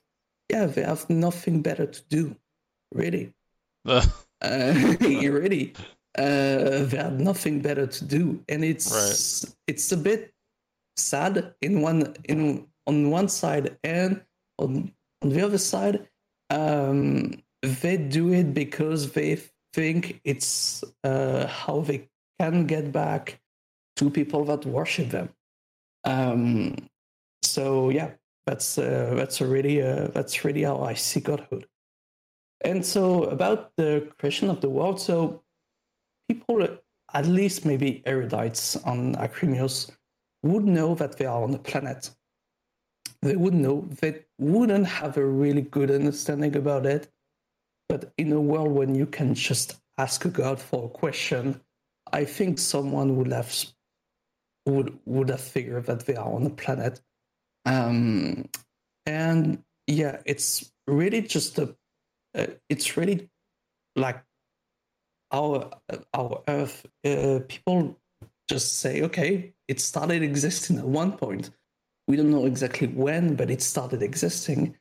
yeah 0.51 0.65
they 0.67 0.83
have 0.83 1.09
nothing 1.09 1.61
better 1.61 1.85
to 1.85 2.01
do 2.09 2.35
really. 2.93 3.33
Uh, 4.39 4.95
really. 5.01 5.73
Uh, 6.15 6.83
they 6.85 6.97
have 6.97 7.19
nothing 7.19 7.59
better 7.59 7.87
to 7.87 8.05
do. 8.05 8.43
And 8.47 8.63
it's 8.63 9.55
it's 9.65 9.91
a 9.91 9.97
bit 9.97 10.31
sad 10.97 11.53
in 11.61 11.81
one 11.81 12.15
in 12.25 12.67
on 12.85 13.09
one 13.11 13.29
side 13.29 13.77
and 13.83 14.21
on 14.57 14.91
on 15.21 15.29
the 15.29 15.41
other 15.41 15.57
side 15.57 16.07
Um, 16.49 17.43
they 17.61 17.97
do 17.97 18.33
it 18.33 18.53
because 18.53 19.11
they 19.11 19.41
think 19.73 20.21
it's 20.23 20.83
uh, 21.03 21.47
how 21.47 21.81
they 21.81 22.09
can 22.39 22.65
get 22.67 22.91
back 22.91 23.41
to 23.97 24.09
people 24.09 24.45
that 24.45 24.65
worship 24.65 25.09
them. 25.09 25.29
Um, 26.05 26.75
so 27.43 27.89
yeah, 27.89 28.11
that's 28.45 28.77
uh, 28.77 29.13
that's 29.15 29.41
really 29.41 29.81
uh, 29.81 30.07
that's 30.13 30.45
really 30.45 30.63
how 30.63 30.79
I 30.83 30.93
see 30.93 31.19
godhood. 31.19 31.67
And 32.63 32.85
so 32.85 33.23
about 33.25 33.71
the 33.75 34.09
creation 34.17 34.49
of 34.49 34.61
the 34.61 34.69
world, 34.69 34.99
so 34.99 35.43
people, 36.29 36.79
at 37.13 37.25
least 37.25 37.65
maybe 37.65 38.01
erudites 38.05 38.77
on 38.87 39.15
Akrimyos, 39.15 39.91
would 40.43 40.65
know 40.65 40.95
that 40.95 41.17
they 41.17 41.25
are 41.25 41.43
on 41.43 41.53
a 41.53 41.59
planet. 41.59 42.11
They 43.21 43.35
would 43.35 43.53
know 43.53 43.87
they 43.99 44.25
wouldn't 44.37 44.87
have 44.87 45.17
a 45.17 45.25
really 45.25 45.63
good 45.63 45.91
understanding 45.91 46.55
about 46.55 46.85
it. 46.85 47.09
But 47.89 48.13
in 48.17 48.31
a 48.31 48.41
world 48.41 48.71
when 48.71 48.95
you 48.95 49.05
can 49.05 49.33
just 49.33 49.77
ask 49.97 50.25
a 50.25 50.29
god 50.29 50.59
for 50.59 50.85
a 50.85 50.89
question, 50.89 51.61
I 52.11 52.25
think 52.25 52.59
someone 52.59 53.15
would 53.17 53.31
have 53.31 53.53
would 54.65 54.99
would 55.05 55.29
have 55.29 55.41
figured 55.41 55.85
that 55.85 56.05
they 56.05 56.15
are 56.15 56.31
on 56.31 56.45
a 56.45 56.49
planet. 56.49 57.01
Um, 57.65 58.49
and 59.05 59.63
yeah, 59.87 60.21
it's 60.25 60.71
really 60.85 61.21
just 61.21 61.57
a, 61.57 61.75
uh, 62.35 62.47
it's 62.69 62.97
really 62.97 63.29
like 63.95 64.21
our 65.31 65.71
our 66.13 66.43
Earth. 66.47 66.85
Uh, 67.03 67.39
people 67.47 67.97
just 68.47 68.79
say, 68.79 69.01
okay, 69.03 69.53
it 69.67 69.79
started 69.79 70.23
existing 70.23 70.77
at 70.77 70.85
one 70.85 71.11
point. 71.17 71.51
We 72.07 72.15
don't 72.15 72.31
know 72.31 72.45
exactly 72.45 72.87
when, 72.87 73.35
but 73.35 73.49
it 73.49 73.61
started 73.61 74.01
existing. 74.01 74.77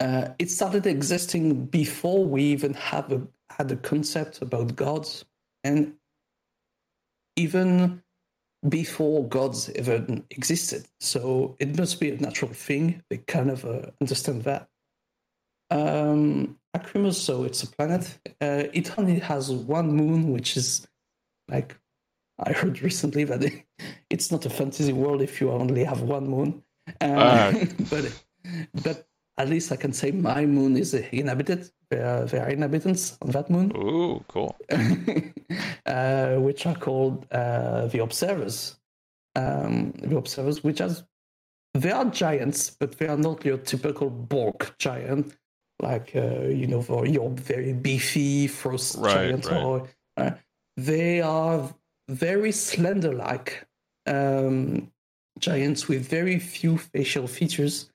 Uh, 0.00 0.28
it 0.38 0.50
started 0.50 0.86
existing 0.86 1.66
before 1.66 2.24
we 2.24 2.42
even 2.42 2.74
have 2.74 3.12
a, 3.12 3.26
had 3.50 3.70
a 3.70 3.76
concept 3.76 4.42
about 4.42 4.74
gods, 4.76 5.24
and 5.64 5.94
even 7.36 8.02
before 8.68 9.26
gods 9.28 9.70
even 9.76 10.24
existed. 10.30 10.86
So 11.00 11.56
it 11.60 11.76
must 11.76 12.00
be 12.00 12.10
a 12.10 12.16
natural 12.16 12.52
thing. 12.52 13.02
They 13.08 13.18
kind 13.18 13.50
of 13.50 13.64
uh, 13.64 13.90
understand 14.00 14.42
that. 14.42 14.68
Um, 15.70 16.58
Akrimyos, 16.76 17.14
so 17.14 17.44
it's 17.44 17.62
a 17.62 17.68
planet. 17.68 18.18
Uh, 18.40 18.64
it 18.72 18.98
only 18.98 19.20
has 19.20 19.50
one 19.50 19.92
moon, 19.92 20.32
which 20.32 20.56
is 20.56 20.86
like 21.48 21.76
I 22.38 22.52
heard 22.52 22.82
recently 22.82 23.24
that 23.24 23.42
it's 24.10 24.30
not 24.30 24.46
a 24.46 24.50
fantasy 24.50 24.92
world 24.92 25.22
if 25.22 25.40
you 25.40 25.50
only 25.50 25.84
have 25.84 26.02
one 26.02 26.28
moon. 26.28 26.62
Um, 27.00 27.18
uh. 27.18 27.52
but 27.90 28.24
but 28.82 29.06
at 29.38 29.48
least 29.48 29.72
I 29.72 29.76
can 29.76 29.92
say 29.92 30.10
my 30.10 30.46
moon 30.46 30.76
is 30.76 30.94
inhabited. 30.94 31.70
There 31.90 32.04
are, 32.04 32.24
there 32.26 32.44
are 32.44 32.50
inhabitants 32.50 33.16
on 33.22 33.30
that 33.30 33.48
moon. 33.48 33.72
Ooh, 33.76 34.22
cool. 34.28 34.56
uh, 35.86 36.34
which 36.36 36.66
are 36.66 36.74
called 36.74 37.26
uh, 37.30 37.86
the 37.86 38.00
Observers. 38.02 38.78
Um, 39.36 39.92
the 39.92 40.16
Observers, 40.16 40.64
which 40.64 40.80
has 40.80 41.04
they 41.74 41.92
are 41.92 42.06
giants, 42.06 42.70
but 42.70 42.98
they 42.98 43.06
are 43.06 43.16
not 43.16 43.44
your 43.44 43.58
typical 43.58 44.10
Borg 44.10 44.72
giant, 44.78 45.36
like 45.80 46.12
uh, 46.16 46.48
you 46.48 46.66
know, 46.66 46.82
for 46.82 47.06
your 47.06 47.30
very 47.30 47.72
beefy 47.72 48.48
frost 48.48 48.96
right, 48.98 49.14
giant. 49.14 49.46
Right. 49.46 49.62
Or 49.62 49.88
uh, 50.16 50.30
they 50.76 51.20
are 51.20 51.72
very 52.08 52.52
slender-like 52.52 53.66
um, 54.06 54.90
giants 55.38 55.88
with 55.88 56.08
very 56.08 56.38
few 56.38 56.78
facial 56.78 57.26
features 57.26 57.90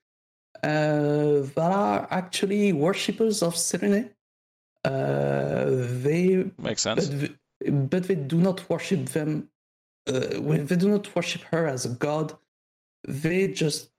uh, 0.64 1.42
that 1.56 1.72
are 1.72 2.08
actually 2.10 2.72
worshippers 2.74 3.44
of 3.44 3.56
Selene. 3.56 4.10
Uh, 4.86 5.66
they 5.68 6.50
makes 6.58 6.82
sense, 6.82 7.08
but, 7.08 7.32
but, 7.90 8.04
they 8.04 8.16
do 8.16 8.38
not 8.38 8.70
worship 8.70 9.06
them. 9.10 9.50
Uh, 10.08 10.20
they 10.20 10.76
do 10.76 10.90
not 10.90 11.14
worship 11.16 11.42
her 11.44 11.68
as 11.68 11.86
a 11.86 11.90
god. 11.90 12.34
They 13.06 13.48
just 13.48 13.90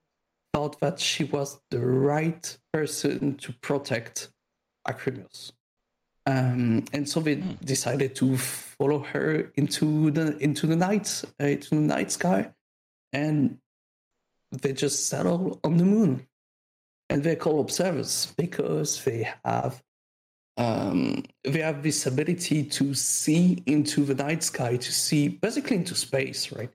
thought 0.53 0.79
that 0.79 0.99
she 0.99 1.23
was 1.23 1.59
the 1.71 1.79
right 1.79 2.57
person 2.71 3.35
to 3.37 3.53
protect 3.53 4.31
Akrimyos. 4.87 5.51
Um, 6.25 6.85
and 6.91 7.07
so 7.07 7.19
they 7.19 7.35
mm. 7.37 7.63
decided 7.63 8.15
to 8.15 8.37
follow 8.37 8.99
her 8.99 9.51
into 9.55 10.11
the 10.11 10.37
into 10.37 10.65
the 10.65 10.75
night, 10.75 11.23
uh, 11.39 11.45
into 11.45 11.69
the 11.75 11.81
night 11.81 12.11
sky, 12.11 12.51
and 13.13 13.59
they 14.51 14.73
just 14.73 15.07
settle 15.07 15.59
on 15.63 15.77
the 15.77 15.85
moon 15.85 16.25
and 17.09 17.23
they're 17.23 17.35
called 17.35 17.59
observers 17.59 18.33
because 18.37 19.03
they 19.03 19.29
have 19.43 19.81
um, 20.57 21.25
they 21.43 21.59
have 21.59 21.83
this 21.83 22.05
ability 22.05 22.63
to 22.63 22.93
see 22.93 23.61
into 23.65 24.05
the 24.05 24.15
night 24.15 24.41
sky, 24.41 24.77
to 24.77 24.91
see 24.91 25.27
basically 25.27 25.75
into 25.75 25.95
space, 25.95 26.49
right? 26.53 26.71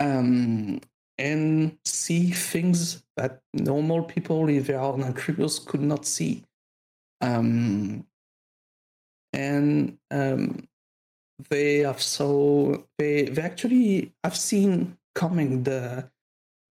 Um, 0.00 0.80
and 1.16 1.78
see 1.82 2.30
things 2.30 3.02
that 3.16 3.40
normal 3.54 4.02
people, 4.02 4.50
if 4.50 4.66
they 4.66 4.74
are 4.74 4.92
on 4.92 5.02
Akrimyos, 5.02 5.64
could 5.66 5.80
not 5.80 6.04
see. 6.04 6.44
Um, 7.22 8.04
and 9.36 9.98
um, 10.10 10.66
they 11.50 11.78
have 11.78 12.00
so 12.00 12.86
they 12.98 13.24
they 13.24 13.42
actually 13.42 14.12
have 14.24 14.36
seen 14.36 14.96
coming 15.14 15.62
the 15.62 16.10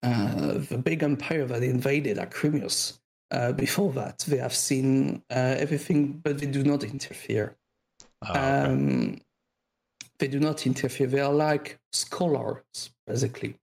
uh, 0.02 0.58
the 0.70 0.78
big 0.82 1.02
empire 1.02 1.46
that 1.46 1.62
invaded 1.62 2.18
Akrimyos. 2.18 2.98
Uh, 3.30 3.52
before 3.52 3.90
that, 3.92 4.18
they 4.28 4.36
have 4.36 4.54
seen 4.54 5.22
uh, 5.30 5.56
everything, 5.58 6.20
but 6.22 6.38
they 6.38 6.46
do 6.46 6.62
not 6.62 6.84
interfere. 6.84 7.56
Oh, 8.22 8.30
okay. 8.30 8.40
um, 8.40 9.20
they 10.18 10.28
do 10.28 10.38
not 10.38 10.66
interfere. 10.66 11.06
They 11.06 11.20
are 11.20 11.32
like 11.32 11.78
scholars, 11.92 12.90
basically. 13.06 13.56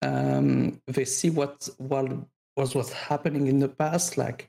Um, 0.00 0.80
they 0.86 1.04
see 1.04 1.30
what 1.30 1.68
what 1.78 2.06
was 2.56 2.74
what's 2.74 2.92
happening 2.92 3.46
in 3.46 3.58
the 3.58 3.68
past. 3.68 4.16
Like, 4.16 4.48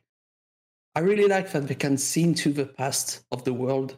I 0.95 1.01
really 1.01 1.27
like 1.27 1.51
that 1.51 1.67
they 1.67 1.75
can 1.75 1.97
see 1.97 2.23
into 2.23 2.53
the 2.53 2.65
past 2.65 3.25
of 3.31 3.43
the 3.43 3.53
world, 3.53 3.97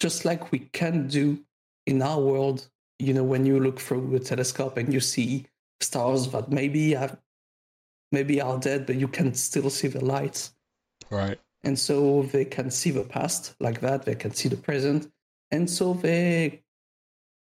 just 0.00 0.24
like 0.24 0.50
we 0.50 0.58
can 0.58 1.06
do 1.06 1.44
in 1.86 2.02
our 2.02 2.20
world. 2.20 2.68
You 2.98 3.14
know, 3.14 3.22
when 3.22 3.46
you 3.46 3.60
look 3.60 3.78
through 3.78 4.14
a 4.16 4.18
telescope 4.18 4.76
and 4.76 4.92
you 4.92 4.98
see 4.98 5.46
stars 5.80 6.28
that 6.30 6.50
maybe 6.50 6.94
have 6.94 7.16
maybe 8.10 8.40
are 8.40 8.58
dead, 8.58 8.86
but 8.86 8.96
you 8.96 9.06
can 9.06 9.34
still 9.34 9.70
see 9.70 9.86
the 9.88 10.04
lights. 10.04 10.52
Right. 11.10 11.38
And 11.62 11.78
so 11.78 12.22
they 12.22 12.44
can 12.44 12.70
see 12.70 12.90
the 12.90 13.04
past 13.04 13.54
like 13.60 13.80
that. 13.80 14.04
They 14.04 14.14
can 14.14 14.32
see 14.32 14.48
the 14.48 14.56
present, 14.56 15.10
and 15.50 15.70
so 15.70 15.94
they 15.94 16.62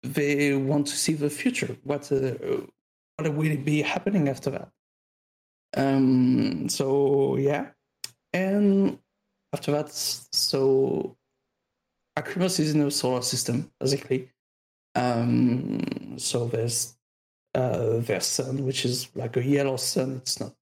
they 0.02 0.54
want 0.54 0.86
to 0.88 0.96
see 0.96 1.14
the 1.14 1.30
future. 1.30 1.76
What 1.84 2.10
uh, 2.10 2.34
what 3.16 3.34
will 3.34 3.56
be 3.58 3.82
happening 3.82 4.28
after 4.28 4.50
that? 4.50 4.68
Um. 5.76 6.68
So 6.68 7.36
yeah, 7.36 7.68
and 8.32 8.98
after 9.52 9.72
that, 9.72 9.92
so 9.92 11.16
Akrimyos 12.18 12.60
is 12.60 12.74
in 12.74 12.82
a 12.82 12.90
solar 12.90 13.22
system 13.22 13.70
basically. 13.80 14.30
Um. 14.94 16.18
So 16.18 16.46
there's 16.46 16.96
uh, 17.54 17.98
their 17.98 18.20
sun, 18.20 18.64
which 18.64 18.84
is 18.84 19.08
like 19.14 19.36
a 19.36 19.44
yellow 19.44 19.76
sun. 19.76 20.16
It's 20.16 20.40
not 20.40 20.54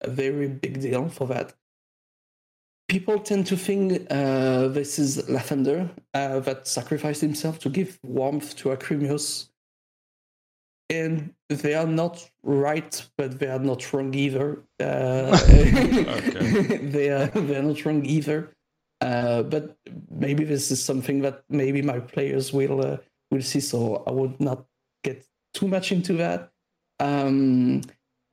a 0.00 0.10
very 0.10 0.48
big 0.48 0.80
deal 0.80 1.08
for 1.08 1.26
that. 1.28 1.54
People 2.88 3.18
tend 3.18 3.46
to 3.46 3.56
think 3.56 4.06
uh, 4.10 4.68
this 4.68 4.98
is 4.98 5.22
Lathander 5.28 5.88
uh, 6.14 6.40
that 6.40 6.66
sacrificed 6.66 7.20
himself 7.20 7.58
to 7.60 7.70
give 7.70 7.98
warmth 8.02 8.56
to 8.56 8.70
Akrimyos. 8.70 9.48
And 10.90 11.32
they 11.48 11.74
are 11.74 11.86
not 11.86 12.28
right, 12.42 13.04
but 13.16 13.38
they 13.38 13.46
are 13.46 13.58
not 13.58 13.92
wrong 13.92 14.12
either. 14.14 14.62
Uh, 14.78 15.36
they 15.46 17.08
are 17.08 17.26
they 17.26 17.56
are 17.56 17.62
not 17.62 17.84
wrong 17.84 18.04
either. 18.04 18.52
Uh, 19.00 19.42
but 19.42 19.76
maybe 20.10 20.44
this 20.44 20.70
is 20.70 20.84
something 20.84 21.22
that 21.22 21.42
maybe 21.48 21.82
my 21.82 21.98
players 21.98 22.52
will 22.52 22.84
uh, 22.84 22.96
will 23.30 23.42
see. 23.42 23.60
So 23.60 24.02
I 24.06 24.10
would 24.12 24.38
not 24.40 24.66
get 25.02 25.24
too 25.54 25.66
much 25.66 25.92
into 25.92 26.12
that. 26.14 26.52
Um, 27.00 27.82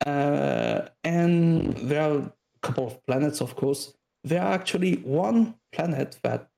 uh, 0.06 0.82
and 1.04 1.76
there 1.78 2.02
are 2.02 2.18
a 2.20 2.32
couple 2.62 2.88
of 2.88 3.06
planets, 3.06 3.42
of 3.42 3.56
course. 3.56 3.94
There 4.24 4.42
are 4.42 4.54
actually 4.54 4.98
one 4.98 5.56
planet 5.72 6.18
that 6.24 6.50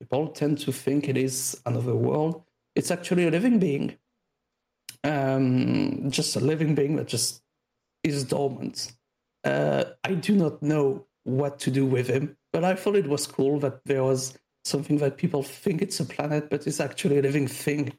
people 0.00 0.28
tend 0.28 0.58
to 0.58 0.72
think 0.72 1.08
it 1.08 1.16
is 1.16 1.60
another 1.66 1.94
world. 1.94 2.42
It's 2.74 2.90
actually 2.90 3.26
a 3.26 3.30
living 3.30 3.58
being, 3.58 3.96
um, 5.04 6.10
just 6.10 6.36
a 6.36 6.40
living 6.40 6.74
being 6.74 6.96
that 6.96 7.08
just 7.08 7.42
is 8.02 8.24
dormant. 8.24 8.92
Uh, 9.44 9.84
I 10.04 10.14
do 10.14 10.34
not 10.34 10.62
know 10.62 11.06
what 11.24 11.58
to 11.60 11.70
do 11.70 11.86
with 11.86 12.08
him, 12.08 12.36
but 12.52 12.64
I 12.64 12.74
thought 12.74 12.96
it 12.96 13.08
was 13.08 13.26
cool 13.26 13.58
that 13.60 13.84
there 13.84 14.04
was 14.04 14.38
something 14.64 14.98
that 14.98 15.16
people 15.16 15.42
think 15.42 15.82
it's 15.82 16.00
a 16.00 16.04
planet, 16.04 16.50
but 16.50 16.66
it's 16.66 16.80
actually 16.80 17.18
a 17.18 17.22
living 17.22 17.48
thing 17.48 17.92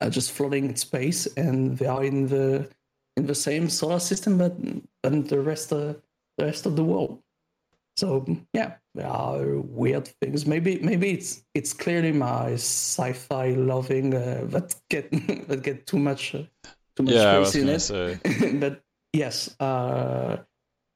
uh, 0.00 0.10
just 0.10 0.32
floating 0.32 0.66
in 0.66 0.76
space, 0.76 1.26
and 1.36 1.78
they 1.78 1.86
are 1.86 2.04
in 2.04 2.28
the 2.28 2.70
in 3.16 3.26
the 3.26 3.34
same 3.34 3.68
solar 3.68 4.00
system, 4.00 4.38
but 4.38 4.56
and 5.04 5.28
the 5.28 5.40
rest 5.40 5.72
of 5.72 6.00
the 6.38 6.44
rest 6.44 6.66
of 6.66 6.76
the 6.76 6.84
world. 6.84 7.20
So 7.96 8.24
yeah, 8.52 8.76
there 8.94 9.06
are 9.08 9.60
weird 9.60 10.08
things. 10.20 10.46
Maybe 10.46 10.80
maybe 10.80 11.12
it's 11.12 11.44
it's 11.54 11.72
clearly 11.72 12.12
my 12.12 12.54
sci-fi 12.54 13.50
loving 13.50 14.14
uh, 14.14 14.46
that 14.48 14.74
get 14.90 15.10
that 15.48 15.62
get 15.62 15.86
too 15.86 15.98
much 15.98 16.34
uh, 16.34 16.42
too 16.96 17.04
much 17.04 17.16
Yeah, 17.16 17.20
space 17.20 17.54
in 17.54 17.68
it. 17.68 17.92
but 18.60 18.82
yes, 19.12 19.54
uh, 19.60 20.38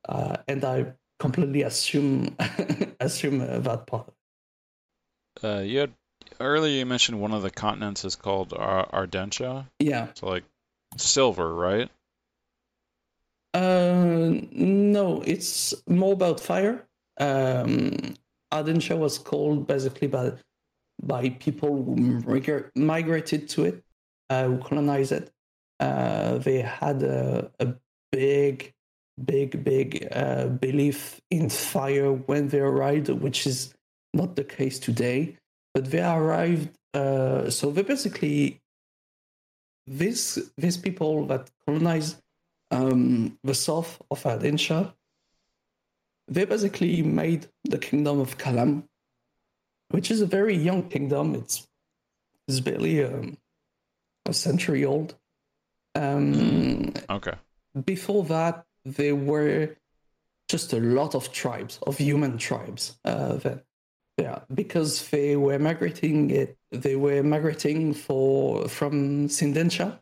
uh, 0.09 0.37
and 0.49 0.65
I 0.65 0.95
completely 1.21 1.63
assume 1.63 2.37
assume 3.01 3.41
uh, 3.43 3.59
that 3.61 3.87
part. 3.87 4.13
Uh, 5.43 5.59
you 5.59 5.81
had 5.81 5.95
earlier 6.39 6.79
you 6.79 6.87
mentioned 6.87 7.21
one 7.21 7.33
of 7.33 7.43
the 7.43 7.51
continents 7.51 8.05
is 8.05 8.15
called 8.15 8.53
Ar- 8.53 8.89
Ardentia, 8.93 9.67
Yeah. 9.81 10.09
so 10.15 10.29
like 10.29 10.45
silver, 10.97 11.53
right? 11.53 11.91
Uh, 13.55 14.31
no, 14.53 15.23
it's 15.23 15.75
more 15.89 16.13
about 16.13 16.41
fire. 16.41 16.87
Um, 17.19 18.15
Ardentia 18.53 18.97
was 18.97 19.19
called 19.19 19.67
basically 19.67 20.09
by 20.09 20.33
by 21.03 21.31
people 21.31 21.85
who 21.85 21.95
migra- 21.95 22.71
migrated 22.75 23.49
to 23.51 23.65
it, 23.65 23.85
uh, 24.31 24.45
who 24.45 24.59
colonized 24.59 25.13
it. 25.13 25.31
Uh, 25.79 26.39
they 26.39 26.61
had 26.61 27.03
a, 27.05 27.51
a 27.61 27.75
big, 28.11 28.73
big, 29.25 29.63
big 29.63 30.09
uh, 30.11 30.49
belief 30.49 31.21
in 31.31 31.49
fire 31.49 32.13
when 32.13 32.49
they 32.49 32.59
arrived, 32.59 33.11
which 33.11 33.47
is 33.47 33.75
not 34.13 34.35
the 34.35 34.43
case 34.43 34.79
today. 34.79 35.37
But 35.73 35.91
they 35.91 36.03
arrived, 36.03 36.71
uh, 36.95 37.51
so 37.51 37.71
they 37.71 37.83
basically 37.83 38.61
these 39.87 40.51
these 40.57 40.77
people 40.77 41.27
that 41.27 41.51
colonized 41.65 42.21
um, 42.71 43.39
the 43.45 43.55
south 43.55 44.01
of 44.11 44.23
Ardentia, 44.25 44.93
they 46.29 46.45
basically 46.45 47.03
made 47.03 47.47
the 47.65 47.79
kingdom 47.79 48.21
of 48.21 48.39
Calham, 48.39 48.85
which 49.91 50.11
is 50.11 50.21
a 50.21 50.27
very 50.27 50.57
young 50.57 50.89
kingdom. 50.89 51.35
It's 51.35 51.67
it's 52.47 52.61
barely 52.61 53.05
um, 53.05 53.37
a 54.27 54.33
century 54.33 54.85
old. 54.85 55.15
Um, 55.95 56.93
Okay. 57.11 57.35
before 57.85 58.25
that, 58.25 58.65
there 58.85 59.17
were 59.17 59.77
just 60.49 60.73
a 60.73 60.81
lot 60.81 61.15
of 61.15 61.33
tribes 61.33 61.79
of 61.87 61.99
human 61.99 62.39
tribes. 62.39 62.99
Uh, 63.05 63.35
that, 63.37 63.65
yeah, 64.17 64.41
because 64.53 65.09
they 65.11 65.37
were 65.37 65.59
migrating. 65.59 66.31
It 66.31 66.57
they 66.71 66.97
were 66.97 67.23
migrating 67.23 67.95
for 67.95 68.69
from 68.69 69.29
Sindentia. 69.29 69.99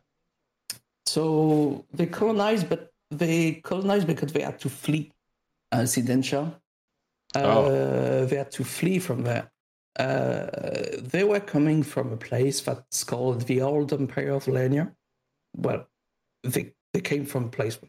So 1.05 1.85
they 1.93 2.05
colonized, 2.05 2.67
but 2.69 2.91
they 3.11 3.61
colonized 3.63 4.07
because 4.07 4.33
they 4.33 4.41
had 4.41 4.59
to 4.59 4.69
flee 4.69 5.11
Sidentia. 5.73 6.55
Uh, 7.35 7.41
Oh. 7.43 8.25
They 8.25 8.37
had 8.37 8.51
to 8.51 8.63
flee 8.63 8.99
from 8.99 9.23
there. 9.23 9.51
Uh, 9.99 10.47
they 11.01 11.23
were 11.23 11.39
coming 11.39 11.83
from 11.83 12.13
a 12.13 12.17
place 12.17 12.61
that's 12.61 13.03
called 13.03 13.41
the 13.41 13.61
Old 13.61 13.91
Empire 13.91 14.31
of 14.31 14.45
Lania. 14.45 14.93
Well, 15.55 15.87
they 16.43 16.73
they 16.93 17.01
came 17.01 17.25
from 17.25 17.45
a 17.45 17.49
place. 17.49 17.79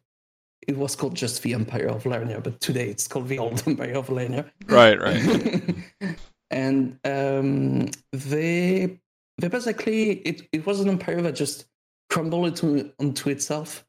It 0.67 0.77
was 0.77 0.97
called 0.97 1.15
just 1.15 1.43
the 1.43 1.55
Empire 1.55 1.89
of 1.89 2.05
Lernia, 2.05 2.43
but 2.43 2.61
today 2.61 2.89
it's 2.89 3.07
called 3.07 3.29
the 3.29 3.39
Old 3.39 3.63
Empire 3.67 3.95
of 3.95 4.09
Lernia. 4.09 4.51
Right, 4.67 4.99
right. 4.99 6.19
and 6.51 6.99
um, 7.05 7.91
they 8.13 8.99
they 9.39 9.49
basically 9.49 10.13
it, 10.13 10.49
it 10.53 10.67
was 10.67 10.81
an 10.81 10.89
empire 10.89 11.23
that 11.23 11.37
just 11.37 11.67
crumbled 12.11 12.47
into, 12.47 12.91
onto 12.99 13.29
itself 13.29 13.85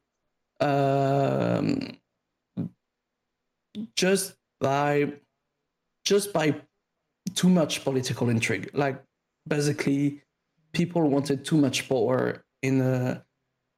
um, 0.60 1.98
just 3.96 4.36
by 4.60 5.14
just 6.06 6.34
by 6.34 6.56
too 7.36 7.50
much 7.50 7.84
political 7.84 8.30
intrigue. 8.30 8.70
Like 8.74 9.02
basically 9.48 10.22
people 10.74 11.08
wanted 11.10 11.46
too 11.46 11.58
much 11.58 11.88
power 11.90 12.44
in 12.62 12.82
a 12.82 13.24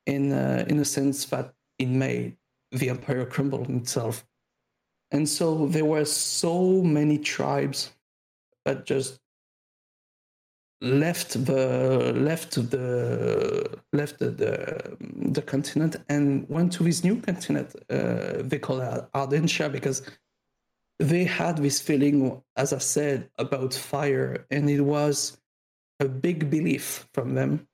in 0.05 0.31
a, 0.31 0.65
in 0.67 0.79
a 0.79 0.85
sense 0.85 1.25
that 1.25 1.53
it 1.77 1.87
made 1.87 2.35
the 2.71 2.89
empire 2.89 3.25
crumble 3.25 3.65
itself. 3.69 4.25
And 5.11 5.27
so 5.27 5.67
there 5.67 5.85
were 5.85 6.05
so 6.05 6.81
many 6.81 7.17
tribes 7.17 7.91
that 8.65 8.85
just 8.85 9.19
left 10.82 11.45
the 11.45 12.11
left 12.15 12.55
the 12.71 13.79
left 13.93 14.17
the 14.17 14.32
the, 14.32 14.97
the 15.32 15.41
continent 15.41 15.95
and 16.09 16.49
went 16.49 16.73
to 16.73 16.84
this 16.84 17.03
new 17.03 17.21
continent 17.21 17.75
uh, 17.89 18.41
they 18.41 18.57
call 18.57 18.82
it 18.82 19.05
Ardentia 19.13 19.71
because 19.71 20.01
they 20.97 21.23
had 21.23 21.57
this 21.57 21.79
feeling 21.79 22.41
as 22.55 22.73
I 22.73 22.79
said 22.79 23.29
about 23.38 23.73
fire 23.73 24.45
and 24.49 24.69
it 24.69 24.82
was 24.82 25.38
a 25.99 26.05
big 26.05 26.49
belief 26.49 27.07
from 27.13 27.36
them. 27.36 27.67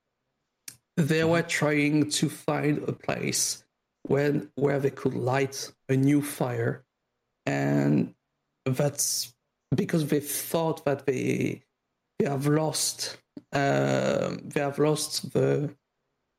They 0.96 1.24
were 1.24 1.42
trying 1.42 2.10
to 2.10 2.28
find 2.28 2.86
a 2.86 2.92
place 2.92 3.64
where 4.02 4.42
where 4.56 4.80
they 4.80 4.90
could 4.90 5.14
light 5.14 5.72
a 5.88 5.96
new 5.96 6.20
fire 6.20 6.84
and 7.46 8.14
that's 8.66 9.34
because 9.74 10.06
they 10.06 10.20
thought 10.20 10.84
that 10.84 11.06
they 11.06 11.62
they 12.18 12.28
have 12.28 12.46
lost 12.46 13.18
uh, 13.52 14.36
they 14.44 14.60
have 14.60 14.78
lost 14.78 15.32
the 15.32 15.74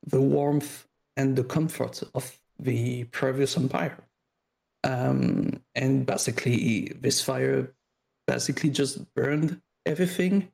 the 0.06 0.20
warmth 0.20 0.86
and 1.16 1.36
the 1.36 1.44
comfort 1.44 2.02
of 2.14 2.38
the 2.58 3.04
previous 3.04 3.56
empire. 3.56 3.98
Um, 4.84 5.60
and 5.74 6.06
basically 6.06 6.92
this 7.00 7.22
fire 7.22 7.74
basically 8.26 8.70
just 8.70 9.12
burned 9.14 9.60
everything. 9.84 10.50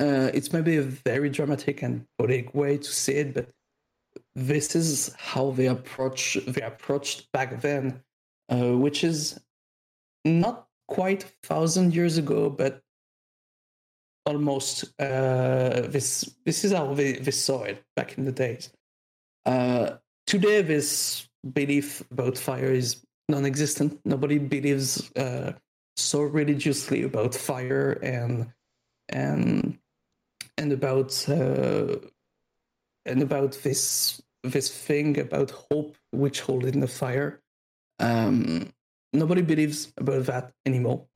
Uh, 0.00 0.30
it's 0.32 0.52
maybe 0.52 0.76
a 0.76 0.82
very 0.82 1.28
dramatic 1.28 1.82
and 1.82 2.06
poetic 2.18 2.54
way 2.54 2.78
to 2.78 2.90
say 2.90 3.16
it 3.16 3.34
but 3.34 3.48
this 4.34 4.74
is 4.74 5.14
how 5.16 5.52
they 5.52 5.66
approach 5.66 6.36
they 6.48 6.62
approached 6.62 7.30
back 7.30 7.60
then 7.60 8.02
uh, 8.48 8.76
which 8.76 9.04
is 9.04 9.38
not 10.24 10.66
quite 10.88 11.22
a 11.22 11.46
thousand 11.46 11.94
years 11.94 12.18
ago 12.18 12.50
but 12.50 12.82
almost 14.26 14.84
uh, 15.00 15.82
this 15.88 16.34
this 16.44 16.64
is 16.64 16.72
how 16.72 16.94
they, 16.94 17.12
they 17.12 17.30
saw 17.30 17.62
it 17.64 17.82
back 17.96 18.18
in 18.18 18.24
the 18.24 18.32
days. 18.32 18.70
Uh, 19.44 19.96
today 20.26 20.62
this 20.62 21.28
belief 21.52 22.02
about 22.10 22.38
fire 22.38 22.72
is 22.72 23.04
non-existent. 23.28 24.00
Nobody 24.04 24.38
believes 24.38 25.12
uh, 25.16 25.52
so 25.96 26.22
religiously 26.22 27.02
about 27.02 27.34
fire 27.34 27.92
and 28.02 28.46
and 29.08 29.78
and 30.56 30.72
about 30.72 31.28
uh, 31.28 31.96
and 33.06 33.22
about 33.22 33.52
this 33.62 34.22
this 34.42 34.68
thing 34.70 35.18
about 35.18 35.50
hope 35.70 35.96
which 36.12 36.40
hold 36.40 36.64
in 36.64 36.80
the 36.80 36.88
fire. 36.88 37.40
Um, 37.98 38.72
nobody 39.12 39.42
believes 39.42 39.92
about 39.98 40.26
that 40.26 40.52
anymore 40.66 41.06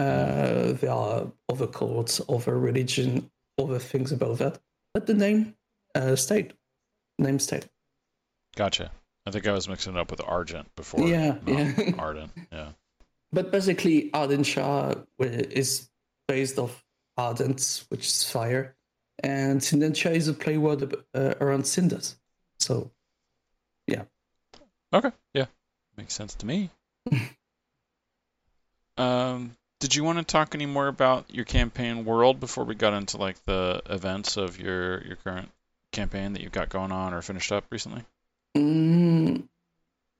uh, 0.00 0.72
there 0.72 0.92
are 0.92 1.30
other 1.48 1.66
cults, 1.66 2.20
other 2.28 2.58
religion, 2.58 3.30
other 3.58 3.78
things 3.78 4.12
about 4.12 4.38
that. 4.38 4.58
But 4.94 5.06
the 5.06 5.14
name 5.14 5.54
uh, 5.94 6.16
stayed. 6.16 6.54
Name 7.18 7.38
stayed. 7.38 7.68
Gotcha. 8.56 8.90
I 9.26 9.30
think 9.30 9.46
I 9.46 9.52
was 9.52 9.68
mixing 9.68 9.94
it 9.94 9.98
up 9.98 10.10
with 10.10 10.22
Argent 10.26 10.74
before. 10.74 11.06
Yeah, 11.06 11.36
yeah. 11.46 11.72
Ardent. 11.98 12.32
Yeah. 12.50 12.70
But 13.32 13.52
basically, 13.52 14.10
Ardentia 14.10 15.06
is 15.18 15.88
based 16.26 16.58
off 16.58 16.82
Ardent, 17.18 17.84
which 17.90 18.06
is 18.06 18.24
fire, 18.24 18.74
and 19.22 19.60
Sindentia 19.60 20.12
is 20.12 20.28
a 20.28 20.32
play 20.34 20.56
word 20.56 20.94
uh, 21.14 21.34
around 21.40 21.66
cinders. 21.66 22.16
So, 22.58 22.90
yeah. 23.86 24.04
Okay. 24.92 25.12
Yeah. 25.34 25.46
Makes 25.96 26.14
sense 26.14 26.34
to 26.36 26.46
me. 26.46 26.70
um, 28.96 29.56
did 29.80 29.94
you 29.94 30.04
want 30.04 30.18
to 30.18 30.24
talk 30.24 30.54
any 30.54 30.66
more 30.66 30.86
about 30.86 31.24
your 31.34 31.46
campaign 31.46 32.04
world 32.04 32.38
before 32.38 32.64
we 32.64 32.74
got 32.74 32.92
into 32.92 33.16
like 33.16 33.42
the 33.46 33.82
events 33.88 34.36
of 34.36 34.60
your 34.60 35.02
your 35.04 35.16
current 35.16 35.50
campaign 35.90 36.34
that 36.34 36.42
you've 36.42 36.52
got 36.52 36.68
going 36.68 36.92
on 36.92 37.12
or 37.14 37.22
finished 37.22 37.50
up 37.50 37.64
recently? 37.70 38.04
Mm, 38.56 39.48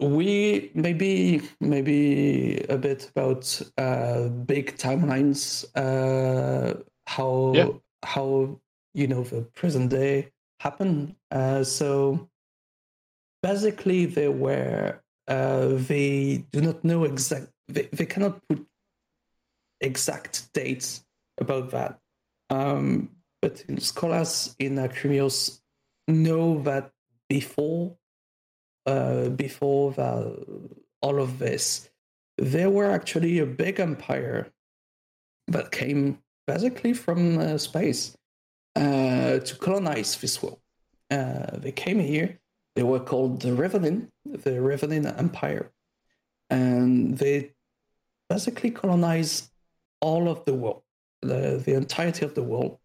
we 0.01 0.71
maybe 0.75 1.43
maybe 1.61 2.65
a 2.69 2.79
bit 2.79 3.09
about 3.11 3.61
uh, 3.77 4.29
big 4.29 4.77
timelines, 4.79 5.65
uh, 5.77 6.81
how 7.07 7.55
Yeah. 7.55 7.69
how 8.03 8.59
you 8.95 9.07
know 9.07 9.23
the 9.25 9.43
present 9.43 9.91
day 9.91 10.31
happen. 10.59 11.17
Uh, 11.31 11.65
so 11.65 12.29
basically, 13.43 14.07
they 14.07 14.29
were 14.29 15.01
uh, 15.29 15.67
they 15.69 16.47
do 16.51 16.63
not 16.63 16.83
know 16.83 17.05
exact. 17.05 17.49
They, 17.69 17.89
they 17.93 18.07
cannot 18.07 18.41
put 18.49 18.67
exact 19.81 20.53
dates 20.53 21.05
about 21.39 21.71
that. 21.71 21.99
Um, 22.51 23.11
but 23.41 23.65
scholars 23.79 24.55
in 24.59 24.77
Akrimyos 24.77 25.61
know 26.09 26.63
that 26.63 26.91
before 27.29 27.97
uh, 28.87 29.29
before 29.29 29.93
the, 29.93 30.71
all 31.03 31.21
of 31.21 31.39
this, 31.39 31.91
there 32.39 32.71
were 32.71 32.91
actually 32.91 33.39
a 33.39 33.47
big 33.47 33.79
empire 33.79 34.51
that 35.49 35.71
came 35.71 36.19
basically 36.47 36.93
from 36.93 37.39
uh, 37.39 37.59
space 37.59 38.17
uh, 38.77 39.39
to 39.39 39.57
colonize 39.61 40.17
this 40.17 40.43
world. 40.43 40.61
Uh, 41.11 41.57
they 41.59 41.73
came 41.73 42.01
here. 42.01 42.39
They 42.77 42.83
were 42.83 43.01
called 43.01 43.43
the 43.43 43.51
Revanin, 43.51 44.09
the 44.25 44.53
Revanin 44.53 45.19
Empire, 45.19 45.71
and 46.49 47.19
they 47.19 47.53
basically 48.29 48.71
colonized 48.71 49.51
all 50.01 50.29
of 50.29 50.45
the 50.45 50.55
world, 50.55 50.83
the, 51.23 51.63
the 51.65 51.75
entirety 51.75 52.25
of 52.25 52.35
the 52.35 52.43
world, 52.43 52.79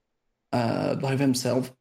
uh, 0.52 0.96
by 0.96 1.16
themselves. 1.16 1.72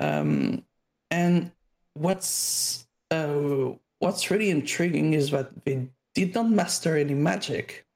Um, 0.00 0.64
and 1.10 1.52
what's 1.94 2.86
uh, 3.10 3.72
what's 3.98 4.30
really 4.30 4.50
intriguing 4.50 5.14
is 5.14 5.30
that 5.30 5.64
they 5.64 5.88
did 6.14 6.34
not 6.34 6.50
master 6.50 6.96
any 6.96 7.14
magic 7.14 7.86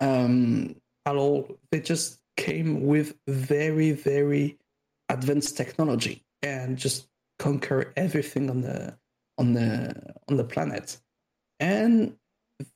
um, 0.00 0.76
at 1.06 1.16
all. 1.16 1.58
They 1.70 1.80
just 1.80 2.20
came 2.36 2.86
with 2.86 3.14
very, 3.26 3.92
very 3.92 4.58
advanced 5.08 5.56
technology 5.56 6.24
and 6.42 6.76
just 6.76 7.08
conquer 7.38 7.92
everything 7.96 8.50
on 8.50 8.62
the 8.62 8.96
on 9.38 9.52
the 9.52 10.14
on 10.28 10.36
the 10.36 10.44
planet. 10.44 10.98
And 11.60 12.16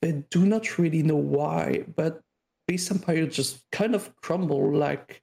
they 0.00 0.24
do 0.30 0.44
not 0.46 0.78
really 0.78 1.02
know 1.02 1.16
why, 1.16 1.84
but 1.96 2.20
this 2.68 2.90
empire 2.90 3.26
just 3.26 3.68
kind 3.72 3.94
of 3.94 4.14
crumbled 4.16 4.74
like 4.74 5.22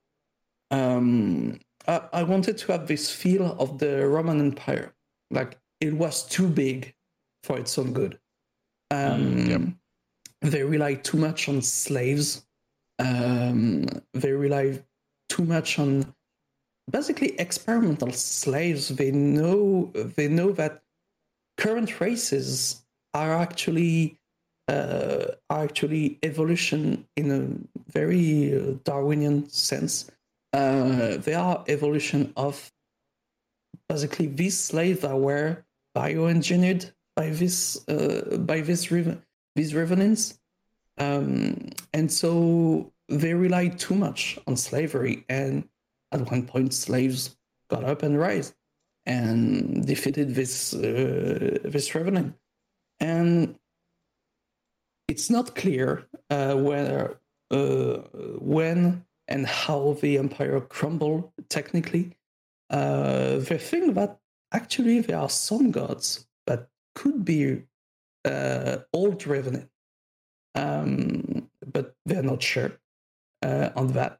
um 0.71 1.59
I, 1.87 2.01
I 2.13 2.23
wanted 2.23 2.57
to 2.57 2.71
have 2.71 2.87
this 2.87 3.11
feel 3.11 3.55
of 3.59 3.77
the 3.77 4.07
Roman 4.07 4.39
Empire. 4.39 4.93
Like 5.31 5.57
it 5.79 5.93
was 5.93 6.23
too 6.23 6.47
big 6.47 6.95
for 7.43 7.57
its 7.59 7.77
own 7.77 7.93
good. 7.93 8.19
Um, 8.91 9.35
Mm, 9.35 9.49
yep. 9.49 9.61
They 10.41 10.63
rely 10.63 10.95
too 10.95 11.17
much 11.17 11.49
on 11.49 11.61
slaves. 11.61 12.45
Um, 12.99 13.85
they 14.13 14.31
rely 14.31 14.83
too 15.29 15.43
much 15.43 15.79
on 15.79 16.13
basically 16.89 17.39
experimental 17.39 18.11
slaves. 18.11 18.89
They 18.89 19.11
know 19.11 19.91
they 19.93 20.27
know 20.27 20.51
that 20.53 20.81
current 21.57 21.99
races 21.99 22.83
are 23.13 23.33
actually 23.33 24.19
uh, 24.67 25.25
are 25.49 25.63
actually 25.63 26.17
evolution 26.23 27.05
in 27.15 27.31
a 27.31 27.91
very 27.91 28.55
uh, 28.55 28.73
Darwinian 28.83 29.49
sense. 29.49 30.09
Uh, 30.53 31.17
they 31.17 31.33
are 31.33 31.63
evolution 31.67 32.33
of 32.35 32.71
basically 33.89 34.27
these 34.27 34.57
slaves 34.57 35.01
that 35.01 35.15
were 35.15 35.63
bioengineered 35.95 36.91
by 37.15 37.29
this 37.29 37.87
uh, 37.87 38.37
by 38.39 38.61
this 38.61 38.87
reven- 38.87 39.21
these 39.55 39.73
revenants, 39.75 40.39
um, 40.97 41.69
and 41.93 42.11
so 42.11 42.91
they 43.07 43.33
relied 43.33 43.77
too 43.77 43.95
much 43.95 44.39
on 44.47 44.55
slavery. 44.57 45.25
And 45.29 45.67
at 46.11 46.29
one 46.29 46.45
point, 46.45 46.73
slaves 46.73 47.35
got 47.69 47.83
up 47.83 48.03
and 48.03 48.19
rise 48.19 48.53
and 49.05 49.85
defeated 49.85 50.35
this 50.35 50.73
uh, 50.73 51.59
this 51.63 51.93
revenant. 51.93 52.35
And 52.99 53.57
it's 55.07 55.29
not 55.29 55.55
clear 55.55 56.07
uh, 56.29 56.55
whether 56.55 57.19
uh, 57.51 57.97
when 58.39 59.05
and 59.27 59.45
how 59.47 59.97
the 60.01 60.17
empire 60.17 60.59
crumbled 60.61 61.31
technically. 61.49 62.11
Uh, 62.69 63.37
they 63.37 63.57
think 63.57 63.95
that 63.95 64.17
actually 64.51 64.99
there 65.01 65.19
are 65.19 65.29
some 65.29 65.71
gods 65.71 66.27
that 66.47 66.67
could 66.95 67.23
be 67.23 67.63
uh, 68.23 68.77
old 68.93 69.25
revenant, 69.27 69.69
um, 70.55 71.49
but 71.71 71.95
they're 72.05 72.23
not 72.23 72.41
sure 72.41 72.71
uh, 73.43 73.69
on 73.75 73.87
that. 73.93 74.19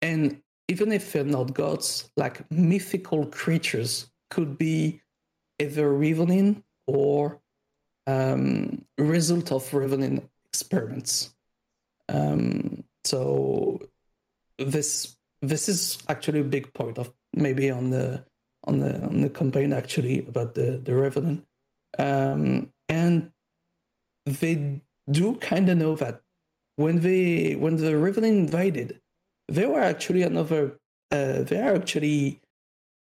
And 0.00 0.40
even 0.68 0.92
if 0.92 1.12
they're 1.12 1.24
not 1.24 1.54
gods, 1.54 2.10
like 2.16 2.50
mythical 2.50 3.26
creatures 3.26 4.10
could 4.30 4.56
be 4.56 5.00
either 5.58 5.92
revenant 5.92 6.64
or 6.86 7.40
um, 8.08 8.84
result 8.96 9.52
of 9.52 9.72
revenant 9.74 10.28
experiments. 10.46 11.34
Um, 12.08 12.84
so 13.04 13.80
this 14.58 15.16
this 15.42 15.68
is 15.68 15.98
actually 16.08 16.40
a 16.40 16.44
big 16.44 16.72
point 16.72 16.98
of 16.98 17.12
maybe 17.34 17.70
on 17.70 17.90
the 17.90 18.24
on 18.64 18.80
the 18.80 19.02
on 19.02 19.20
the 19.20 19.28
campaign 19.28 19.72
actually 19.72 20.20
about 20.26 20.54
the 20.54 20.80
the 20.82 20.94
revenant, 20.94 21.44
um, 21.98 22.72
and 22.88 23.30
they 24.24 24.80
do 25.10 25.34
kind 25.36 25.68
of 25.68 25.76
know 25.76 25.94
that 25.96 26.22
when 26.76 27.00
they 27.00 27.56
when 27.56 27.76
the 27.76 27.96
revenant 27.96 28.38
invaded, 28.38 29.00
there 29.48 29.68
were 29.68 29.80
actually 29.80 30.22
another 30.22 30.78
uh, 31.10 31.42
there 31.42 31.70
are 31.70 31.76
actually 31.76 32.40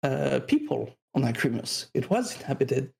uh, 0.03 0.41
people 0.45 0.93
on 1.15 1.23
Akrimyos. 1.23 1.89
It 1.93 2.09
was 2.09 2.35
inhabited 2.35 2.91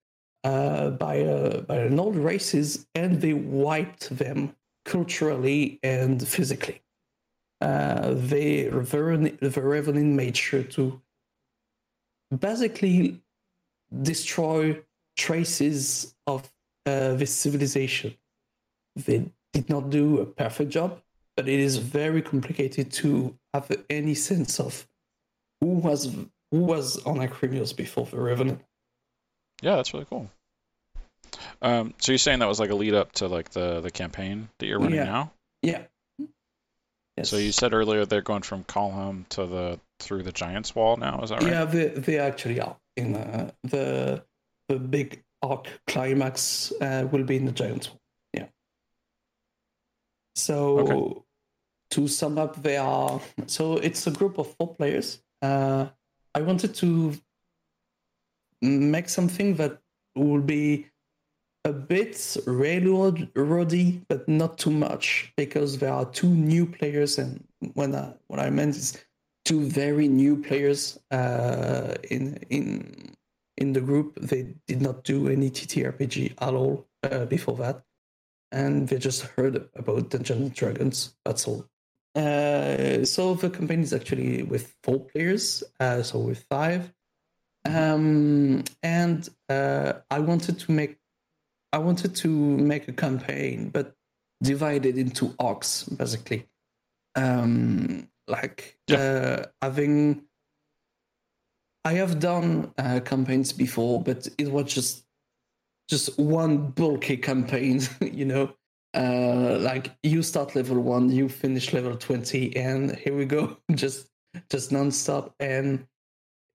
uh, 0.44 0.92
by 0.92 1.24
by 1.68 1.78
an 1.78 2.00
old 2.00 2.16
races, 2.16 2.88
and 2.96 3.22
they 3.22 3.34
wiped 3.34 4.10
them 4.10 4.56
culturally 4.86 5.80
and 5.84 6.26
physically. 6.28 6.82
Uh, 7.62 8.14
they 8.14 8.70
the 9.42 9.52
made 10.16 10.38
sure 10.38 10.64
to 10.64 11.02
basically 12.38 13.22
destroy 14.02 14.82
traces 15.18 16.16
of 16.26 16.50
uh, 16.86 17.14
this 17.14 17.34
civilization. 17.34 18.16
They 18.96 19.32
did 19.54 19.70
not 19.70 19.90
do 19.90 20.20
a 20.20 20.26
perfect 20.26 20.72
job, 20.72 21.02
but 21.36 21.50
it 21.50 21.60
is 21.60 21.78
very 21.78 22.22
complicated 22.22 22.92
to 22.94 23.36
have 23.54 23.70
any 23.90 24.16
sense 24.16 24.60
of 24.60 24.88
who 25.60 25.68
was 25.68 26.16
who 26.52 26.60
was 26.60 27.04
on 27.06 27.18
Akrimyos 27.18 27.76
before 27.76 28.06
the 28.06 28.20
Revenant. 28.20 28.62
Yeah, 29.62 29.76
that's 29.76 29.94
really 29.94 30.06
cool. 30.06 30.30
Um, 31.62 31.94
so 32.00 32.12
you're 32.12 32.18
saying 32.20 32.40
that 32.40 32.48
was 32.48 32.60
like 32.60 32.70
a 32.70 32.76
lead 32.76 32.94
up 32.94 33.12
to 33.14 33.28
like 33.28 33.50
the 33.50 33.82
the 33.82 33.92
campaign 33.92 34.50
that 34.60 34.66
you're 34.66 34.80
running 34.80 34.96
Yeah. 34.96 35.04
now? 35.04 35.32
Yeah. 35.62 35.82
Yes. 37.18 37.30
So 37.30 37.36
you 37.38 37.52
said 37.52 37.74
earlier 37.74 38.06
they're 38.06 38.22
going 38.22 38.44
from 38.44 38.64
Calham 38.64 39.28
to 39.30 39.46
the 39.46 39.80
through 40.00 40.24
the 40.24 40.32
Giants 40.32 40.74
Wall 40.74 40.96
now. 40.96 41.20
Is 41.22 41.30
that 41.32 41.42
right? 41.44 41.52
Yeah, 41.52 41.66
they, 41.66 41.88
they 41.90 42.18
actually 42.20 42.62
are. 42.62 42.78
In 42.96 43.16
uh, 43.16 43.52
the 43.64 44.24
the 44.70 44.78
big 44.80 45.22
arc 45.42 45.68
climax 45.88 46.72
uh, 46.82 47.08
will 47.12 47.24
be 47.24 47.36
in 47.36 47.46
the 47.46 47.52
Giants. 47.52 47.90
Wall. 47.90 48.00
Yeah. 48.34 48.46
So 50.36 50.80
Okay. 50.80 51.22
to 51.92 52.08
sum 52.08 52.38
up, 52.38 52.62
they 52.62 52.78
are 52.78 53.20
so 53.48 53.74
it's 53.78 54.08
a 54.08 54.12
group 54.12 54.38
of 54.38 54.54
four 54.56 54.74
players. 54.76 55.22
Uh, 55.42 55.88
I 56.34 56.42
wanted 56.42 56.76
to 56.76 57.16
make 58.62 59.10
something 59.10 59.56
that 59.56 59.80
will 60.16 60.42
be 60.42 60.88
a 61.66 61.74
bit 61.74 62.14
railroady, 62.46 64.02
but 64.08 64.28
not 64.28 64.58
too 64.58 64.72
much, 64.72 65.34
because 65.36 65.78
there 65.78 65.94
are 65.94 66.06
two 66.06 66.30
new 66.30 66.66
players, 66.66 67.18
and 67.18 67.44
when 67.74 67.96
I, 67.96 68.14
what 68.28 68.40
I 68.40 68.50
meant 68.50 68.76
is 68.76 68.98
two 69.46 69.68
very 69.68 70.08
new 70.08 70.38
players 70.38 71.00
uh, 71.12 71.96
in 72.10 72.38
in 72.50 73.16
in 73.58 73.74
the 73.74 73.82
group. 73.82 74.16
They 74.20 74.56
did 74.68 74.82
not 74.82 75.04
do 75.04 75.28
any 75.28 75.50
TTRPG 75.50 76.34
at 76.40 76.54
all 76.54 76.88
uh, 77.04 77.26
before 77.26 77.58
that, 77.58 77.84
and 78.52 78.88
they 78.88 78.98
just 78.98 79.24
heard 79.24 79.70
about 79.76 80.10
Dungeons 80.10 80.42
and 80.42 80.54
Dragons. 80.54 81.16
That's 81.26 81.48
all. 81.48 81.66
Uh, 82.16 83.06
so 83.06 83.36
the 83.36 83.50
campaign 83.50 83.82
is 83.82 83.94
actually 83.94 84.44
with 84.44 84.76
four 84.84 85.00
players, 85.00 85.64
uh, 85.80 86.02
so 86.04 86.20
with 86.20 86.44
five, 86.50 86.92
um, 87.66 88.64
and 88.84 89.30
uh, 89.50 89.94
I 90.10 90.20
wanted 90.20 90.60
to 90.60 90.72
make 90.72 90.98
I 91.72 91.78
wanted 91.78 92.16
to 92.16 92.30
make 92.30 92.88
a 92.88 92.94
campaign, 92.94 93.70
but 93.70 93.94
divided 94.42 94.98
into 94.98 95.36
arcs, 95.40 95.84
basically. 95.84 96.48
Um, 97.16 98.08
like 98.28 98.78
uh, 98.92 99.44
having, 99.62 100.24
I 101.86 101.94
have 101.94 102.20
done 102.20 102.74
uh, 102.78 103.02
campaigns 103.02 103.54
before, 103.54 104.02
but 104.02 104.28
it 104.38 104.52
was 104.52 104.74
just 104.74 105.04
just 105.88 106.18
one 106.20 106.70
bulky 106.72 107.18
campaign, 107.18 107.82
you 108.02 108.26
know. 108.26 108.54
Uh, 108.96 109.60
like 109.60 109.96
you 110.02 110.24
start 110.24 110.56
level 110.56 110.80
one, 110.80 111.12
you 111.12 111.30
finish 111.30 111.74
level 111.74 111.96
twenty, 111.96 112.56
and 112.56 112.96
here 112.96 113.16
we 113.16 113.26
go, 113.26 113.58
just 113.72 114.10
just 114.50 114.72
nonstop. 114.72 115.34
And 115.40 115.86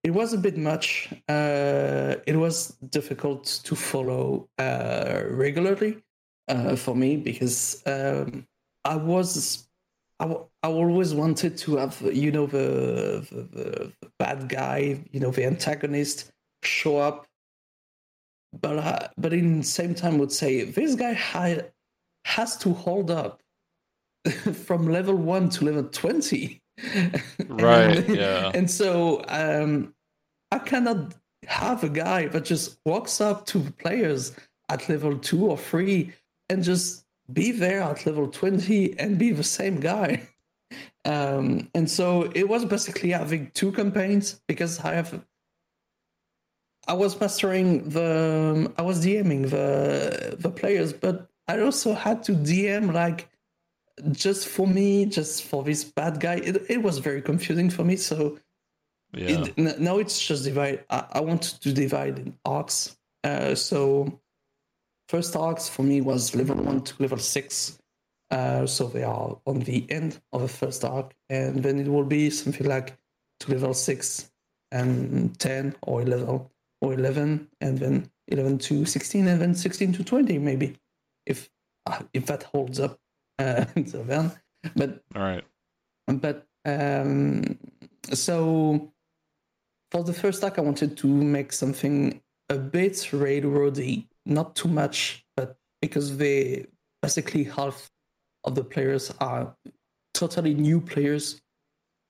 it 0.05 0.13
was 0.13 0.33
a 0.33 0.37
bit 0.37 0.55
much. 0.55 1.09
Uh, 1.27 2.17
it 2.27 2.35
was 2.35 2.77
difficult 2.91 3.43
to 3.63 3.75
follow 3.75 4.47
uh, 4.59 5.23
regularly 5.27 5.97
uh, 6.47 6.75
for 6.75 6.95
me 6.95 7.17
because 7.17 7.81
um, 7.87 8.45
I 8.85 8.97
was 8.97 9.67
I, 10.19 10.25
w- 10.25 10.45
I 10.61 10.67
always 10.67 11.15
wanted 11.15 11.57
to 11.57 11.77
have 11.77 11.99
you 12.13 12.31
know 12.31 12.45
the, 12.45 13.25
the 13.31 13.41
the 13.57 14.09
bad 14.19 14.47
guy 14.47 15.03
you 15.11 15.19
know 15.19 15.31
the 15.31 15.43
antagonist 15.43 16.31
show 16.61 16.97
up, 16.97 17.25
but 18.61 18.77
I, 18.77 19.09
but 19.17 19.33
in 19.33 19.57
the 19.57 19.63
same 19.63 19.95
time 19.95 20.19
would 20.19 20.31
say 20.31 20.65
this 20.65 20.93
guy 20.93 21.13
had 21.13 21.71
has 22.25 22.57
to 22.57 22.73
hold 22.73 23.09
up 23.09 23.41
from 24.65 24.87
level 24.87 25.15
one 25.15 25.49
to 25.49 25.65
level 25.65 25.85
20 25.85 26.61
Right, 27.49 27.97
and, 27.97 28.15
yeah. 28.15 28.51
and 28.53 28.69
so 28.69 29.23
um 29.29 29.94
i 30.51 30.59
cannot 30.59 31.13
have 31.47 31.83
a 31.83 31.89
guy 31.89 32.27
that 32.27 32.45
just 32.45 32.79
walks 32.85 33.21
up 33.21 33.45
to 33.45 33.59
players 33.77 34.33
at 34.69 34.89
level 34.89 35.17
two 35.17 35.45
or 35.45 35.57
three 35.57 36.11
and 36.49 36.63
just 36.63 37.05
be 37.33 37.51
there 37.51 37.81
at 37.81 38.05
level 38.05 38.27
20 38.27 38.99
and 38.99 39.17
be 39.17 39.31
the 39.31 39.43
same 39.43 39.79
guy 39.79 40.27
um 41.05 41.69
and 41.73 41.89
so 41.89 42.31
it 42.35 42.47
was 42.47 42.65
basically 42.65 43.11
having 43.11 43.51
two 43.53 43.71
campaigns 43.71 44.41
because 44.47 44.79
i 44.79 44.93
have 44.93 45.23
I 46.87 46.93
was 46.93 47.19
mastering 47.19 47.89
the 47.89 48.71
I 48.77 48.81
was 48.81 49.03
DMing 49.05 49.49
the 49.49 50.35
the 50.37 50.51
players, 50.51 50.93
but 50.93 51.27
I 51.47 51.59
also 51.59 51.93
had 51.93 52.23
to 52.23 52.33
DM 52.33 52.93
like 52.93 53.29
just 54.11 54.47
for 54.47 54.67
me, 54.67 55.05
just 55.05 55.43
for 55.43 55.63
this 55.63 55.83
bad 55.83 56.19
guy. 56.19 56.35
It 56.35 56.63
it 56.69 56.83
was 56.83 56.99
very 56.99 57.21
confusing 57.21 57.69
for 57.69 57.83
me. 57.83 57.95
So 57.95 58.37
Yeah. 59.13 59.45
it, 59.55 59.79
now 59.79 59.97
it's 59.97 60.25
just 60.25 60.43
divide. 60.43 60.83
I, 60.89 61.05
I 61.13 61.19
want 61.21 61.43
to 61.61 61.71
divide 61.73 62.19
in 62.19 62.37
arcs. 62.45 62.97
Uh, 63.23 63.55
so 63.55 64.19
first 65.09 65.35
arcs 65.35 65.69
for 65.69 65.83
me 65.83 66.01
was 66.01 66.35
level 66.35 66.55
one 66.57 66.81
to 66.81 66.93
level 67.01 67.17
six. 67.17 67.79
Uh, 68.31 68.65
so 68.65 68.87
they 68.87 69.03
are 69.03 69.37
on 69.45 69.59
the 69.59 69.85
end 69.91 70.19
of 70.33 70.41
the 70.41 70.47
first 70.47 70.83
arc, 70.83 71.13
and 71.29 71.61
then 71.63 71.79
it 71.79 71.87
will 71.87 72.03
be 72.03 72.29
something 72.29 72.67
like 72.67 72.97
to 73.39 73.51
level 73.51 73.73
six 73.73 74.31
and 74.71 75.37
ten 75.39 75.75
or 75.83 76.01
eleven 76.01 76.41
or 76.81 76.93
eleven, 76.93 77.47
and 77.61 77.77
then 77.77 78.09
eleven 78.27 78.57
to 78.57 78.83
sixteen, 78.85 79.27
and 79.27 79.39
then 79.39 79.53
sixteen 79.53 79.93
to 79.93 80.03
twenty, 80.03 80.39
maybe, 80.39 80.75
if 81.25 81.49
if 82.13 82.25
that 82.25 82.43
holds 82.43 82.79
up 82.79 82.99
uh, 83.39 83.65
until 83.75 84.03
then. 84.03 84.31
But 84.75 85.03
All 85.15 85.21
right. 85.21 85.43
but 86.07 86.47
um, 86.65 87.59
so 88.11 88.91
for 89.95 90.03
the 90.03 90.11
first 90.11 90.43
arc, 90.43 90.59
I 90.59 90.61
wanted 90.61 90.97
to 90.97 91.07
make 91.07 91.53
something 91.53 92.19
a 92.49 92.57
bit 92.57 92.95
railroady, 93.13 94.05
not 94.25 94.53
too 94.53 94.67
much, 94.67 95.25
but 95.37 95.55
because 95.81 96.17
they 96.17 96.65
basically 97.01 97.45
half 97.45 97.89
of 98.43 98.55
the 98.55 98.63
players 98.65 99.13
are 99.21 99.55
totally 100.13 100.53
new 100.53 100.81
players 100.81 101.41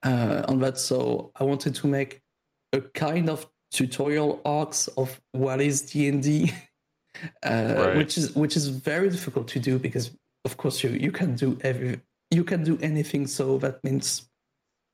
uh, 0.02 0.42
on 0.48 0.58
that. 0.62 0.80
So 0.80 1.32
I 1.36 1.44
wanted 1.44 1.76
to 1.76 1.86
make 1.86 2.24
a 2.74 2.82
kind 2.82 3.30
of 3.30 3.46
tutorial 3.72 4.42
arcs 4.44 4.88
of 4.98 5.22
what 5.34 5.62
is 5.62 5.84
D 5.84 6.08
and 6.08 6.24
D, 6.24 6.52
which 7.96 8.18
is 8.18 8.36
which 8.36 8.58
is 8.58 8.68
very 8.68 9.10
difficult 9.12 9.48
to 9.50 9.60
do 9.60 9.78
because 9.78 10.10
of 10.44 10.58
course 10.58 10.84
you 10.84 10.90
you 10.90 11.12
can 11.12 11.36
do 11.36 11.56
every 11.62 12.02
you 12.32 12.44
can 12.44 12.64
do 12.64 12.80
anything. 12.82 13.28
So 13.28 13.60
that 13.60 13.84
means 13.84 14.28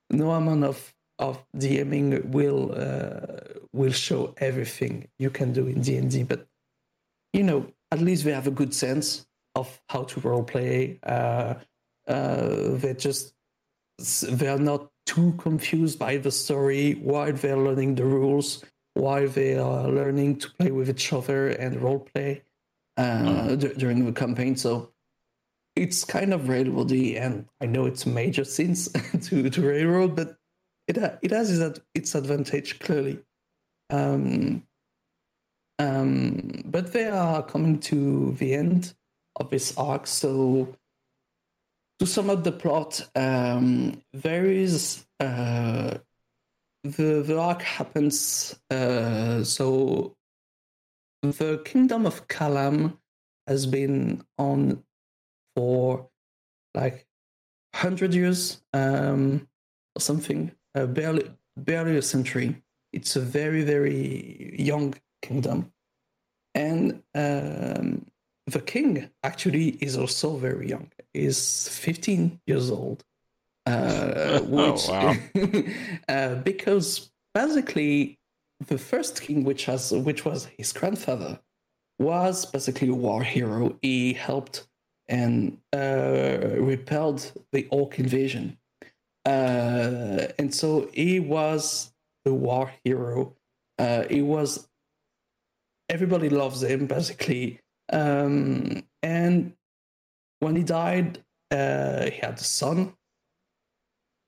no 0.09 0.31
amount 0.31 0.65
of 0.65 0.93
of 1.21 1.41
DMing 1.55 2.25
will 2.25 2.73
uh, 2.75 3.61
will 3.71 3.91
show 3.93 4.33
everything 4.37 5.07
you 5.19 5.29
can 5.29 5.53
do 5.53 5.67
in 5.67 5.81
D 5.81 5.95
and 5.95 6.11
D, 6.11 6.23
but 6.23 6.47
you 7.31 7.43
know 7.43 7.67
at 7.91 8.01
least 8.01 8.25
they 8.25 8.31
have 8.33 8.47
a 8.47 8.51
good 8.51 8.73
sense 8.73 9.25
of 9.55 9.81
how 9.87 10.03
to 10.03 10.19
role 10.21 10.43
play. 10.43 10.99
Uh, 11.03 11.53
uh, 12.07 12.75
they 12.81 12.95
just 12.95 13.33
they 14.23 14.47
are 14.47 14.59
not 14.59 14.89
too 15.05 15.33
confused 15.37 15.99
by 15.99 16.17
the 16.17 16.31
story 16.31 16.93
while 16.93 17.31
they're 17.31 17.57
learning 17.57 17.95
the 17.95 18.05
rules, 18.05 18.63
while 18.95 19.27
they 19.27 19.57
are 19.57 19.87
learning 19.87 20.37
to 20.39 20.49
play 20.51 20.71
with 20.71 20.89
each 20.89 21.13
other 21.13 21.49
and 21.49 21.81
role 21.81 21.99
play 21.99 22.41
uh, 22.97 23.55
d- 23.55 23.73
during 23.77 24.05
the 24.05 24.11
campaign. 24.11 24.55
So 24.55 24.91
it's 25.75 26.03
kind 26.03 26.33
of 26.33 26.41
railroady, 26.41 27.21
and 27.21 27.45
I 27.61 27.67
know 27.67 27.85
it's 27.85 28.05
major 28.05 28.43
sins 28.43 28.89
to 29.23 29.49
to 29.49 29.61
railroad, 29.61 30.15
but 30.15 30.37
it 30.91 30.97
ha- 30.97 31.17
it 31.21 31.31
has 31.31 31.57
its, 31.57 31.79
its 31.93 32.15
advantage 32.15 32.79
clearly. 32.79 33.19
Um, 33.89 34.63
um, 35.79 36.63
but 36.65 36.93
they 36.93 37.07
are 37.07 37.41
coming 37.43 37.79
to 37.91 38.33
the 38.33 38.53
end 38.53 38.93
of 39.37 39.49
this 39.49 39.77
arc, 39.77 40.05
so 40.05 40.75
to 41.99 42.05
sum 42.05 42.29
up 42.29 42.43
the 42.43 42.51
plot, 42.51 43.07
um, 43.15 44.01
there 44.13 44.45
is 44.45 45.05
uh, 45.19 45.97
the 46.83 47.23
the 47.27 47.39
arc 47.39 47.61
happens. 47.61 48.59
Uh, 48.69 49.43
so 49.43 50.15
the 51.21 51.61
kingdom 51.63 52.05
of 52.05 52.27
Calham 52.27 52.97
has 53.47 53.65
been 53.65 54.23
on 54.37 54.83
for 55.55 56.09
like 56.75 57.07
hundred 57.73 58.13
years 58.13 58.61
um, 58.73 59.47
or 59.95 60.01
something, 60.01 60.51
uh, 60.75 60.85
barely 60.85 61.29
barely 61.57 61.97
a 61.97 62.01
century. 62.01 62.61
It's 62.93 63.15
a 63.15 63.21
very 63.21 63.63
very 63.63 64.55
young 64.57 64.95
kingdom, 65.21 65.71
and 66.55 67.01
um, 67.15 68.05
the 68.47 68.61
king 68.61 69.09
actually 69.23 69.69
is 69.81 69.97
also 69.97 70.37
very 70.37 70.69
young. 70.69 70.91
Is 71.13 71.67
15 71.69 72.39
years 72.47 72.71
old, 72.71 73.03
uh, 73.65 74.13
Oh, 74.15 74.43
which 74.43 74.87
wow. 74.87 75.15
uh, 76.09 76.35
because 76.35 77.11
basically 77.33 78.19
the 78.67 78.77
first 78.77 79.21
king, 79.21 79.43
which 79.43 79.65
has 79.65 79.91
which 79.91 80.25
was 80.25 80.45
his 80.57 80.73
grandfather, 80.73 81.39
was 81.99 82.45
basically 82.45 82.89
a 82.89 82.93
war 82.93 83.23
hero. 83.23 83.77
He 83.81 84.13
helped 84.13 84.67
and 85.07 85.57
uh, 85.73 86.37
repelled 86.57 87.31
the 87.51 87.67
orc 87.69 87.99
invasion, 87.99 88.57
uh, 89.25 90.27
and 90.37 90.53
so 90.53 90.89
he 90.93 91.19
was 91.19 91.91
the 92.25 92.33
war 92.33 92.71
hero. 92.83 93.35
Uh, 93.77 94.03
he 94.09 94.21
was 94.21 94.67
everybody 95.89 96.29
loves 96.29 96.63
him 96.63 96.87
basically, 96.87 97.59
um, 97.91 98.83
and 99.03 99.53
when 100.39 100.55
he 100.55 100.63
died, 100.63 101.23
uh, 101.51 102.05
he 102.05 102.19
had 102.19 102.35
a 102.39 102.43
son, 102.43 102.93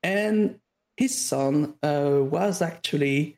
and 0.02 0.58
his 0.96 1.16
son 1.16 1.74
uh, 1.82 2.18
was 2.20 2.62
actually 2.62 3.36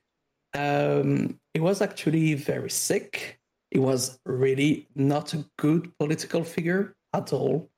um, 0.55 1.39
he 1.55 1.61
was 1.61 1.81
actually 1.81 2.35
very 2.35 2.71
sick. 2.71 3.41
He 3.71 3.79
was 3.79 4.19
really 4.25 4.89
not 4.95 5.35
a 5.35 5.45
good 5.59 5.97
political 5.99 6.45
figure 6.45 6.95
at 7.13 7.33
all. 7.33 7.71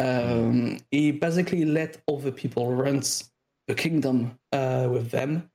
Um, 0.00 0.78
he 0.90 1.12
basically 1.12 1.66
let 1.66 2.02
other 2.08 2.32
people 2.32 2.74
run 2.74 3.02
the 3.68 3.74
kingdom 3.74 4.38
uh, 4.50 4.88
with 4.90 5.10
them. 5.10 5.50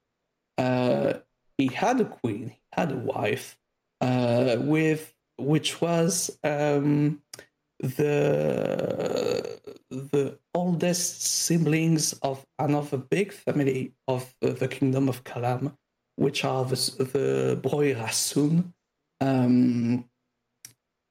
Uh, 0.58 1.14
he 1.58 1.68
had 1.68 2.00
a 2.00 2.06
queen, 2.06 2.50
he 2.50 2.62
had 2.72 2.92
a 2.92 2.98
wife, 2.98 3.58
uh, 4.02 4.58
with 4.60 5.14
which 5.38 5.82
was 5.82 6.38
um, 6.44 7.22
the 7.80 9.60
the 9.90 10.38
oldest 10.54 11.24
siblings 11.24 12.14
of 12.22 12.46
another 12.60 12.98
big 12.98 13.32
family 13.32 13.94
of 14.08 14.34
the 14.42 14.68
kingdom 14.68 15.10
of 15.10 15.24
Calham, 15.24 15.76
which 16.18 16.46
are 16.46 16.66
the 16.66 16.76
the 17.14 17.60
Broi 17.62 17.96
Rasun, 17.96 18.74
um, 19.22 20.06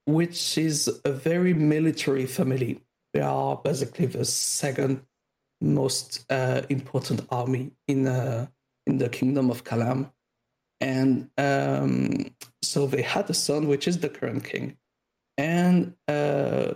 which 0.06 0.56
is 0.56 1.00
a 1.04 1.12
very 1.12 1.52
military 1.52 2.26
family. 2.26 2.80
They 3.14 3.20
are 3.20 3.56
basically 3.56 4.06
the 4.06 4.24
second 4.24 5.02
most 5.60 6.26
uh, 6.30 6.62
important 6.68 7.24
army 7.30 7.70
in 7.86 8.08
uh, 8.08 8.48
in 8.88 8.98
the 8.98 9.08
kingdom 9.08 9.50
of 9.50 9.62
Calham, 9.62 10.10
and 10.80 11.30
um, 11.38 12.34
so 12.60 12.86
they 12.88 13.02
had 13.02 13.30
a 13.30 13.34
son, 13.34 13.68
which 13.68 13.86
is 13.86 13.98
the 14.00 14.08
current 14.08 14.42
king, 14.44 14.76
and 15.38 15.94
uh, 16.08 16.74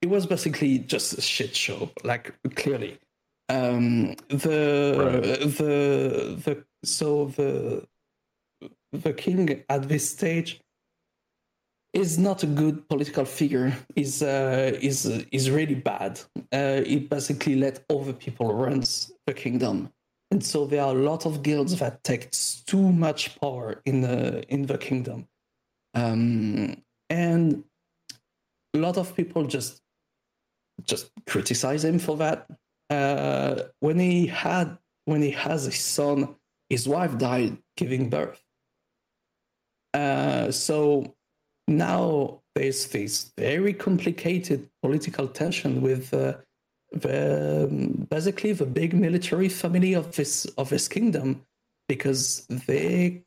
it 0.00 0.08
was 0.08 0.24
basically 0.26 0.78
just 0.78 1.18
a 1.18 1.20
shit 1.20 1.54
show, 1.54 1.90
like 2.02 2.34
clearly. 2.54 2.98
Um, 3.50 4.14
the 4.28 4.96
Right. 4.98 5.22
the 5.58 6.40
the 6.44 6.64
so 6.82 7.26
the 7.26 7.86
the 8.92 9.12
king 9.12 9.64
at 9.68 9.86
this 9.86 10.08
stage 10.08 10.61
is 11.92 12.18
not 12.18 12.42
a 12.42 12.46
good 12.46 12.88
political 12.88 13.24
figure. 13.24 13.76
is 13.96 14.22
uh, 14.22 14.78
is 14.80 15.06
is 15.30 15.50
really 15.50 15.74
bad. 15.74 16.20
Uh, 16.50 16.80
he 16.82 16.98
basically 16.98 17.56
let 17.56 17.84
other 17.90 18.12
people 18.12 18.54
run 18.54 18.82
the 19.26 19.34
kingdom, 19.34 19.92
and 20.30 20.44
so 20.44 20.66
there 20.66 20.82
are 20.82 20.94
a 20.94 21.02
lot 21.02 21.26
of 21.26 21.42
guilds 21.42 21.78
that 21.78 22.02
take 22.04 22.30
too 22.66 22.92
much 22.92 23.38
power 23.40 23.80
in 23.84 24.00
the 24.00 24.42
in 24.48 24.66
the 24.66 24.78
kingdom, 24.78 25.28
um, 25.94 26.76
and 27.10 27.64
a 28.74 28.78
lot 28.78 28.96
of 28.96 29.14
people 29.14 29.44
just 29.44 29.82
just 30.84 31.10
criticize 31.26 31.84
him 31.84 31.98
for 31.98 32.16
that. 32.16 32.46
Uh, 32.88 33.62
when 33.80 33.98
he 33.98 34.26
had 34.26 34.78
when 35.04 35.22
he 35.22 35.30
has 35.30 35.66
a 35.66 35.72
son, 35.72 36.34
his 36.70 36.88
wife 36.88 37.18
died 37.18 37.58
giving 37.76 38.08
birth. 38.08 38.42
Uh, 39.94 40.50
so 40.50 41.14
now 41.76 42.40
there's 42.54 42.86
this 42.88 43.32
very 43.38 43.72
complicated 43.72 44.68
political 44.82 45.28
tension 45.28 45.80
with 45.80 46.12
uh, 46.12 46.34
the 46.92 47.68
um, 47.70 48.06
basically 48.10 48.52
the 48.52 48.66
big 48.66 48.94
military 48.94 49.48
family 49.48 49.94
of 49.94 50.14
this 50.16 50.44
of 50.58 50.68
this 50.68 50.88
kingdom 50.88 51.42
because 51.88 52.46
they 52.46 53.22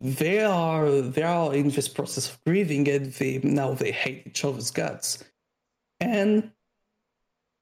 they 0.00 0.42
are 0.44 0.90
they 1.00 1.22
are 1.22 1.54
in 1.54 1.70
this 1.70 1.88
process 1.88 2.30
of 2.30 2.38
grieving 2.44 2.88
and 2.88 3.12
they 3.14 3.38
now 3.42 3.74
they 3.74 3.92
hate 3.92 4.26
each 4.26 4.44
other's 4.44 4.70
guts. 4.70 5.24
And 6.00 6.50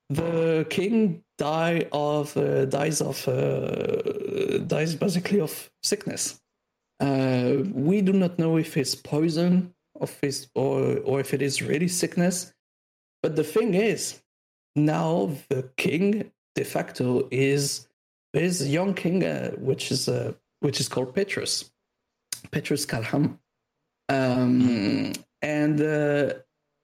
the 0.09 0.67
king 0.71 1.23
die 1.39 1.89
of 1.93 2.37
uh, 2.37 2.65
dies 2.67 3.01
of 3.01 3.27
uh, 3.29 4.59
dies 4.67 4.95
basically 4.95 5.41
of 5.41 5.71
sickness 5.83 6.41
uh, 7.01 7.57
we 7.73 8.01
do 8.01 8.13
not 8.13 8.39
know 8.39 8.57
if 8.57 8.77
it's 8.77 8.95
poison 8.95 9.75
or 9.95 10.99
or 11.05 11.21
if 11.21 11.33
it 11.33 11.43
is 11.43 11.63
really 11.63 11.89
sickness 11.89 12.53
but 13.23 13.37
the 13.37 13.45
thing 13.45 13.75
is 13.75 14.21
now 14.75 15.31
the 15.49 15.69
king 15.77 16.31
de 16.55 16.65
facto 16.65 17.29
is 17.31 17.89
this 18.33 18.67
young 18.67 18.93
king 18.95 19.25
uh, 19.25 19.51
which 19.53 19.91
is 19.91 20.09
uh, 20.09 20.33
which 20.61 20.81
is 20.81 20.89
called 20.89 21.15
petrus 21.15 21.71
Petrus 22.51 22.87
Calham. 22.87 23.39
Um, 24.09 25.13
and 25.43 25.81
uh, 25.81 26.35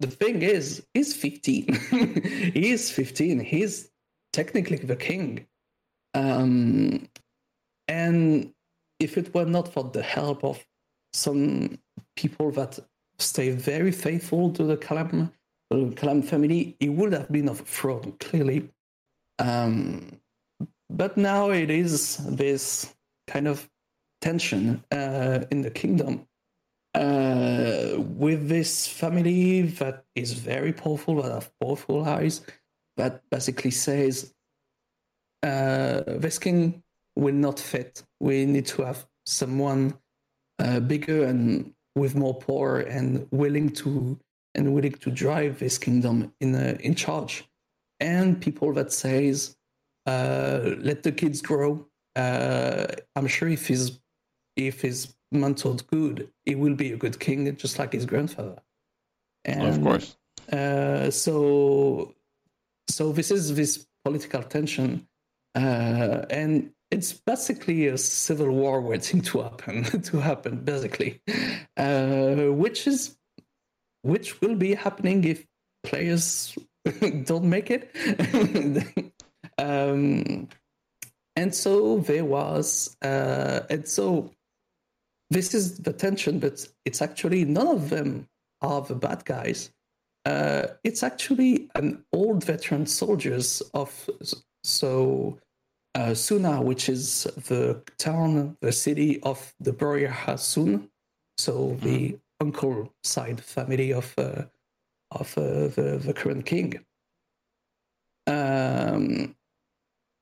the 0.00 0.06
thing 0.08 0.42
is, 0.42 0.84
he's 0.94 1.14
15. 1.14 1.74
he 2.54 2.70
is 2.70 2.90
15. 2.90 3.40
He's 3.40 3.90
technically 4.32 4.78
the 4.78 4.96
king. 4.96 5.46
Um, 6.14 7.08
and 7.88 8.52
if 9.02 9.18
it 9.18 9.34
were 9.34 9.44
not 9.44 9.72
for 9.72 9.84
the 9.84 10.02
help 10.02 10.44
of 10.44 10.64
some 11.12 11.78
people 12.16 12.50
that 12.52 12.78
stay 13.18 13.50
very 13.50 13.92
faithful 13.92 14.50
to 14.52 14.64
the 14.64 14.76
Calham, 14.76 15.30
the 15.70 15.76
Calham 15.96 16.24
family, 16.24 16.76
he 16.80 16.88
would 16.88 17.12
have 17.12 17.30
been 17.30 17.48
overthrown, 17.48 18.12
clearly. 18.20 18.68
Um, 19.38 20.20
but 20.88 21.16
now 21.16 21.50
it 21.50 21.70
is 21.70 22.18
this 22.18 22.94
kind 23.26 23.48
of 23.48 23.68
tension 24.20 24.84
uh, 24.92 25.40
in 25.50 25.62
the 25.62 25.70
kingdom 25.70 26.26
uh, 26.94 27.94
with 27.98 28.48
this 28.48 28.86
family 28.86 29.62
that 29.62 30.04
is 30.14 30.32
very 30.34 30.72
powerful, 30.72 31.22
that 31.22 31.32
have 31.32 31.50
powerful 31.60 32.04
eyes, 32.04 32.42
that 32.96 33.22
basically 33.30 33.70
says 33.70 34.32
uh, 35.42 36.02
this 36.06 36.38
king 36.38 36.82
will 37.16 37.34
not 37.34 37.58
fit. 37.58 38.02
We 38.20 38.44
need 38.46 38.66
to 38.66 38.82
have 38.82 39.06
someone 39.26 39.94
uh, 40.58 40.80
bigger 40.80 41.24
and 41.24 41.72
with 41.94 42.14
more 42.14 42.34
power 42.34 42.80
and 42.80 43.26
willing 43.30 43.70
to 43.70 44.18
and 44.54 44.74
willing 44.74 44.92
to 44.92 45.10
drive 45.10 45.58
this 45.58 45.78
kingdom 45.78 46.32
in 46.40 46.54
uh, 46.54 46.76
in 46.80 46.94
charge. 46.94 47.44
And 48.00 48.40
people 48.40 48.72
that 48.74 48.92
says, 48.92 49.56
uh, 50.06 50.60
let 50.78 51.02
the 51.02 51.12
kids 51.12 51.40
grow. 51.40 51.86
Uh, 52.16 52.86
I'm 53.14 53.26
sure 53.26 53.48
if 53.48 53.68
he's 53.68 54.00
if 54.56 54.82
he's 54.82 55.14
mentored 55.32 55.86
good, 55.86 56.28
he 56.44 56.54
will 56.54 56.74
be 56.74 56.92
a 56.92 56.96
good 56.96 57.18
king, 57.18 57.56
just 57.56 57.78
like 57.78 57.92
his 57.92 58.06
grandfather. 58.06 58.58
And, 59.44 59.66
of 59.66 59.82
course. 59.82 60.16
Uh, 60.52 61.10
so, 61.10 62.14
so 62.88 63.12
this 63.12 63.30
is 63.30 63.54
this 63.54 63.86
political 64.04 64.42
tension, 64.42 65.06
uh, 65.54 66.26
and 66.30 66.70
it's 66.92 67.14
basically 67.14 67.86
a 67.86 67.96
civil 67.96 68.50
war 68.50 68.80
waiting 68.80 69.22
to 69.22 69.40
happen. 69.40 69.82
to 70.02 70.20
happen, 70.20 70.58
basically, 70.58 71.20
uh, 71.76 72.52
which 72.52 72.86
is 72.86 73.16
which 74.02 74.40
will 74.40 74.56
be 74.56 74.74
happening 74.74 75.24
if 75.24 75.46
players 75.84 76.56
don't 77.24 77.44
make 77.44 77.70
it. 77.70 77.90
um, 79.58 80.48
and 81.34 81.54
so 81.54 81.98
there 82.00 82.24
was, 82.24 82.96
uh, 83.02 83.60
and 83.70 83.88
so 83.88 84.30
this 85.30 85.54
is 85.54 85.78
the 85.78 85.92
tension, 85.92 86.40
but 86.40 86.66
it's 86.84 87.00
actually 87.00 87.44
none 87.44 87.68
of 87.68 87.88
them 87.88 88.28
are 88.60 88.82
the 88.82 88.94
bad 88.94 89.24
guys. 89.24 89.70
Uh, 90.26 90.66
it's 90.84 91.02
actually 91.02 91.70
an 91.74 92.04
old 92.12 92.44
veteran 92.44 92.86
soldiers 92.86 93.62
of 93.72 94.10
so 94.62 95.38
uh, 95.94 96.14
Suna, 96.14 96.62
which 96.62 96.88
is 96.88 97.24
the 97.48 97.82
town, 97.98 98.56
the 98.60 98.72
city 98.72 99.20
of 99.22 99.54
the 99.60 99.72
Borear 99.72 100.10
Hasun, 100.10 100.88
so 101.38 101.76
the 101.80 102.10
mm-hmm. 102.10 102.16
uncle 102.40 102.92
side 103.02 103.40
family 103.40 103.92
of 103.92 104.14
uh, 104.18 104.44
of 105.10 105.36
uh, 105.36 105.68
the 105.68 106.00
the 106.02 106.14
current 106.14 106.46
king. 106.46 106.80
Um, 108.26 109.34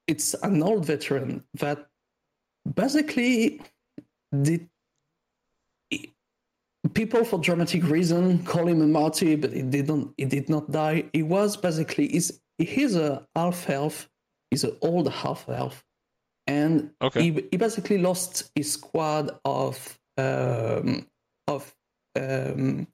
it's 0.07 0.35
an 0.43 0.63
old 0.63 0.87
veteran 0.87 1.45
that 1.55 1.87
basically 2.75 3.61
did 4.43 4.69
people 6.95 7.25
for 7.25 7.39
dramatic 7.39 7.85
reason 7.85 8.43
call 8.45 8.67
him 8.67 8.83
a 8.83 8.87
martyr, 8.87 9.37
but 9.37 9.53
he 9.53 9.63
didn't. 9.63 10.13
He 10.17 10.25
did 10.25 10.49
not 10.49 10.71
die. 10.71 11.05
He 11.13 11.23
was 11.23 11.57
basically 11.57 12.09
he's 12.09 12.41
he's 12.59 12.97
a 12.97 13.27
half 13.37 13.69
elf. 13.69 14.09
He's 14.51 14.65
an 14.65 14.77
old 14.81 15.11
half 15.13 15.49
elf, 15.49 15.85
and 16.47 16.91
okay. 17.01 17.23
he 17.23 17.45
he 17.51 17.57
basically 17.57 17.99
lost 17.99 18.51
his 18.55 18.73
squad 18.73 19.31
of 19.45 19.99
um, 20.19 21.07
of 21.47 21.75
um, 22.19 22.87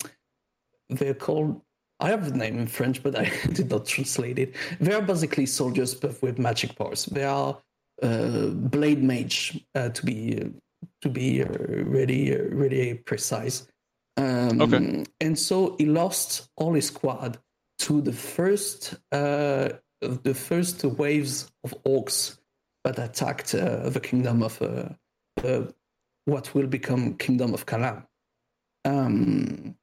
they're 0.91 1.15
called. 1.15 1.61
I 1.99 2.11
have 2.11 2.31
the 2.31 2.37
name 2.37 2.59
in 2.59 2.67
French, 2.67 3.03
but 3.03 3.19
I 3.19 3.33
did 3.53 3.71
not 3.71 3.87
translate 3.87 4.39
it. 4.39 4.55
They 4.81 4.93
are 4.93 5.01
basically 5.01 5.47
soldiers, 5.47 5.95
but 5.95 6.21
with 6.23 6.39
magic 6.39 6.77
powers. 6.77 7.07
They 7.07 7.25
are 7.25 7.57
uh, 8.03 8.49
blade 8.49 9.03
mage 9.03 9.65
uh, 9.75 9.89
to 9.89 10.05
be 10.05 10.43
uh, 10.43 10.49
to 11.03 11.09
be 11.09 11.43
uh, 11.43 11.49
really 11.49 12.35
uh, 12.35 12.43
really 12.51 12.95
precise. 12.95 13.67
Um, 14.19 14.61
okay. 14.61 15.05
And 15.21 15.39
so 15.39 15.77
he 15.79 15.87
lost 15.87 16.49
all 16.57 16.75
his 16.75 16.87
squad 16.87 17.39
to 17.81 18.01
the 18.01 18.13
first 18.13 18.95
uh, 19.13 19.71
the 20.01 20.35
first 20.35 20.85
waves 20.85 21.51
of 21.65 21.75
orcs 21.85 22.39
that 22.85 22.99
attacked 22.99 23.55
uh, 23.55 23.89
the 23.89 24.01
kingdom 24.01 24.43
of 24.43 24.61
uh, 24.63 25.63
what 26.25 26.55
will 26.55 26.67
become 26.67 27.15
kingdom 27.15 27.55
of 27.55 27.67
Calham. 27.67 28.07
Um, 28.85 29.77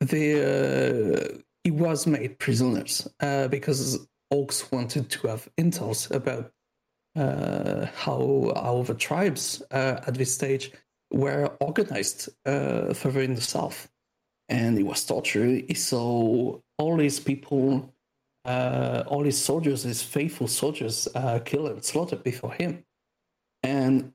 the, 0.00 1.34
uh, 1.34 1.38
he 1.64 1.70
was 1.70 2.06
made 2.06 2.38
prisoners 2.38 3.08
uh, 3.20 3.48
because 3.48 4.06
orcs 4.32 4.70
wanted 4.72 5.08
to 5.10 5.28
have 5.28 5.48
intels 5.58 6.10
about 6.10 6.52
uh, 7.14 7.86
how 7.94 8.52
how 8.56 8.82
the 8.86 8.94
tribes 8.94 9.62
at 9.70 10.14
this 10.14 10.34
stage 10.34 10.72
were 11.12 11.54
organized 11.60 12.30
further 12.44 13.20
in 13.20 13.34
the 13.34 13.40
south, 13.40 13.90
and 14.48 14.78
it 14.78 14.84
was 14.84 15.04
torture. 15.04 15.46
He 15.46 15.74
saw 15.74 16.58
all 16.78 16.96
these 16.96 17.20
people, 17.20 17.92
uh, 18.44 19.04
all 19.06 19.24
his 19.24 19.42
soldiers, 19.42 19.82
his 19.82 20.02
faithful 20.02 20.48
soldiers, 20.48 21.08
uh, 21.14 21.38
killed 21.44 21.70
and 21.70 21.84
slaughtered 21.84 22.22
before 22.22 22.52
him, 22.52 22.84
and 23.62 24.12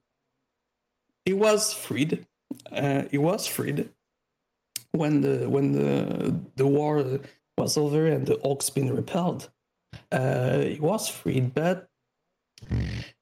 he 1.26 1.34
was 1.34 1.74
freed. 1.74 2.26
Uh, 2.72 3.04
he 3.12 3.18
was 3.18 3.48
freed 3.48 3.90
when 4.92 5.22
the 5.22 5.50
when 5.50 5.72
the 5.72 6.36
the 6.56 6.68
war 6.68 7.20
was 7.58 7.78
over 7.78 8.08
and 8.08 8.26
the 8.26 8.36
orcs 8.36 8.74
been 8.74 8.94
repelled. 8.94 9.50
Uh, 10.12 10.60
he 10.60 10.80
was 10.80 11.08
freed, 11.08 11.54
but 11.54 11.90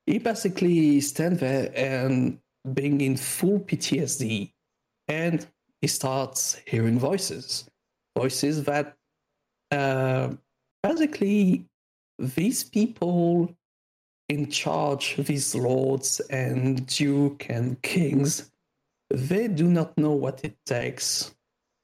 he 0.06 0.20
basically 0.20 1.02
stand 1.02 1.40
there 1.40 1.72
and 1.76 2.40
being 2.74 3.02
in 3.02 3.18
full 3.18 3.60
PTSD, 3.60 4.52
and 5.08 5.46
he 5.82 5.88
starts 5.88 6.60
hearing 6.66 6.98
voices, 6.98 7.70
voices 8.18 8.64
that 8.64 8.98
uh, 9.72 10.30
basically 10.88 11.66
these 12.20 12.64
people 12.64 13.50
in 14.30 14.50
charge, 14.52 15.16
these 15.18 15.56
lords 15.56 16.20
and 16.30 16.86
duke 16.86 17.48
and 17.50 17.82
kings, 17.82 18.52
they 19.10 19.48
do 19.48 19.68
not 19.68 19.98
know 19.98 20.12
what 20.12 20.42
it 20.44 20.56
takes 20.66 21.34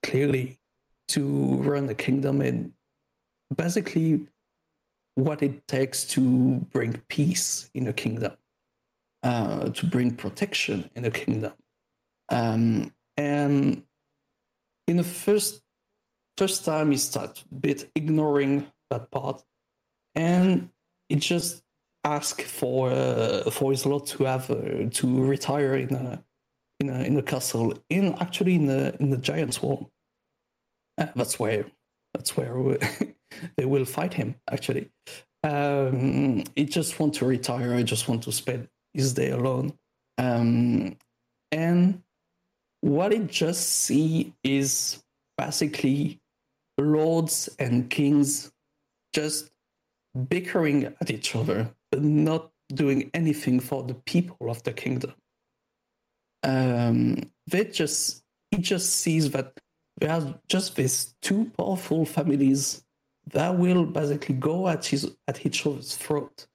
clearly 0.04 0.60
to 1.08 1.24
run 1.64 1.90
a 1.90 1.96
kingdom 1.96 2.42
and 2.42 2.74
basically 3.56 4.28
what 5.16 5.42
it 5.42 5.68
takes 5.68 6.04
to 6.06 6.22
bring 6.72 6.94
peace 7.10 7.70
in 7.74 7.88
a 7.88 7.94
kingdom 7.94 8.34
uh, 9.24 9.70
to 9.70 9.86
bring 9.88 10.12
protection 10.16 10.90
in 10.96 11.06
a 11.06 11.12
kingdom. 11.12 11.54
Um, 12.30 12.94
and 13.18 13.84
in 14.88 14.98
the 14.98 15.04
first 15.04 15.62
first 16.38 16.66
time, 16.66 16.92
he 16.92 16.98
started 16.98 17.44
bit 17.60 17.90
ignoring 17.96 18.66
that 18.92 19.12
part, 19.12 19.44
and 20.16 20.70
it 21.10 21.18
just 21.18 21.64
asked 22.04 22.44
for 22.44 22.92
uh, 22.92 23.50
for 23.50 23.72
his 23.72 23.86
lord 23.86 24.06
to 24.08 24.24
have 24.24 24.50
uh, 24.50 24.90
to 24.90 25.24
retire 25.24 25.76
in 25.76 25.94
a 25.96 26.24
in 26.80 26.90
a 26.90 27.04
in 27.04 27.18
a 27.18 27.22
castle 27.22 27.74
in 27.90 28.14
actually 28.20 28.56
in 28.56 28.66
the 28.68 28.96
in 29.00 29.10
the 29.10 29.18
giant's 29.18 29.62
wall. 29.62 29.90
Uh, 30.98 31.08
that's 31.16 31.40
where 31.40 31.66
that's 32.14 32.36
where 32.38 32.56
we, 32.58 32.78
they 33.58 33.66
will 33.66 33.86
fight 33.86 34.14
him. 34.14 34.36
Actually, 34.50 34.90
um, 35.44 36.44
he 36.56 36.66
just 36.66 37.00
want 37.00 37.16
to 37.16 37.26
retire. 37.26 37.74
I 37.74 37.84
just 37.84 38.08
want 38.08 38.24
to 38.24 38.32
spend 38.32 38.68
his 38.94 39.14
day 39.14 39.32
alone. 39.32 39.74
Um, 40.18 40.98
and 41.52 42.02
what 42.82 43.14
it 43.14 43.28
just 43.28 43.68
see 43.68 44.34
is 44.44 45.04
basically 45.38 46.20
lords 46.78 47.50
and 47.60 47.90
kings 47.90 48.52
just 49.14 49.52
bickering 50.28 50.86
at 50.86 51.10
each 51.10 51.36
other, 51.36 51.70
but 51.92 52.04
not 52.04 52.52
doing 52.74 53.10
anything 53.14 53.60
for 53.60 53.84
the 53.84 53.94
people 53.94 54.50
of 54.50 54.64
the 54.64 54.74
kingdom. 54.74 55.14
Um, 56.44 57.32
they 57.48 57.66
just 57.66 58.24
he 58.50 58.58
just 58.58 58.96
sees 58.96 59.32
that 59.32 59.54
there 59.98 60.12
are 60.12 60.40
just 60.48 60.76
these 60.76 61.14
two 61.22 61.52
powerful 61.58 62.06
families 62.06 62.84
that 63.34 63.58
will 63.58 63.86
basically 63.86 64.36
go 64.36 64.68
at 64.68 64.86
his 64.86 65.16
at 65.28 65.46
each 65.46 65.66
other's 65.66 65.96
throat, 65.96 66.48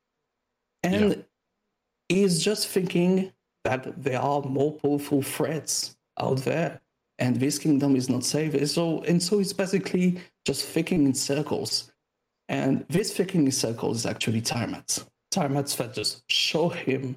and 0.83 1.11
yeah. 1.11 1.23
he's 2.09 2.43
just 2.43 2.69
thinking 2.69 3.33
that 3.65 4.03
there 4.03 4.21
are 4.21 4.43
more 4.43 4.73
powerful 4.73 5.23
threats 5.23 5.97
out 6.19 6.39
there, 6.39 6.81
and 7.19 7.37
this 7.37 7.59
kingdom 7.59 7.95
is 7.95 8.09
not 8.09 8.25
safe. 8.25 8.55
And 8.55 8.69
so 8.69 9.03
and 9.03 9.23
so 9.23 9.39
he's 9.39 9.53
basically 9.53 10.21
just 10.45 10.67
thinking 10.67 11.05
in 11.05 11.15
circles, 11.15 11.93
and 12.49 12.85
this 12.89 13.17
thinking 13.17 13.51
circle 13.51 13.93
is 13.93 14.07
actually 14.07 14.41
Tiamat. 14.41 15.05
Tiamat 15.31 15.67
that 15.67 16.23
show 16.29 16.69
him 16.69 17.17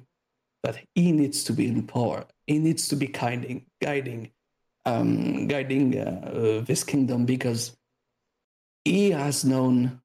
that 0.62 0.78
he 0.94 1.12
needs 1.12 1.44
to 1.44 1.52
be 1.52 1.66
in 1.66 1.86
power. 1.86 2.24
He 2.46 2.58
needs 2.58 2.88
to 2.88 2.96
be 2.96 3.06
guiding, 3.06 3.66
guiding, 3.80 4.32
um, 4.84 5.46
guiding 5.46 5.98
uh, 5.98 6.62
this 6.66 6.84
kingdom 6.84 7.24
because 7.24 7.76
he 8.84 9.10
has 9.10 9.44
known. 9.44 10.00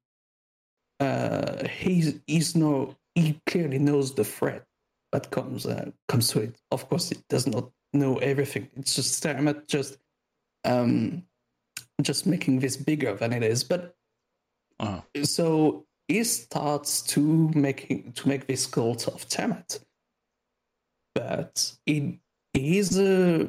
Uh, 0.98 1.66
he's 1.68 2.14
he's 2.26 2.56
no 2.56 2.96
he 3.14 3.38
clearly 3.46 3.78
knows 3.78 4.14
the 4.14 4.24
threat 4.24 4.64
that 5.12 5.30
comes 5.30 5.66
uh, 5.66 5.90
comes 6.08 6.28
to 6.28 6.40
it. 6.40 6.56
Of 6.70 6.88
course, 6.88 7.10
it 7.10 7.22
does 7.28 7.46
not 7.46 7.70
know 7.92 8.16
everything. 8.18 8.68
It's 8.76 8.94
just 8.94 9.22
Tiamat 9.22 9.68
just 9.68 9.98
um, 10.64 11.24
just 12.00 12.26
making 12.26 12.60
this 12.60 12.76
bigger 12.76 13.14
than 13.14 13.32
it 13.32 13.42
is. 13.42 13.64
But 13.64 13.94
uh-huh. 14.80 15.24
so 15.24 15.84
he 16.08 16.22
starts 16.22 17.02
to 17.02 17.50
making 17.54 18.12
to 18.12 18.28
make 18.28 18.46
this 18.46 18.66
cult 18.66 19.08
of 19.08 19.28
Tiamat 19.28 19.80
but 21.16 21.72
he 21.82 22.20
is 22.54 22.98
a 22.98 23.48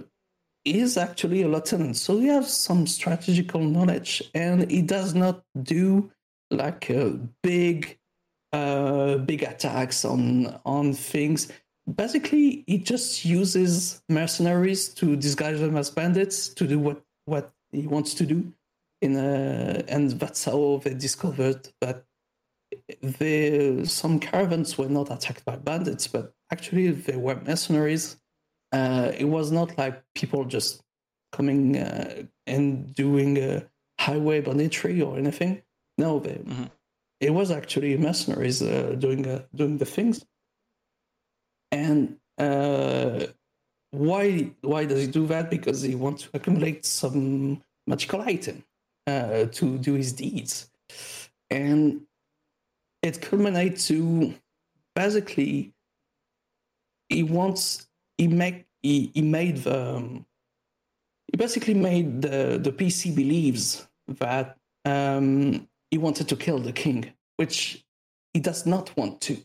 is 0.75 0.97
actually 0.97 1.43
a 1.43 1.47
lieutenant, 1.47 1.95
so 1.95 2.19
he 2.19 2.27
has 2.27 2.51
some 2.51 2.87
strategical 2.87 3.61
knowledge, 3.61 4.21
and 4.33 4.69
he 4.69 4.81
does 4.81 5.13
not 5.13 5.43
do 5.63 6.11
like 6.51 6.91
big 7.43 7.97
uh, 8.53 9.17
big 9.17 9.43
attacks 9.43 10.05
on 10.05 10.59
on 10.65 10.93
things. 10.93 11.51
Basically, 11.95 12.63
he 12.67 12.77
just 12.77 13.23
uses 13.23 14.01
mercenaries 14.09 14.89
to 14.95 15.15
disguise 15.15 15.59
them 15.59 15.77
as 15.77 15.89
bandits 15.89 16.49
to 16.49 16.67
do 16.67 16.79
what 16.79 17.01
what 17.25 17.51
he 17.71 17.87
wants 17.87 18.13
to 18.15 18.25
do. 18.25 18.51
In 18.99 19.15
a, 19.15 19.83
and 19.87 20.11
that's 20.11 20.45
how 20.45 20.81
they 20.83 20.95
discovered 20.95 21.69
that 21.81 22.03
the 23.01 23.85
some 23.85 24.19
caravans 24.19 24.77
were 24.77 24.89
not 24.89 25.11
attacked 25.11 25.45
by 25.45 25.55
bandits, 25.55 26.07
but 26.07 26.33
actually 26.51 26.91
they 26.91 27.15
were 27.15 27.39
mercenaries. 27.45 28.17
Uh, 28.71 29.11
it 29.17 29.25
was 29.25 29.51
not 29.51 29.77
like 29.77 30.03
people 30.15 30.45
just 30.45 30.81
coming 31.31 31.77
uh, 31.77 32.23
and 32.45 32.93
doing 32.95 33.37
a 33.37 33.69
highway 33.99 34.41
banditry 34.41 35.01
or 35.01 35.17
anything. 35.17 35.61
No, 35.97 36.19
they, 36.19 36.35
mm-hmm. 36.35 36.65
it 37.19 37.33
was 37.33 37.51
actually 37.51 37.97
mercenaries 37.97 38.61
uh, 38.61 38.95
doing 38.97 39.27
uh, 39.27 39.43
doing 39.53 39.77
the 39.77 39.85
things. 39.85 40.25
And 41.71 42.17
uh, 42.37 43.27
why 43.91 44.51
why 44.61 44.85
does 44.85 45.01
he 45.01 45.07
do 45.07 45.27
that? 45.27 45.49
Because 45.49 45.81
he 45.81 45.95
wants 45.95 46.23
to 46.23 46.29
accumulate 46.33 46.85
some 46.85 47.61
magical 47.85 48.21
item 48.21 48.63
uh, 49.07 49.45
to 49.45 49.77
do 49.77 49.93
his 49.93 50.13
deeds, 50.13 50.69
and 51.49 52.01
it 53.01 53.21
culminates 53.21 53.87
to 53.87 54.33
basically 54.95 55.73
he 57.09 57.23
wants 57.23 57.87
he 58.17 58.27
make 58.27 58.65
he, 58.81 59.11
he 59.13 59.21
made 59.21 59.57
the 59.57 59.95
um, 59.95 60.25
he 61.31 61.37
basically 61.37 61.73
made 61.73 62.21
the 62.21 62.59
the 62.61 62.71
PC 62.71 63.15
believes 63.15 63.87
that 64.07 64.57
um, 64.85 65.67
he 65.91 65.97
wanted 65.97 66.27
to 66.29 66.35
kill 66.35 66.59
the 66.59 66.71
king, 66.71 67.11
which 67.37 67.85
he 68.33 68.39
does 68.39 68.65
not 68.65 68.95
want 68.97 69.21
to. 69.21 69.37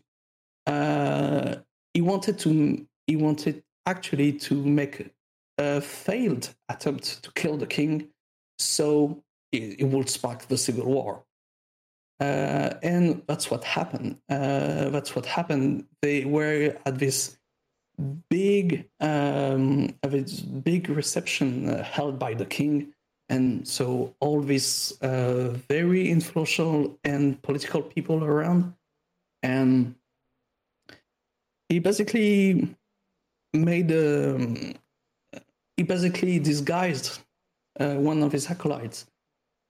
Uh, 0.66 1.56
he 1.94 2.00
wanted 2.00 2.38
to 2.40 2.86
he 3.06 3.16
wanted 3.16 3.62
actually 3.86 4.32
to 4.32 4.54
make 4.54 5.10
a 5.58 5.80
failed 5.80 6.54
attempt 6.68 7.22
to 7.22 7.30
kill 7.32 7.56
the 7.56 7.66
king, 7.66 8.08
so 8.58 9.22
it, 9.52 9.80
it 9.80 9.84
will 9.84 10.06
spark 10.06 10.48
the 10.48 10.58
civil 10.58 10.86
war. 10.86 11.24
Uh, 12.20 12.74
and 12.82 13.22
that's 13.26 13.50
what 13.50 13.64
happened. 13.64 14.16
Uh, 14.28 14.88
that's 14.90 15.14
what 15.16 15.26
happened. 15.26 15.84
They 16.02 16.24
were 16.24 16.76
at 16.86 16.98
this 16.98 17.36
big 18.30 18.88
um, 19.00 19.94
a 20.02 20.08
big 20.08 20.88
reception 20.88 21.68
uh, 21.68 21.82
held 21.82 22.18
by 22.18 22.34
the 22.34 22.46
king 22.46 22.92
and 23.28 23.66
so 23.66 24.14
all 24.20 24.40
these 24.40 24.92
uh, 25.02 25.50
very 25.68 26.08
influential 26.08 26.98
and 27.04 27.40
political 27.42 27.82
people 27.82 28.24
around 28.24 28.74
and 29.42 29.94
he 31.68 31.78
basically 31.78 32.74
made 33.52 33.92
um, 33.92 34.74
he 35.76 35.82
basically 35.82 36.38
disguised 36.38 37.20
uh, 37.78 37.94
one 37.94 38.22
of 38.22 38.32
his 38.32 38.50
acolytes 38.50 39.06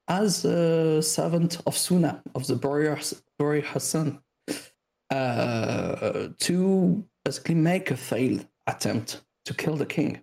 as 0.08 0.44
a 0.44 1.02
servant 1.02 1.60
of 1.66 1.76
Suna 1.76 2.22
of 2.34 2.46
the 2.46 2.56
Boreal 2.56 3.62
Hassan 3.62 4.20
uh, 5.10 6.28
to 6.38 7.04
basically 7.24 7.54
make 7.54 7.90
a 7.90 7.96
failed 7.96 8.46
attempt 8.66 9.22
to 9.44 9.54
kill 9.54 9.76
the 9.76 9.86
king. 9.86 10.22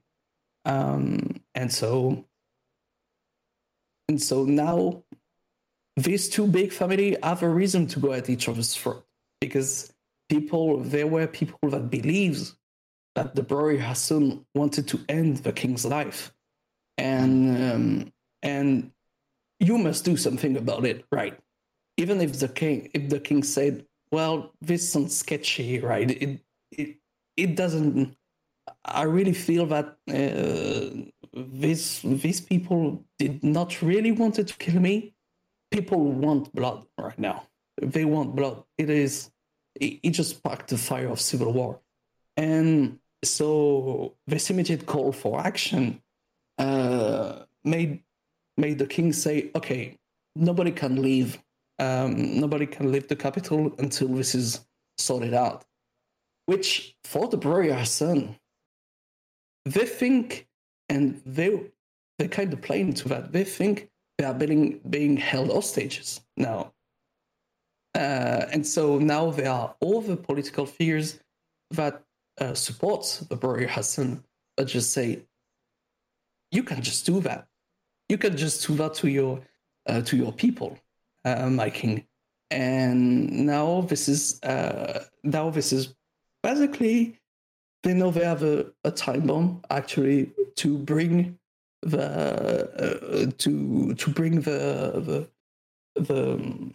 Um, 0.65 1.41
and 1.56 1.72
so, 1.72 2.26
and 4.07 4.22
so 4.22 4.43
now, 4.45 5.03
these 5.95 6.30
two 6.30 6.47
big 6.47 6.72
family 6.72 7.18
have 7.23 7.43
a 7.43 7.49
reason 7.49 7.88
to 7.88 7.99
go 7.99 8.14
at 8.14 8.30
each 8.30 8.47
other's 8.47 8.76
throat 8.76 9.06
because 9.41 9.93
people 10.30 10.80
there 10.80 11.07
were 11.07 11.27
people 11.27 11.69
that 11.69 11.89
believes 11.89 12.56
that 13.15 13.35
the 13.35 13.43
Boreal 13.43 13.81
Hassan 13.81 14.45
wanted 14.56 14.88
to 14.89 14.99
end 15.10 15.38
the 15.38 15.51
king's 15.51 15.85
life, 15.85 16.34
and 16.97 17.72
um, 17.72 18.14
and 18.41 18.91
you 19.60 19.77
must 19.77 20.06
do 20.06 20.18
something 20.18 20.57
about 20.57 20.86
it, 20.86 21.06
right? 21.11 21.38
Even 21.98 22.22
if 22.22 22.40
the 22.40 22.48
king, 22.48 22.90
if 22.94 23.10
the 23.10 23.19
king 23.19 23.44
said, 23.44 23.86
"Well, 24.11 24.53
this 24.61 24.90
sounds 24.91 25.18
sketchy, 25.18 25.80
right? 25.80 26.10
It 26.10 26.40
it 26.72 26.98
it 27.36 27.56
doesn't. 27.56 28.15
I 28.86 29.03
really 29.03 29.34
feel 29.34 29.65
that 29.68 29.98
uh, 30.07 31.10
these 31.34 32.02
these 32.03 32.41
people 32.41 33.03
did 33.18 33.44
not 33.44 33.81
really 33.81 34.11
wanted 34.11 34.48
to 34.48 34.57
kill 34.57 34.80
me. 34.80 35.14
People 35.72 36.11
want 36.11 36.53
blood 36.53 36.86
right 36.98 37.19
now. 37.19 37.44
They 37.81 38.06
want 38.06 38.36
blood. 38.36 38.64
It 38.77 38.90
is. 38.90 39.31
It, 39.76 39.99
it 40.03 40.10
just 40.11 40.31
sparked 40.31 40.69
the 40.69 40.77
fire 40.77 41.10
of 41.10 41.19
civil 41.19 41.52
war, 41.52 41.81
and 42.38 42.99
so 43.23 44.15
this 44.26 44.49
immediate 44.49 44.86
call 44.86 45.11
for 45.11 45.41
action 45.41 46.02
uh, 46.57 47.44
made 47.64 48.03
made 48.60 48.80
the 48.80 48.88
king 48.88 49.14
say, 49.14 49.52
"Okay, 49.56 49.98
nobody 50.36 50.72
can 50.72 51.02
leave. 51.02 51.41
Um, 51.80 52.40
nobody 52.40 52.65
can 52.65 52.91
leave 52.91 53.07
the 53.07 53.15
capital 53.15 53.73
until 53.80 54.10
this 54.10 54.36
is 54.36 54.65
sorted 54.98 55.34
out." 55.34 55.65
which 56.49 56.95
for 57.03 57.27
the 57.27 57.38
Boreal 57.38 57.77
Hassan, 57.77 58.36
they 59.65 59.86
think, 59.86 60.48
and 60.90 61.22
they 61.23 61.61
they 62.18 62.27
kind 62.27 62.52
of 62.52 62.60
play 62.64 62.81
into 62.81 63.07
that. 63.10 63.31
They 63.31 63.44
think 63.44 63.88
they 64.18 64.26
are 64.26 64.34
being 64.34 64.80
being 64.90 65.15
held 65.15 65.52
hostages 65.52 66.22
now, 66.38 66.73
uh, 67.94 68.45
and 68.52 68.65
so 68.65 68.98
now 68.98 69.30
there 69.30 69.52
are 69.52 69.76
all 69.80 70.02
the 70.02 70.18
political 70.18 70.65
figures 70.65 71.19
that 71.69 72.02
uh, 72.41 72.56
support 72.56 73.22
the 73.30 73.36
Boreal 73.36 73.69
Hassan 73.69 74.23
that 74.57 74.65
just 74.65 74.91
say, 74.91 75.22
you 76.52 76.64
can 76.64 76.81
just 76.81 77.06
do 77.06 77.19
that. 77.19 77.48
You 78.10 78.18
can 78.18 78.36
just 78.36 78.68
that 78.68 78.95
to 78.95 79.10
your 79.10 79.40
uh, 79.88 80.02
to 80.02 80.18
your 80.18 80.34
people, 80.34 80.77
uh, 81.26 81.49
my 81.49 81.69
king. 81.69 82.06
And 82.52 83.45
now 83.45 83.81
this 83.81 84.10
is 84.10 84.41
uh, 84.44 85.06
now 85.23 85.49
this 85.52 85.72
is 85.72 85.94
basically 86.41 87.19
they 87.84 87.94
know 87.94 88.11
they 88.11 88.26
have 88.26 88.44
a, 88.44 88.65
a 88.84 88.91
time 88.91 89.27
bomb 89.27 89.61
actually 89.69 90.31
to 90.56 90.77
bring 90.77 91.38
the 91.84 92.07
uh, 92.07 93.31
to 93.38 93.94
to 93.94 94.10
bring 94.10 94.41
the 94.41 95.27
the 95.95 96.02
the 96.02 96.73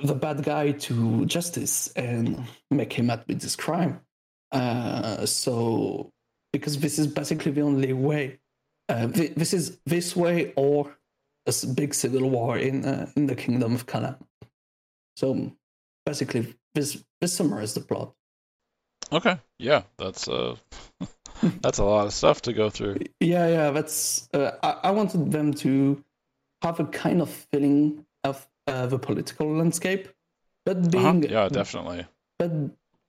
the 0.00 0.14
bad 0.14 0.42
guy 0.42 0.72
to 0.72 1.24
justice 1.26 1.88
and 1.96 2.44
make 2.70 2.92
him 2.92 3.10
admit 3.10 3.42
his 3.42 3.56
crime. 3.56 4.00
Uh, 4.52 5.26
so 5.26 6.10
because 6.52 6.78
this 6.78 6.98
is 6.98 7.06
basically 7.06 7.52
the 7.52 7.62
only 7.62 7.92
way. 7.92 8.38
Uh, 8.88 9.08
th- 9.08 9.34
this 9.34 9.52
is 9.52 9.78
this 9.86 10.14
way 10.16 10.52
or 10.56 10.96
a 11.46 11.52
big 11.74 11.94
civil 11.94 12.28
war 12.30 12.58
in 12.58 12.84
uh, 12.84 13.10
in 13.16 13.26
the 13.26 13.34
kingdom 13.34 13.74
of 13.74 13.86
Calham. 13.86 14.16
So 15.16 15.52
basically, 16.04 16.54
this 16.74 17.02
this 17.20 17.32
summarizes 17.34 17.74
the 17.74 17.80
plot. 17.80 18.12
Okay. 19.12 19.38
Yeah, 19.58 19.82
that's 19.98 20.28
uh 20.28 20.56
that's 21.62 21.78
a 21.78 21.84
lot 21.84 22.06
of 22.06 22.12
stuff 22.12 22.42
to 22.42 22.52
go 22.52 22.70
through. 22.70 22.98
Yeah, 23.20 23.48
yeah, 23.48 23.70
that's. 23.70 24.28
Uh, 24.34 24.52
I, 24.62 24.88
I 24.88 24.90
wanted 24.90 25.30
them 25.32 25.52
to 25.54 26.02
have 26.62 26.80
a 26.80 26.84
kind 26.86 27.20
of 27.22 27.30
feeling 27.52 28.04
of 28.24 28.46
uh, 28.66 28.86
the 28.86 28.98
political 28.98 29.46
landscape, 29.56 30.08
but 30.64 30.78
Uh-huh. 30.78 31.12
being 31.12 31.22
Yeah, 31.22 31.48
definitely. 31.48 32.06
but 32.38 32.50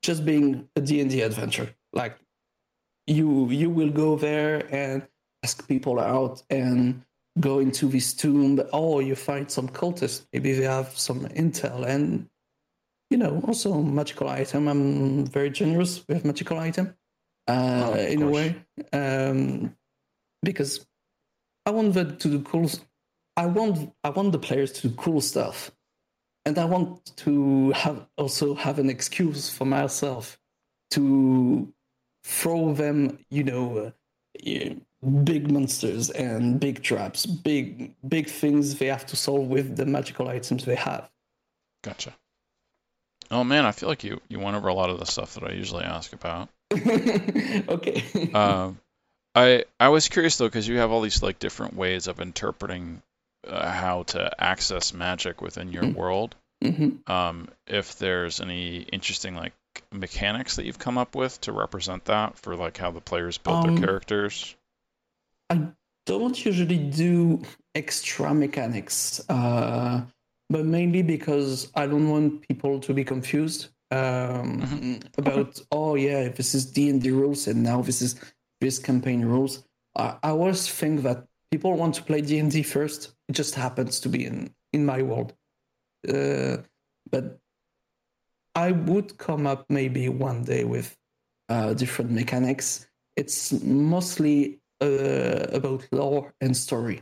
just 0.03 0.25
being 0.25 0.69
a 0.75 0.81
D&D 0.81 1.21
adventure. 1.21 1.73
Like 1.93 2.17
you 3.07 3.49
you 3.49 3.69
will 3.69 3.89
go 3.91 4.15
there 4.15 4.67
and 4.73 5.07
ask 5.47 5.65
people 5.73 5.97
out 5.97 6.43
and 6.49 7.01
go 7.39 7.59
into 7.59 7.85
this 7.87 8.13
tomb. 8.13 8.61
Oh, 8.73 8.99
you 8.99 9.15
find 9.15 9.49
some 9.57 9.69
cultists. 9.69 10.25
Maybe 10.33 10.51
they 10.57 10.65
have 10.77 10.89
some 11.07 11.21
intel 11.43 11.79
and 11.93 12.27
you 13.11 13.17
know 13.21 13.33
also 13.47 13.69
magical 13.81 14.27
item. 14.41 14.67
I'm 14.67 15.25
very 15.37 15.51
generous 15.61 15.93
with 16.07 16.25
magical 16.25 16.57
item 16.69 16.85
uh, 17.47 17.85
Oh, 17.85 17.93
in 17.93 18.21
a 18.23 18.29
way 18.37 18.47
um, 18.91 19.73
because 20.43 20.85
I 21.65 21.69
want 21.71 21.93
them 21.93 22.17
to 22.17 22.27
do 22.35 22.39
cool. 22.41 22.69
I 23.43 23.45
want 23.45 23.93
I 24.03 24.09
want 24.09 24.33
the 24.33 24.43
players 24.47 24.71
to 24.73 24.89
do 24.89 24.95
cool 24.95 25.21
stuff 25.21 25.71
and 26.45 26.57
I 26.57 26.65
want 26.65 27.15
to 27.23 27.71
have 27.83 27.99
also 28.17 28.45
have 28.65 28.77
an 28.79 28.89
excuse 28.89 29.43
for 29.49 29.65
myself 29.79 30.37
to 30.95 31.73
throw 32.25 32.73
them, 32.73 33.19
you 33.29 33.43
know, 33.43 33.65
uh, 33.77 33.91
big 35.23 35.51
monsters 35.51 36.09
and 36.09 36.59
big 36.59 36.81
traps, 36.83 37.25
big 37.25 37.93
big 38.07 38.27
things 38.29 38.75
they 38.75 38.87
have 38.87 39.05
to 39.07 39.15
solve 39.15 39.47
with 39.47 39.75
the 39.77 39.85
magical 39.85 40.27
items 40.27 40.65
they 40.65 40.75
have. 40.75 41.09
Gotcha. 41.83 42.13
Oh 43.29 43.43
man, 43.43 43.65
I 43.65 43.71
feel 43.71 43.89
like 43.89 44.03
you 44.03 44.21
you 44.29 44.39
went 44.39 44.55
over 44.55 44.67
a 44.69 44.73
lot 44.73 44.89
of 44.89 44.99
the 44.99 45.05
stuff 45.05 45.33
that 45.35 45.43
I 45.43 45.51
usually 45.53 45.83
ask 45.83 46.13
about. 46.13 46.49
okay. 46.73 48.03
Um, 48.33 48.79
I 49.35 49.65
I 49.79 49.89
was 49.89 50.07
curious 50.09 50.37
though 50.37 50.47
because 50.47 50.67
you 50.67 50.77
have 50.77 50.91
all 50.91 51.01
these 51.01 51.21
like 51.21 51.39
different 51.39 51.75
ways 51.75 52.07
of 52.07 52.19
interpreting 52.19 53.01
uh, 53.47 53.69
how 53.71 54.03
to 54.03 54.31
access 54.43 54.93
magic 54.93 55.41
within 55.41 55.71
your 55.71 55.83
Mm. 55.83 55.95
world. 55.95 56.35
hmm 56.63 56.89
Um, 57.05 57.47
if 57.67 57.97
there's 57.99 58.41
any 58.41 58.79
interesting 58.79 59.35
like 59.35 59.53
mechanics 59.91 60.55
that 60.55 60.65
you've 60.65 60.79
come 60.79 60.97
up 60.97 61.13
with 61.15 61.39
to 61.41 61.51
represent 61.51 62.05
that 62.05 62.37
for 62.39 62.55
like 62.55 62.77
how 62.77 62.89
the 62.91 62.99
players 63.01 63.37
build 63.37 63.57
Um, 63.63 63.75
their 63.75 63.85
characters. 63.85 64.55
I 65.49 65.67
don't 66.05 66.45
usually 66.45 66.77
do 66.77 67.41
extra 67.75 68.33
mechanics, 68.33 69.21
uh, 69.29 70.01
but 70.49 70.65
mainly 70.65 71.01
because 71.03 71.71
I 71.75 71.87
don't 71.87 72.09
want 72.09 72.47
people 72.47 72.79
to 72.79 72.93
be 72.93 73.03
confused 73.03 73.69
um, 73.91 74.61
Mhm. 74.61 75.01
about 75.17 75.61
oh 75.71 75.95
yeah 75.95 76.27
this 76.27 76.53
is 76.53 76.65
D 76.65 76.89
and 76.89 77.01
D 77.01 77.09
rules 77.11 77.47
and 77.47 77.63
now 77.63 77.81
this 77.81 78.01
is 78.01 78.15
this 78.59 78.79
campaign 78.79 79.23
rules. 79.23 79.63
I, 79.95 80.17
I 80.23 80.29
always 80.31 80.67
think 80.69 81.03
that 81.03 81.25
people 81.51 81.73
want 81.77 81.95
to 81.95 82.03
play 82.03 82.19
D 82.21 82.39
and 82.39 82.51
D 82.51 82.63
first. 82.63 83.15
It 83.29 83.33
just 83.33 83.55
happens 83.55 83.99
to 84.01 84.09
be 84.09 84.25
in 84.25 84.53
in 84.73 84.85
my 84.85 85.01
world, 85.01 85.33
uh, 86.09 86.57
but 87.09 87.39
I 88.55 88.71
would 88.71 89.17
come 89.17 89.47
up 89.47 89.65
maybe 89.69 90.09
one 90.09 90.43
day 90.43 90.63
with 90.65 90.97
uh, 91.49 91.73
different 91.73 92.11
mechanics. 92.11 92.87
It's 93.15 93.53
mostly 93.63 94.59
uh, 94.81 95.47
about 95.53 95.87
lore 95.91 96.33
and 96.41 96.55
story, 96.55 97.01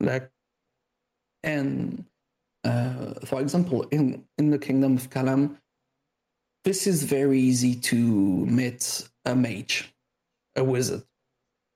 like, 0.00 0.30
and 1.42 2.04
uh, 2.64 3.14
for 3.24 3.40
example, 3.40 3.82
in 3.90 4.24
in 4.38 4.50
the 4.50 4.58
Kingdom 4.58 4.96
of 4.96 5.10
Calham, 5.10 5.56
this 6.64 6.86
is 6.86 7.02
very 7.02 7.40
easy 7.40 7.74
to 7.74 7.96
meet 8.46 9.08
a 9.24 9.34
mage, 9.34 9.92
a 10.56 10.64
wizard. 10.64 11.02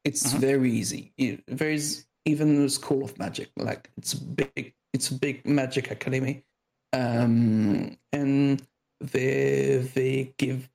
It's 0.04 0.32
Mhm. 0.34 0.38
very 0.38 0.72
easy. 0.72 1.12
There 1.46 1.70
is 1.70 2.06
even 2.24 2.64
a 2.64 2.68
school 2.68 3.04
of 3.04 3.18
magic. 3.18 3.50
Like 3.56 3.90
it's 3.96 4.14
big. 4.14 4.74
It's 4.92 5.10
a 5.10 5.14
big 5.14 5.46
magic 5.46 5.90
academy, 5.90 6.44
um, 6.92 7.98
and 8.12 8.62
they 9.00 9.78
they 9.94 10.34
give 10.38 10.70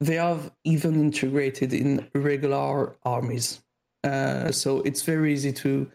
they 0.00 0.16
have 0.16 0.52
even 0.64 0.94
integrated 1.00 1.72
in 1.72 2.08
regular 2.14 2.96
armies. 3.04 3.63
Uh, 4.04 4.52
so 4.52 4.82
it's 4.82 5.02
very 5.02 5.32
easy 5.32 5.52
to 5.52 5.90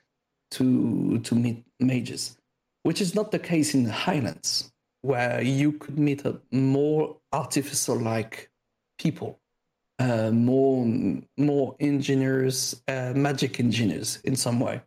to 0.52 1.20
to 1.20 1.36
meet 1.36 1.64
mages, 1.80 2.38
which 2.84 3.02
is 3.02 3.14
not 3.14 3.32
the 3.32 3.40
case 3.40 3.76
in 3.76 3.84
the 3.84 3.92
Highlands, 3.92 4.72
where 5.02 5.42
you 5.42 5.74
could 5.74 6.00
meet 6.00 6.26
a 6.26 6.40
more 6.52 7.18
artificial 7.32 7.98
like 8.00 8.50
people, 8.98 9.40
uh, 10.00 10.32
more 10.32 10.86
more 11.38 11.76
engineers, 11.80 12.82
uh, 12.88 13.14
magic 13.16 13.60
engineers 13.60 14.20
in 14.24 14.36
some 14.36 14.60
way, 14.60 14.82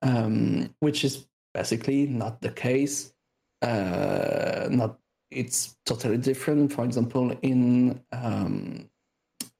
um, 0.00 0.74
which 0.80 1.04
is 1.04 1.26
basically 1.52 2.06
not 2.06 2.40
the 2.40 2.50
case. 2.50 3.12
Uh, 3.60 4.68
not 4.70 4.98
it's 5.30 5.76
totally 5.84 6.16
different. 6.16 6.72
For 6.72 6.84
example, 6.84 7.36
in 7.42 8.00
um, 8.12 8.88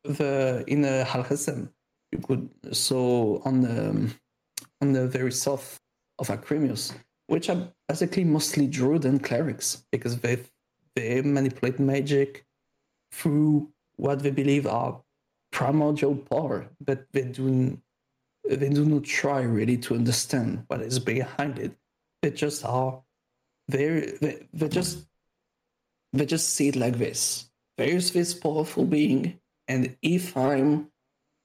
the 0.04 0.64
in 0.66 0.84
uh, 0.86 1.04
Hassam, 1.04 1.73
you 2.14 2.20
could 2.20 2.48
so 2.72 3.42
on 3.44 3.60
the 3.60 4.14
on 4.80 4.92
the 4.92 5.06
very 5.06 5.32
south 5.32 5.80
of 6.18 6.28
Akrimyos, 6.28 6.94
which 7.26 7.50
are 7.50 7.68
basically 7.88 8.24
mostly 8.24 8.66
druid 8.66 9.04
and 9.04 9.22
clerics 9.22 9.84
because 9.90 10.20
they 10.20 10.38
they 10.94 11.20
manipulate 11.22 11.78
magic 11.80 12.46
through 13.12 13.68
what 13.96 14.22
they 14.22 14.30
believe 14.30 14.66
are 14.66 15.00
primordial 15.50 16.14
power, 16.14 16.68
but 16.80 17.06
they 17.12 17.22
do 17.22 17.78
they 18.48 18.68
do 18.68 18.84
not 18.84 19.04
try 19.04 19.40
really 19.42 19.78
to 19.78 19.94
understand 19.94 20.64
what 20.68 20.82
is 20.82 20.98
behind 20.98 21.58
it. 21.58 21.72
They 22.22 22.30
just 22.30 22.64
are 22.64 23.02
they 23.68 24.16
they, 24.20 24.46
they 24.52 24.68
just 24.68 25.06
they 26.12 26.26
just 26.26 26.50
see 26.50 26.68
it 26.68 26.76
like 26.76 26.98
this. 26.98 27.50
There's 27.76 28.12
this 28.12 28.34
powerful 28.34 28.84
being, 28.84 29.40
and 29.66 29.96
if 30.00 30.36
I'm 30.36 30.92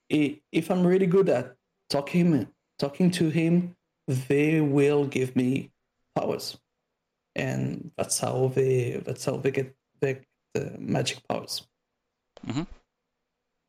if 0.09 0.71
I'm 0.71 0.85
really 0.85 1.07
good 1.07 1.29
at 1.29 1.55
talking 1.89 2.47
talking 2.77 3.11
to 3.11 3.29
him, 3.29 3.75
they 4.07 4.61
will 4.61 5.05
give 5.05 5.35
me 5.35 5.71
powers, 6.15 6.57
and 7.35 7.91
that's 7.97 8.19
how 8.19 8.51
they 8.55 9.01
that's 9.05 9.25
how 9.25 9.37
they 9.37 9.51
get 9.51 9.75
the, 10.01 10.19
the 10.53 10.75
magic 10.79 11.19
powers. 11.27 11.67
Mhm. 12.45 12.67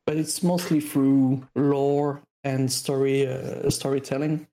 But 0.07 0.17
it's 0.17 0.43
mostly 0.43 0.81
through 0.81 1.47
lore 1.55 2.23
and 2.43 2.73
story 2.73 3.27
uh, 3.27 3.69
storytelling. 3.71 4.47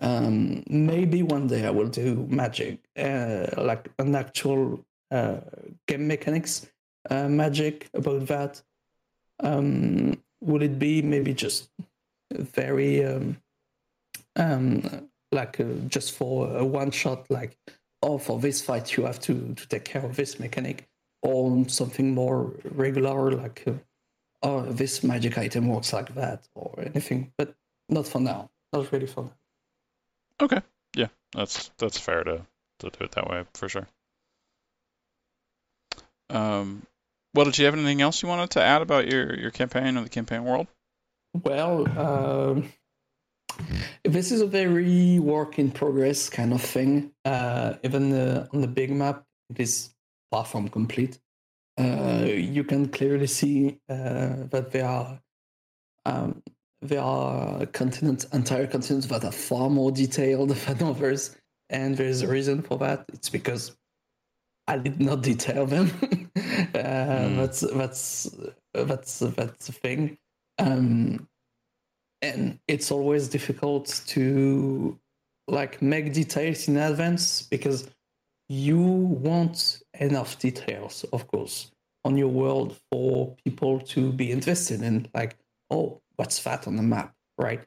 Um, 0.00 0.64
maybe 0.68 1.22
one 1.22 1.46
day 1.46 1.66
I 1.66 1.70
will 1.70 1.88
do 1.88 2.26
magic, 2.28 2.80
uh, 2.98 3.46
like 3.58 3.88
an 3.98 4.14
actual 4.14 4.84
uh, 5.10 5.40
game 5.86 6.08
mechanics 6.08 6.66
uh, 7.10 7.28
magic 7.28 7.88
about 7.94 8.26
that. 8.26 8.62
Um, 9.40 10.20
would 10.44 10.62
it 10.62 10.78
be 10.78 11.02
maybe 11.02 11.34
just 11.34 11.68
very 12.32 13.04
um, 13.04 13.36
um, 14.36 15.08
like 15.32 15.60
uh, 15.60 15.64
just 15.88 16.12
for 16.12 16.56
a 16.56 16.64
one 16.64 16.90
shot, 16.90 17.30
like 17.30 17.56
oh, 18.02 18.18
for 18.18 18.38
this 18.38 18.60
fight 18.62 18.96
you 18.96 19.04
have 19.04 19.20
to 19.20 19.54
to 19.54 19.68
take 19.68 19.84
care 19.84 20.04
of 20.04 20.16
this 20.16 20.38
mechanic, 20.38 20.86
or 21.22 21.68
something 21.68 22.14
more 22.14 22.52
regular, 22.70 23.32
like 23.32 23.64
uh, 23.66 23.72
oh, 24.42 24.62
this 24.62 25.02
magic 25.02 25.38
item 25.38 25.68
works 25.68 25.92
like 25.92 26.14
that, 26.14 26.46
or 26.54 26.74
anything. 26.80 27.32
But 27.38 27.54
not 27.88 28.06
for 28.06 28.20
now. 28.20 28.50
Not 28.72 28.90
really 28.92 29.06
for 29.06 29.24
now. 29.24 29.32
Okay. 30.40 30.60
Yeah, 30.96 31.08
that's 31.34 31.70
that's 31.78 31.98
fair 31.98 32.24
to 32.24 32.46
to 32.80 32.90
do 32.90 33.04
it 33.04 33.12
that 33.12 33.28
way 33.28 33.44
for 33.54 33.68
sure. 33.68 33.86
Um, 36.30 36.82
well, 37.34 37.44
did 37.46 37.58
you 37.58 37.64
have 37.64 37.74
anything 37.74 38.00
else 38.00 38.22
you 38.22 38.28
wanted 38.28 38.50
to 38.50 38.62
add 38.62 38.82
about 38.82 39.08
your 39.08 39.38
your 39.38 39.50
campaign 39.50 39.96
or 39.96 40.02
the 40.02 40.08
campaign 40.08 40.44
world? 40.44 40.68
Well, 41.42 41.88
um, 41.98 42.72
this 44.04 44.30
is 44.30 44.40
a 44.40 44.46
very 44.46 45.18
work 45.18 45.58
in 45.58 45.70
progress 45.70 46.30
kind 46.30 46.52
of 46.52 46.62
thing. 46.62 47.12
Uh, 47.24 47.74
even 47.82 48.12
uh, 48.12 48.46
on 48.52 48.60
the 48.60 48.68
big 48.68 48.90
map, 48.92 49.24
it 49.50 49.58
is 49.58 49.90
far 50.30 50.44
from 50.44 50.68
complete. 50.68 51.18
Uh, 51.76 52.26
you 52.26 52.62
can 52.62 52.88
clearly 52.88 53.26
see 53.26 53.80
uh, 53.88 54.46
that 54.50 54.70
there 54.70 54.86
are 54.86 55.20
um, 56.06 56.42
there 56.82 57.00
are 57.00 57.66
continents, 57.66 58.24
entire 58.32 58.66
continents 58.66 59.06
that 59.06 59.24
are 59.24 59.32
far 59.32 59.70
more 59.70 59.90
detailed 59.90 60.50
than 60.66 60.82
others, 60.86 61.34
and 61.70 61.96
there 61.96 62.06
is 62.06 62.22
a 62.22 62.28
reason 62.28 62.62
for 62.62 62.78
that. 62.78 63.06
It's 63.12 63.30
because 63.30 63.76
I 64.66 64.78
did 64.78 65.00
not 65.00 65.22
detail 65.22 65.66
them. 65.66 65.90
uh, 66.02 66.38
mm. 66.38 67.36
That's 67.36 67.60
that's 67.60 68.36
that's 68.72 69.18
that's 69.18 69.66
the 69.66 69.72
thing, 69.72 70.18
um, 70.58 71.28
and 72.22 72.58
it's 72.66 72.90
always 72.90 73.28
difficult 73.28 74.02
to 74.06 74.98
like 75.46 75.82
make 75.82 76.12
details 76.12 76.68
in 76.68 76.78
advance 76.78 77.42
because 77.42 77.90
you 78.48 78.80
want 78.80 79.82
enough 80.00 80.38
details, 80.38 81.04
of 81.12 81.26
course, 81.26 81.70
on 82.04 82.16
your 82.16 82.28
world 82.28 82.78
for 82.90 83.36
people 83.44 83.80
to 83.80 84.12
be 84.12 84.30
interested 84.30 84.82
in. 84.82 85.08
Like, 85.14 85.36
oh, 85.70 86.00
what's 86.16 86.42
that 86.44 86.66
on 86.66 86.76
the 86.76 86.82
map, 86.82 87.12
right? 87.36 87.62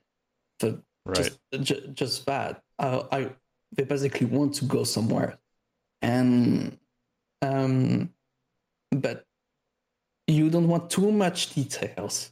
So 0.62 0.80
right. 1.06 1.30
Just, 1.62 1.94
just 1.94 2.26
that. 2.26 2.64
Uh, 2.80 3.04
I 3.12 3.30
they 3.76 3.84
basically 3.84 4.26
want 4.26 4.56
to 4.56 4.66
go 4.66 4.84
somewhere, 4.84 5.38
and 6.02 6.78
um, 7.42 8.14
but 8.92 9.26
you 10.28 10.50
don't 10.50 10.68
want 10.68 10.90
too 10.90 11.12
much 11.12 11.54
details 11.54 12.32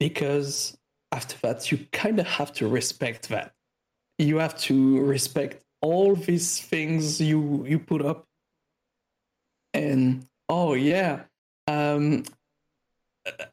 because 0.00 0.76
after 1.12 1.36
that 1.42 1.70
you 1.70 1.78
kind 1.92 2.18
of 2.18 2.26
have 2.26 2.52
to 2.54 2.68
respect 2.68 3.28
that. 3.28 3.52
You 4.18 4.38
have 4.38 4.58
to 4.62 5.00
respect 5.00 5.64
all 5.80 6.16
these 6.16 6.60
things 6.60 7.20
you 7.20 7.64
you 7.66 7.78
put 7.78 8.04
up, 8.04 8.26
and 9.72 10.26
oh 10.48 10.74
yeah, 10.74 11.20
um, 11.68 12.24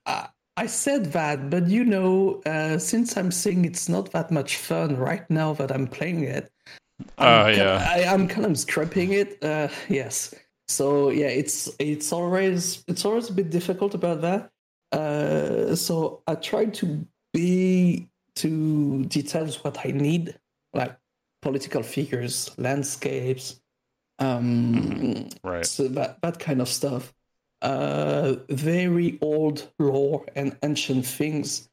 I, 0.05 0.29
I 0.57 0.65
said 0.65 1.11
that, 1.13 1.49
but 1.49 1.67
you 1.67 1.85
know, 1.85 2.41
uh, 2.45 2.79
since 2.79 3.15
I'm 3.15 3.31
saying 3.31 3.65
it's 3.65 3.87
not 3.87 4.11
that 4.11 4.31
much 4.31 4.57
fun 4.57 4.97
right 4.97 5.29
now 5.29 5.53
that 5.53 5.71
I'm 5.71 5.85
playing 5.85 6.23
it, 6.23 6.51
uh, 7.17 7.53
yeah, 7.55 7.87
I, 7.87 7.99
am 7.99 8.27
kind 8.27 8.45
of 8.45 8.57
scrapping 8.57 9.13
it. 9.13 9.43
Uh, 9.43 9.67
yes, 9.87 10.33
so 10.67 11.09
yeah, 11.09 11.27
it's 11.27 11.69
it's 11.79 12.11
always 12.11 12.83
it's 12.87 13.05
always 13.05 13.29
a 13.29 13.33
bit 13.33 13.49
difficult 13.49 13.93
about 13.93 14.21
that. 14.21 14.49
Uh, 14.91 15.75
so 15.75 16.23
I 16.27 16.35
try 16.35 16.65
to 16.65 17.05
be 17.33 18.07
to 18.35 19.03
details 19.05 19.63
what 19.63 19.85
I 19.85 19.91
need, 19.91 20.37
like 20.73 20.97
political 21.41 21.83
figures, 21.83 22.51
landscapes, 22.57 23.61
um, 24.19 25.29
right? 25.43 25.65
So 25.65 25.87
that 25.89 26.21
that 26.21 26.39
kind 26.39 26.61
of 26.61 26.69
stuff. 26.69 27.13
Uh, 27.61 28.35
very 28.49 29.17
old 29.21 29.71
lore 29.79 30.25
and 30.35 30.55
ancient 30.61 31.05
things, 31.05 31.69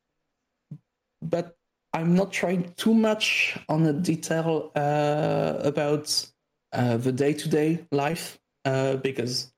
but 1.20 1.56
I'm 1.92 2.14
not 2.14 2.32
trying 2.32 2.72
too 2.76 2.94
much 2.94 3.58
on 3.68 3.82
the 3.82 3.92
detail 3.92 4.70
uh, 4.74 5.58
about 5.62 6.30
uh, 6.72 6.96
the 6.96 7.12
day-to-day 7.12 7.84
life 7.90 8.38
uh, 8.64 8.96
because 8.96 9.52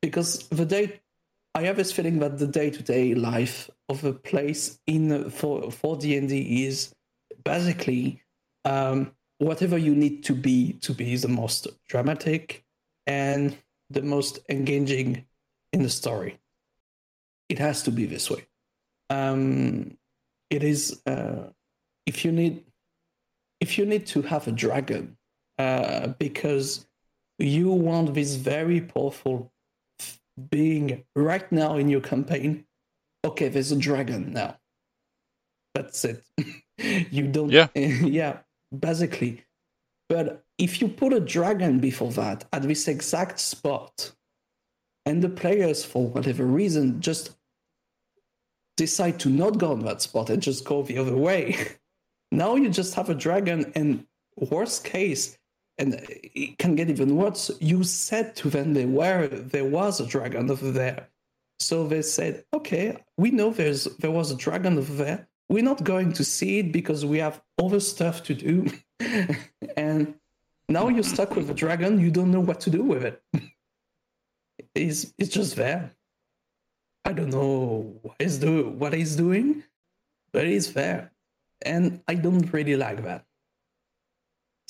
because 0.00 0.48
the 0.48 0.66
day 0.66 1.00
I 1.54 1.62
have 1.62 1.76
this 1.76 1.92
feeling 1.92 2.18
that 2.20 2.38
the 2.38 2.46
day-to-day 2.46 3.14
life 3.14 3.70
of 3.88 4.04
a 4.04 4.12
place 4.12 4.78
in 4.86 5.30
for 5.30 5.70
for 5.70 5.96
D 5.96 6.16
and 6.16 6.28
D 6.28 6.64
is 6.66 6.94
basically 7.44 8.22
um, 8.64 9.12
whatever 9.38 9.76
you 9.76 9.94
need 9.94 10.24
to 10.24 10.34
be 10.34 10.74
to 10.74 10.94
be 10.94 11.16
the 11.16 11.28
most 11.28 11.68
dramatic 11.88 12.64
and 13.06 13.56
the 13.90 14.02
most 14.02 14.38
engaging 14.48 15.26
in 15.72 15.82
the 15.82 15.90
story. 15.90 16.38
It 17.48 17.58
has 17.58 17.82
to 17.82 17.90
be 17.90 18.06
this 18.06 18.30
way. 18.30 18.46
Um, 19.10 19.98
it 20.48 20.62
is 20.62 21.02
uh, 21.06 21.50
if 22.06 22.24
you 22.24 22.32
need 22.32 22.64
if 23.60 23.78
you 23.78 23.84
need 23.84 24.06
to 24.06 24.22
have 24.22 24.48
a 24.48 24.52
dragon 24.52 25.16
uh, 25.58 26.08
because 26.18 26.86
you 27.38 27.70
want 27.70 28.14
this 28.14 28.36
very 28.36 28.80
powerful 28.80 29.52
being 30.50 31.04
right 31.14 31.50
now 31.52 31.76
in 31.76 31.88
your 31.88 32.00
campaign. 32.00 32.64
Okay, 33.24 33.48
there's 33.48 33.72
a 33.72 33.76
dragon 33.76 34.32
now. 34.32 34.56
That's 35.74 36.04
it. 36.04 36.24
you 36.78 37.28
don't. 37.28 37.50
Yeah. 37.50 37.68
yeah. 37.74 38.38
Basically, 38.78 39.44
but 40.08 40.42
if 40.58 40.80
you 40.80 40.88
put 40.88 41.12
a 41.12 41.20
dragon 41.20 41.78
before 41.78 42.12
that 42.12 42.44
at 42.52 42.62
this 42.62 42.88
exact 42.88 43.40
spot, 43.40 44.12
and 45.04 45.22
the 45.22 45.28
players, 45.28 45.84
for 45.84 46.06
whatever 46.06 46.44
reason, 46.44 47.00
just 47.00 47.36
decide 48.76 49.18
to 49.20 49.28
not 49.28 49.58
go 49.58 49.72
on 49.72 49.80
that 49.80 50.00
spot 50.00 50.30
and 50.30 50.42
just 50.42 50.64
go 50.64 50.82
the 50.82 50.98
other 50.98 51.16
way, 51.16 51.56
now 52.32 52.54
you 52.54 52.70
just 52.70 52.94
have 52.94 53.10
a 53.10 53.14
dragon, 53.14 53.72
and 53.74 54.06
worst 54.36 54.84
case, 54.84 55.38
and 55.82 55.94
it 56.34 56.58
can 56.58 56.76
get 56.76 56.88
even 56.88 57.16
worse. 57.16 57.50
You 57.60 57.82
said 57.82 58.36
to 58.36 58.48
them 58.48 58.72
there 58.72 58.86
were 58.86 59.26
there 59.26 59.64
was 59.64 60.00
a 60.00 60.06
dragon 60.06 60.48
over 60.48 60.70
there, 60.70 61.08
so 61.58 61.86
they 61.88 62.02
said, 62.02 62.44
"Okay, 62.54 62.96
we 63.16 63.30
know 63.32 63.50
there's 63.50 63.84
there 64.02 64.12
was 64.12 64.30
a 64.30 64.36
dragon 64.36 64.78
over 64.78 64.94
there. 64.94 65.28
We're 65.48 65.70
not 65.72 65.82
going 65.82 66.12
to 66.14 66.24
see 66.24 66.60
it 66.60 66.72
because 66.72 67.04
we 67.04 67.18
have 67.18 67.42
other 67.58 67.80
stuff 67.80 68.22
to 68.24 68.34
do." 68.34 68.70
and 69.76 70.14
now 70.68 70.88
you're 70.88 71.12
stuck 71.14 71.34
with 71.34 71.50
a 71.50 71.54
dragon. 71.54 71.98
You 71.98 72.12
don't 72.12 72.30
know 72.30 72.46
what 72.48 72.60
to 72.60 72.70
do 72.70 72.82
with 72.84 73.04
it. 73.04 73.20
it's 74.74 75.12
it's 75.18 75.34
just 75.34 75.56
there. 75.56 75.90
I 77.04 77.12
don't 77.12 77.30
know 77.30 77.98
what 78.02 78.14
he's 78.20 78.38
doing, 78.38 78.78
what 78.78 78.92
he's 78.92 79.16
doing, 79.16 79.64
but 80.32 80.46
he's 80.46 80.72
there, 80.72 81.10
and 81.62 82.00
I 82.06 82.14
don't 82.14 82.52
really 82.52 82.76
like 82.76 83.02
that. 83.02 83.26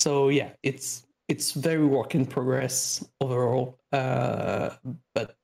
So 0.03 0.27
yeah, 0.27 0.49
it's 0.63 1.05
it's 1.29 1.53
very 1.53 1.85
work 1.85 2.13
in 2.13 2.25
progress 2.25 3.05
overall. 3.21 3.79
Uh, 3.93 4.71
but 5.15 5.37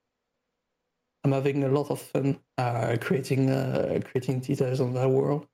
I'm 1.24 1.32
having 1.32 1.64
a 1.64 1.70
lot 1.70 1.90
of 1.90 2.02
fun 2.02 2.42
uh, 2.58 2.98
creating 3.00 3.50
uh, 3.50 4.02
creating 4.04 4.42
details 4.42 4.82
on 4.82 4.94
that 4.96 5.10
world, 5.10 5.48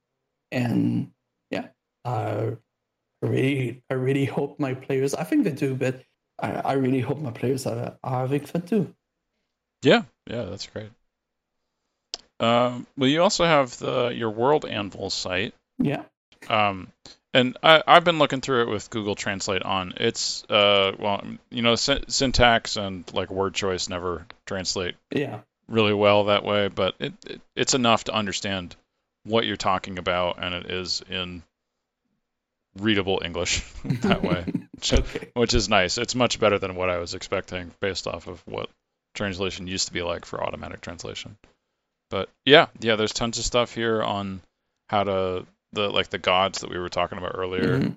and 0.51 1.11
yeah, 1.51 1.67
I 2.03 2.57
really 3.21 3.83
I 3.91 3.93
really 3.93 4.25
hope 4.25 4.59
my 4.59 4.73
players. 4.73 5.13
I 5.13 5.23
think 5.23 5.43
they 5.43 5.51
do, 5.51 5.75
but 5.75 6.01
I, 6.39 6.53
I 6.53 6.73
really 6.73 7.01
hope 7.01 7.19
my 7.19 7.31
players 7.31 7.67
are, 7.67 7.99
are 8.03 8.21
having 8.21 8.43
fun 8.47 8.63
too. 8.63 8.95
Yeah, 9.83 10.01
yeah, 10.25 10.45
that's 10.45 10.65
great. 10.65 10.89
Um, 12.39 12.87
well, 12.97 13.07
you 13.07 13.21
also 13.21 13.45
have 13.45 13.77
the 13.77 14.07
your 14.07 14.31
World 14.31 14.65
Anvil 14.65 15.11
site. 15.11 15.53
Yeah. 15.77 16.05
Um, 16.49 16.91
and 17.35 17.57
I, 17.61 17.83
have 17.85 18.05
been 18.05 18.17
looking 18.17 18.39
through 18.39 18.63
it 18.63 18.69
with 18.69 18.89
Google 18.89 19.15
Translate 19.15 19.61
on. 19.61 19.93
It's 19.97 20.43
uh, 20.45 20.93
well, 20.97 21.23
you 21.49 21.61
know, 21.61 21.75
sy- 21.75 22.05
syntax 22.07 22.77
and 22.77 23.03
like 23.13 23.29
word 23.29 23.53
choice 23.53 23.89
never 23.89 24.25
translate 24.45 24.95
yeah 25.11 25.41
really 25.67 25.93
well 25.93 26.25
that 26.25 26.45
way, 26.45 26.69
but 26.69 26.95
it, 26.99 27.13
it 27.27 27.41
it's 27.55 27.73
enough 27.73 28.05
to 28.05 28.13
understand 28.13 28.75
what 29.25 29.45
you're 29.45 29.57
talking 29.57 29.99
about, 29.99 30.37
and 30.41 30.55
it 30.55 30.71
is 30.71 31.03
in 31.09 31.43
readable 32.79 33.21
English 33.23 33.65
that 33.83 34.23
way, 34.23 34.45
okay. 34.93 35.29
which 35.33 35.53
is 35.53 35.67
nice. 35.67 35.97
It's 35.97 36.15
much 36.15 36.39
better 36.39 36.57
than 36.57 36.75
what 36.75 36.89
I 36.89 36.99
was 36.99 37.15
expecting 37.15 37.71
based 37.81 38.07
off 38.07 38.27
of 38.27 38.41
what 38.45 38.69
translation 39.13 39.67
used 39.67 39.87
to 39.87 39.93
be 39.93 40.03
like 40.03 40.23
for 40.23 40.41
automatic 40.41 40.79
translation. 40.79 41.37
But 42.09 42.29
yeah, 42.45 42.67
yeah, 42.79 42.95
there's 42.95 43.13
tons 43.13 43.39
of 43.39 43.45
stuff 43.45 43.73
here 43.73 44.01
on 44.01 44.41
how 44.87 45.03
to 45.03 45.45
the 45.75 45.89
like 45.89 46.09
the 46.09 46.17
gods 46.17 46.61
that 46.61 46.69
we 46.69 46.79
were 46.79 46.89
talking 46.89 47.17
about 47.17 47.33
earlier, 47.35 47.79
mm-hmm. 47.79 47.93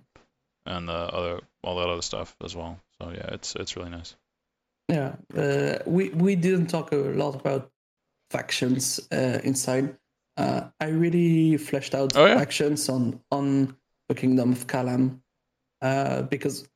and 0.67 0.89
the 0.89 0.93
other 0.93 1.41
all 1.63 1.79
that 1.79 1.89
other 1.89 2.03
stuff 2.03 2.37
as 2.45 2.55
well. 2.55 2.79
So 3.01 3.11
yeah, 3.11 3.35
it's 3.35 3.55
it's 3.57 3.77
really 3.77 3.91
nice. 3.91 4.15
Yeah, 4.89 5.17
uh, 5.37 5.79
we 5.87 6.11
we 6.11 6.37
didn't 6.37 6.67
talk 6.67 6.93
a 6.93 6.97
lot 6.97 7.35
about 7.35 7.71
factions 8.31 9.01
uh, 9.13 9.41
inside. 9.45 9.97
Uh, 10.37 10.69
I 10.81 10.89
really 10.89 11.57
fleshed 11.57 11.95
out 11.95 12.17
oh, 12.17 12.27
yeah? 12.27 12.39
factions 12.39 12.89
on 12.89 13.21
on 13.31 13.77
the 14.09 14.15
Kingdom 14.15 14.53
of 14.53 14.67
Calham 14.67 15.21
uh, 15.83 16.23
because 16.23 16.69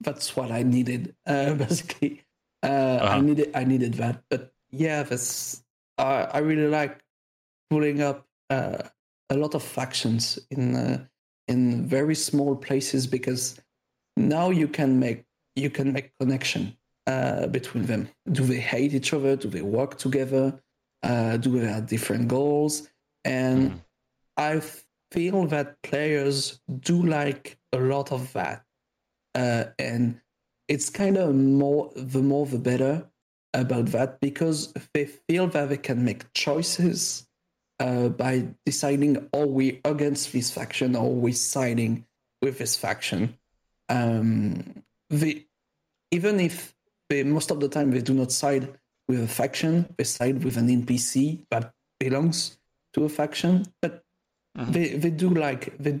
that's 0.00 0.34
what 0.36 0.50
I 0.50 0.62
needed 0.62 1.14
uh, 1.26 1.54
basically. 1.54 2.22
Uh, 2.62 2.66
uh-huh. 2.66 3.16
I 3.16 3.20
needed 3.20 3.50
I 3.54 3.64
needed 3.64 3.94
that, 3.94 4.22
but 4.30 4.52
yeah, 4.70 5.02
that's 5.02 5.62
I 5.98 6.38
really 6.38 6.68
like 6.68 6.98
pulling 7.70 8.02
up 8.02 8.26
a 9.32 9.36
lot 9.36 9.54
of 9.54 9.62
factions 9.62 10.38
in 10.50 10.76
uh, 10.76 10.98
in 11.48 11.86
very 11.86 12.14
small 12.14 12.54
places 12.54 13.06
because 13.06 13.60
now 14.16 14.50
you 14.50 14.68
can 14.68 14.98
make 14.98 15.24
you 15.56 15.70
can 15.70 15.92
make 15.92 16.12
connection 16.20 16.76
uh, 17.06 17.46
between 17.46 17.84
them. 17.86 18.08
Do 18.30 18.44
they 18.44 18.60
hate 18.60 18.92
each 18.94 19.12
other? 19.12 19.36
Do 19.36 19.48
they 19.48 19.62
work 19.62 19.98
together? 19.98 20.60
Uh, 21.02 21.36
do 21.38 21.58
they 21.58 21.66
have 21.66 21.86
different 21.86 22.28
goals? 22.28 22.88
And 23.24 23.72
mm. 23.72 23.80
I 24.36 24.60
feel 25.10 25.46
that 25.46 25.80
players 25.82 26.60
do 26.80 27.02
like 27.02 27.58
a 27.72 27.78
lot 27.78 28.12
of 28.12 28.32
that, 28.34 28.64
uh, 29.34 29.64
and 29.78 30.20
it's 30.68 30.90
kind 30.90 31.16
of 31.16 31.34
more 31.34 31.90
the 31.96 32.22
more 32.22 32.46
the 32.46 32.58
better 32.58 33.08
about 33.54 33.86
that 33.86 34.20
because 34.20 34.72
they 34.94 35.06
feel 35.06 35.46
that 35.48 35.68
they 35.68 35.76
can 35.76 36.04
make 36.04 36.32
choices 36.32 37.26
uh, 37.82 38.08
by 38.08 38.46
deciding 38.64 39.28
are 39.34 39.46
we 39.46 39.80
against 39.84 40.32
this 40.32 40.52
faction 40.52 40.94
or 40.94 41.06
are 41.06 41.20
we 41.26 41.32
siding 41.32 42.06
with 42.40 42.58
this 42.58 42.76
faction. 42.76 43.36
Um, 43.88 44.84
the, 45.10 45.44
even 46.12 46.38
if 46.38 46.74
they, 47.08 47.24
most 47.24 47.50
of 47.50 47.58
the 47.58 47.68
time 47.68 47.90
they 47.90 48.00
do 48.00 48.14
not 48.14 48.30
side 48.30 48.72
with 49.08 49.22
a 49.22 49.26
faction, 49.26 49.92
they 49.98 50.04
side 50.04 50.44
with 50.44 50.56
an 50.56 50.68
NPC 50.68 51.44
that 51.50 51.72
belongs 51.98 52.56
to 52.94 53.04
a 53.04 53.08
faction, 53.08 53.66
but 53.80 54.04
mm-hmm. 54.56 54.70
they, 54.70 54.88
they 54.94 55.10
do 55.10 55.30
like 55.30 55.76
they, 55.78 55.98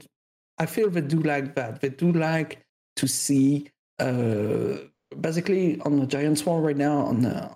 I 0.58 0.66
feel 0.66 0.88
they 0.88 1.00
do 1.00 1.20
like 1.20 1.56
that. 1.56 1.80
They 1.80 1.88
do 1.88 2.12
like 2.12 2.64
to 2.96 3.08
see 3.08 3.70
uh, 3.98 4.76
basically 5.20 5.80
on 5.80 5.98
the 5.98 6.06
giant 6.06 6.44
Wall 6.46 6.60
right 6.60 6.76
now 6.76 6.98
on 6.98 7.22
the, 7.22 7.50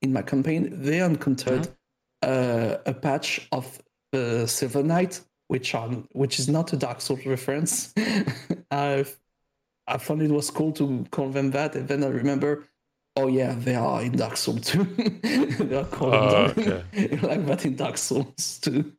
in 0.00 0.12
my 0.12 0.22
campaign 0.22 0.70
they 0.82 1.00
encountered 1.00 1.62
mm-hmm 1.62 1.72
uh, 1.72 1.77
a 2.22 2.94
patch 3.00 3.48
of 3.52 3.80
the 4.12 4.46
Silver 4.46 4.82
Knight, 4.82 5.20
which 5.48 5.74
on 5.74 6.06
which 6.12 6.38
is 6.38 6.48
not 6.48 6.72
a 6.72 6.76
Dark 6.76 7.00
Souls 7.00 7.24
reference. 7.26 7.92
I 8.70 9.04
I 9.86 9.96
thought 9.96 10.20
it 10.20 10.30
was 10.30 10.50
cool 10.50 10.72
to 10.72 11.06
call 11.10 11.30
them 11.30 11.50
that, 11.52 11.74
and 11.74 11.88
then 11.88 12.04
I 12.04 12.08
remember, 12.08 12.64
oh 13.16 13.26
yeah, 13.26 13.54
they 13.56 13.74
are 13.74 14.02
in 14.02 14.12
Dark 14.12 14.36
Souls 14.36 14.60
too. 14.60 14.84
they 15.64 15.76
are 15.76 15.84
called 15.84 16.14
oh, 16.14 16.52
okay. 16.58 17.16
like 17.22 17.46
that 17.46 17.64
in 17.64 17.76
Dark 17.76 17.98
Souls 17.98 18.58
too. 18.60 18.92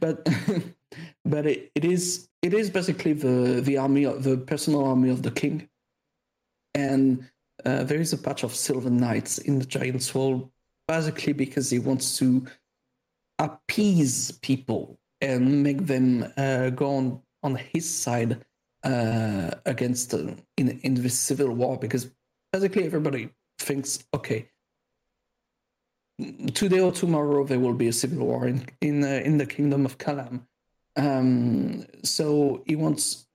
But 0.00 0.28
but 1.24 1.46
it, 1.46 1.70
it 1.74 1.84
is 1.84 2.28
it 2.42 2.54
is 2.54 2.70
basically 2.70 3.12
the 3.12 3.60
the 3.60 3.78
army 3.78 4.04
of 4.04 4.22
the 4.22 4.38
personal 4.38 4.84
army 4.84 5.10
of 5.10 5.22
the 5.22 5.32
king, 5.32 5.68
and 6.74 7.28
uh, 7.64 7.82
there 7.82 8.00
is 8.00 8.12
a 8.12 8.18
patch 8.18 8.44
of 8.44 8.54
Silver 8.54 8.90
Knights 8.90 9.38
in 9.38 9.58
the 9.58 9.66
Giant's 9.66 10.14
Wall, 10.14 10.52
basically 10.86 11.32
because 11.32 11.70
he 11.70 11.80
wants 11.80 12.18
to 12.18 12.46
appease 13.38 14.32
people 14.42 14.98
and 15.20 15.62
make 15.62 15.86
them 15.86 16.32
uh, 16.36 16.70
go 16.70 16.96
on, 16.96 17.20
on 17.42 17.56
his 17.56 17.88
side 17.88 18.44
uh, 18.84 19.50
against 19.64 20.14
uh, 20.14 20.34
in 20.56 20.78
in 20.82 20.94
the 20.94 21.08
civil 21.08 21.52
war 21.52 21.76
because 21.76 22.10
basically 22.52 22.84
everybody 22.84 23.28
thinks 23.58 24.04
okay 24.14 24.48
today 26.54 26.80
or 26.80 26.92
tomorrow 26.92 27.44
there 27.44 27.58
will 27.58 27.74
be 27.74 27.88
a 27.88 27.92
civil 27.92 28.26
war 28.26 28.46
in 28.46 28.66
in 28.80 29.04
uh, 29.04 29.20
in 29.24 29.38
the 29.38 29.46
kingdom 29.46 29.84
of 29.84 29.98
Calham. 29.98 30.40
Um, 30.96 31.86
so 32.02 32.62
he 32.66 32.76
wants 32.76 33.26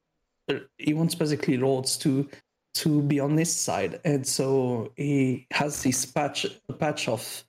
uh, 0.50 0.60
he 0.78 0.94
wants 0.94 1.16
basically 1.16 1.58
lords 1.58 1.98
to 1.98 2.28
to 2.74 3.02
be 3.02 3.20
on 3.20 3.38
his 3.38 3.54
side, 3.54 4.00
and 4.06 4.26
so 4.26 4.92
he 4.96 5.46
has 5.52 5.84
this 5.84 6.06
patch 6.06 6.46
patch 6.80 7.08
of 7.08 7.44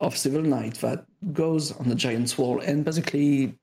of 0.00 0.16
Silver 0.16 0.42
Knight 0.42 0.74
that 0.76 1.04
goes 1.32 1.72
on 1.72 1.88
the 1.88 1.94
Giant's 1.94 2.38
Wall 2.38 2.60
and 2.60 2.84
basically 2.84 3.58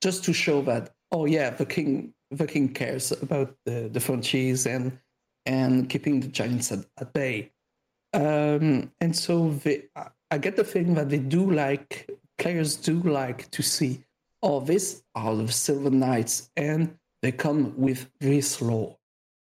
just 0.00 0.24
to 0.24 0.32
show 0.32 0.62
that 0.62 0.94
oh 1.12 1.24
yeah 1.26 1.50
the 1.50 1.66
king 1.66 2.14
the 2.30 2.46
king 2.46 2.72
cares 2.72 3.12
about 3.12 3.54
the 3.64 3.88
the 3.92 4.00
franchise 4.00 4.66
and 4.66 4.98
and 5.46 5.88
keeping 5.88 6.20
the 6.20 6.28
giants 6.28 6.70
at, 6.72 6.80
at 6.98 7.12
bay. 7.12 7.50
Um, 8.12 8.92
and 9.00 9.16
so 9.16 9.50
they, 9.50 9.84
I 10.30 10.38
get 10.38 10.56
the 10.56 10.64
feeling 10.64 10.94
that 10.94 11.08
they 11.08 11.18
do 11.18 11.50
like 11.50 12.10
players 12.38 12.76
do 12.76 13.00
like 13.02 13.50
to 13.50 13.62
see 13.62 14.04
oh 14.42 14.60
this 14.60 15.02
are 15.14 15.34
the 15.34 15.50
Silver 15.50 15.90
Knights 15.90 16.50
and 16.56 16.96
they 17.22 17.32
come 17.32 17.74
with 17.76 18.10
this 18.20 18.60
law. 18.62 18.96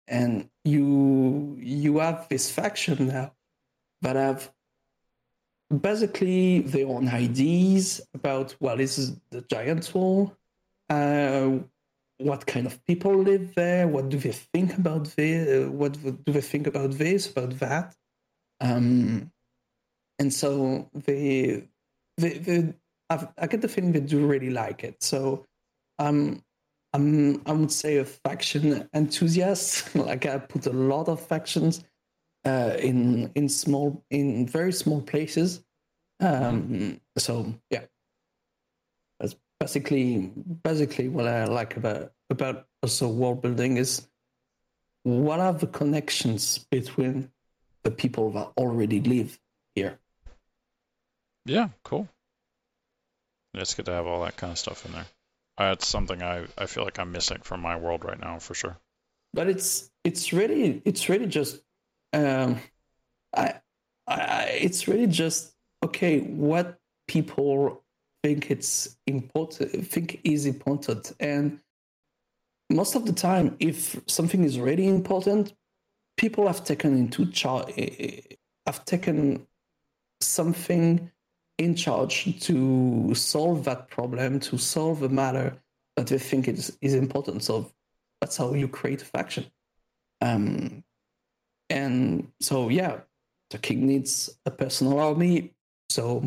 And 0.07 0.49
you 0.65 1.57
you 1.59 1.99
have 1.99 2.27
this 2.29 2.49
faction 2.49 3.07
now 3.07 3.33
that 4.01 4.15
have 4.15 4.51
basically 5.81 6.61
their 6.61 6.87
own 6.87 7.07
ideas 7.07 8.01
about 8.13 8.55
well, 8.59 8.79
is 8.79 9.15
the 9.31 9.41
giant 9.41 9.93
wall, 9.93 10.35
uh, 10.89 11.51
what 12.17 12.45
kind 12.45 12.65
of 12.65 12.83
people 12.85 13.15
live 13.15 13.53
there, 13.55 13.87
what 13.87 14.09
do 14.09 14.17
they 14.17 14.31
think 14.31 14.77
about 14.77 15.05
this, 15.15 15.67
uh, 15.67 15.71
what 15.71 15.93
do 16.01 16.31
they 16.31 16.41
think 16.41 16.67
about 16.67 16.91
this, 16.91 17.29
about 17.29 17.57
that, 17.59 17.95
um, 18.61 19.31
and 20.19 20.33
so 20.33 20.89
they, 20.93 21.67
they, 22.17 22.37
they 22.37 22.73
I've, 23.09 23.27
i 23.37 23.47
get 23.47 23.61
the 23.61 23.67
feeling 23.67 23.91
they 23.91 23.99
do 23.99 24.25
really 24.25 24.49
like 24.49 24.83
it. 24.83 25.01
So, 25.03 25.45
um, 25.99 26.43
I'm 26.93 27.41
I 27.45 27.51
would 27.51 27.71
say 27.71 27.97
a 27.97 28.05
faction 28.05 28.87
enthusiast. 28.93 29.95
like 29.95 30.25
I 30.25 30.37
put 30.37 30.65
a 30.67 30.73
lot 30.73 31.09
of 31.09 31.19
factions 31.19 31.83
uh, 32.45 32.75
in 32.79 33.31
in 33.35 33.49
small 33.49 34.03
in 34.09 34.47
very 34.47 34.73
small 34.73 35.01
places. 35.01 35.63
Um, 36.19 36.99
so 37.17 37.53
yeah, 37.69 37.85
that's 39.19 39.35
basically 39.59 40.31
basically 40.63 41.09
what 41.09 41.27
I 41.27 41.45
like 41.45 41.77
about 41.77 42.13
about 42.29 42.67
also 42.81 43.07
world 43.07 43.41
building 43.41 43.77
is 43.77 44.07
what 45.03 45.39
are 45.39 45.53
the 45.53 45.67
connections 45.67 46.65
between 46.71 47.29
the 47.83 47.91
people 47.91 48.31
that 48.31 48.51
already 48.57 49.01
live 49.01 49.39
here. 49.75 49.99
Yeah, 51.45 51.69
cool. 51.83 52.07
It's 53.53 53.73
good 53.73 53.85
to 53.85 53.91
have 53.91 54.07
all 54.07 54.23
that 54.23 54.37
kind 54.37 54.51
of 54.51 54.57
stuff 54.57 54.85
in 54.85 54.93
there. 54.93 55.05
That's 55.57 55.87
something 55.87 56.23
I, 56.23 56.47
I 56.57 56.65
feel 56.65 56.83
like 56.83 56.97
I'm 56.97 57.11
missing 57.11 57.39
from 57.43 57.61
my 57.61 57.75
world 57.75 58.03
right 58.03 58.19
now 58.19 58.39
for 58.39 58.55
sure. 58.55 58.77
But 59.33 59.47
it's 59.47 59.91
it's 60.03 60.33
really 60.33 60.81
it's 60.85 61.09
really 61.09 61.27
just 61.27 61.61
um, 62.13 62.59
I, 63.35 63.55
I, 64.07 64.59
it's 64.61 64.87
really 64.87 65.07
just 65.07 65.53
okay. 65.83 66.19
What 66.19 66.79
people 67.07 67.83
think 68.23 68.51
it's 68.51 68.97
important, 69.07 69.87
think 69.87 70.21
is 70.23 70.45
important, 70.45 71.13
and 71.19 71.59
most 72.69 72.95
of 72.95 73.05
the 73.05 73.13
time, 73.13 73.55
if 73.59 73.99
something 74.07 74.43
is 74.43 74.59
really 74.59 74.87
important, 74.87 75.53
people 76.17 76.47
have 76.47 76.63
taken 76.63 76.97
into 76.97 77.25
charge, 77.31 77.69
eh, 77.77 77.89
eh, 77.99 78.21
have 78.65 78.85
taken 78.85 79.47
something 80.21 81.11
in 81.57 81.75
charge 81.75 82.39
to 82.41 83.13
solve 83.13 83.65
that 83.65 83.89
problem, 83.89 84.39
to 84.39 84.57
solve 84.57 85.03
a 85.03 85.09
matter 85.09 85.55
that 85.95 86.07
they 86.07 86.17
think 86.17 86.47
is, 86.47 86.75
is 86.81 86.95
important. 86.95 87.43
So 87.43 87.71
that's 88.19 88.37
how 88.37 88.53
you 88.53 88.67
create 88.67 89.01
a 89.01 89.05
faction. 89.05 89.45
Um, 90.21 90.83
and 91.73 92.27
so, 92.39 92.69
yeah, 92.69 92.99
the 93.49 93.57
king 93.57 93.87
needs 93.87 94.29
a 94.45 94.51
personal 94.51 94.99
army. 94.99 95.51
So 95.89 96.23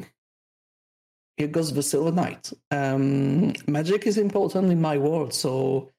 here 1.37 1.47
goes 1.47 1.73
the 1.73 1.85
Silver 1.85 2.11
Knight. 2.11 2.53
Um, 2.73 3.53
magic 3.69 4.09
is 4.09 4.19
important 4.19 4.73
in 4.73 4.81
my 4.81 4.99
world. 4.99 5.33
So 5.33 5.91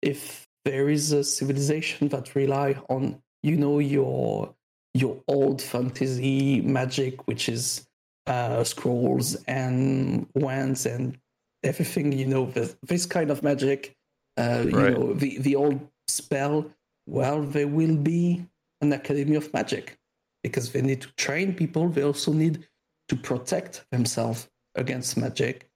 if 0.00 0.48
there 0.64 0.88
is 0.88 1.12
a 1.12 1.22
civilization 1.22 2.08
that 2.08 2.34
rely 2.34 2.76
on, 2.88 3.20
you 3.42 3.56
know, 3.56 3.78
your 3.78 4.54
your 4.94 5.20
old 5.28 5.60
fantasy 5.60 6.62
magic, 6.62 7.26
which 7.26 7.48
is 7.48 7.86
uh, 8.26 8.64
scrolls 8.64 9.34
and 9.46 10.26
wands 10.34 10.86
and 10.86 11.18
everything, 11.62 12.12
you 12.12 12.26
know, 12.26 12.46
this, 12.46 12.76
this 12.82 13.04
kind 13.04 13.30
of 13.30 13.42
magic, 13.42 13.92
uh, 14.38 14.62
right. 14.64 14.66
you 14.66 14.90
know, 14.90 15.12
the, 15.12 15.38
the 15.38 15.56
old 15.56 15.80
spell, 16.06 16.70
well, 17.06 17.42
there 17.42 17.66
will 17.66 17.96
be 17.96 18.46
an 18.84 18.92
academy 18.92 19.36
of 19.36 19.52
magic 19.52 19.98
because 20.42 20.70
they 20.72 20.82
need 20.82 21.00
to 21.00 21.12
train 21.16 21.54
people. 21.54 21.88
They 21.88 22.04
also 22.04 22.32
need 22.32 22.66
to 23.08 23.16
protect 23.16 23.84
themselves 23.90 24.48
against 24.74 25.16
magic. 25.16 25.68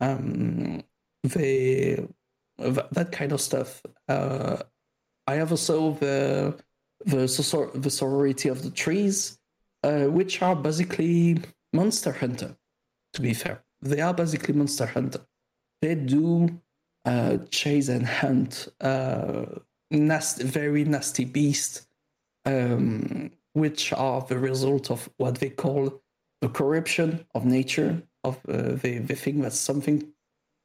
Um, 0.00 0.82
they 1.22 2.06
that 2.58 3.10
kind 3.12 3.32
of 3.32 3.40
stuff. 3.40 3.82
Uh, 4.08 4.56
I 5.26 5.34
have 5.34 5.50
also 5.50 5.92
the 5.92 6.58
the, 7.06 7.70
the 7.74 7.90
sorority 7.90 8.48
of 8.50 8.62
the 8.62 8.70
trees, 8.70 9.38
uh, 9.82 10.04
which 10.04 10.42
are 10.42 10.56
basically 10.56 11.40
monster 11.72 12.12
hunter. 12.12 12.56
To 13.14 13.22
be 13.22 13.32
fair, 13.34 13.62
they 13.80 14.00
are 14.00 14.14
basically 14.14 14.54
monster 14.54 14.86
hunter. 14.86 15.20
They 15.80 15.94
do 15.94 16.60
uh, 17.04 17.38
chase 17.50 17.88
and 17.88 18.06
hunt 18.06 18.68
uh, 18.80 19.46
nasty, 19.90 20.44
very 20.44 20.84
nasty 20.84 21.24
beasts 21.24 21.86
um, 22.44 23.30
which 23.52 23.92
are 23.92 24.22
the 24.22 24.38
result 24.38 24.90
of 24.90 25.08
what 25.16 25.36
they 25.36 25.50
call 25.50 26.00
the 26.40 26.48
corruption 26.48 27.26
of 27.34 27.44
nature, 27.44 28.02
of 28.24 28.38
uh, 28.48 28.74
the, 28.82 28.98
the 28.98 29.14
thing 29.14 29.40
that 29.42 29.52
something 29.52 30.12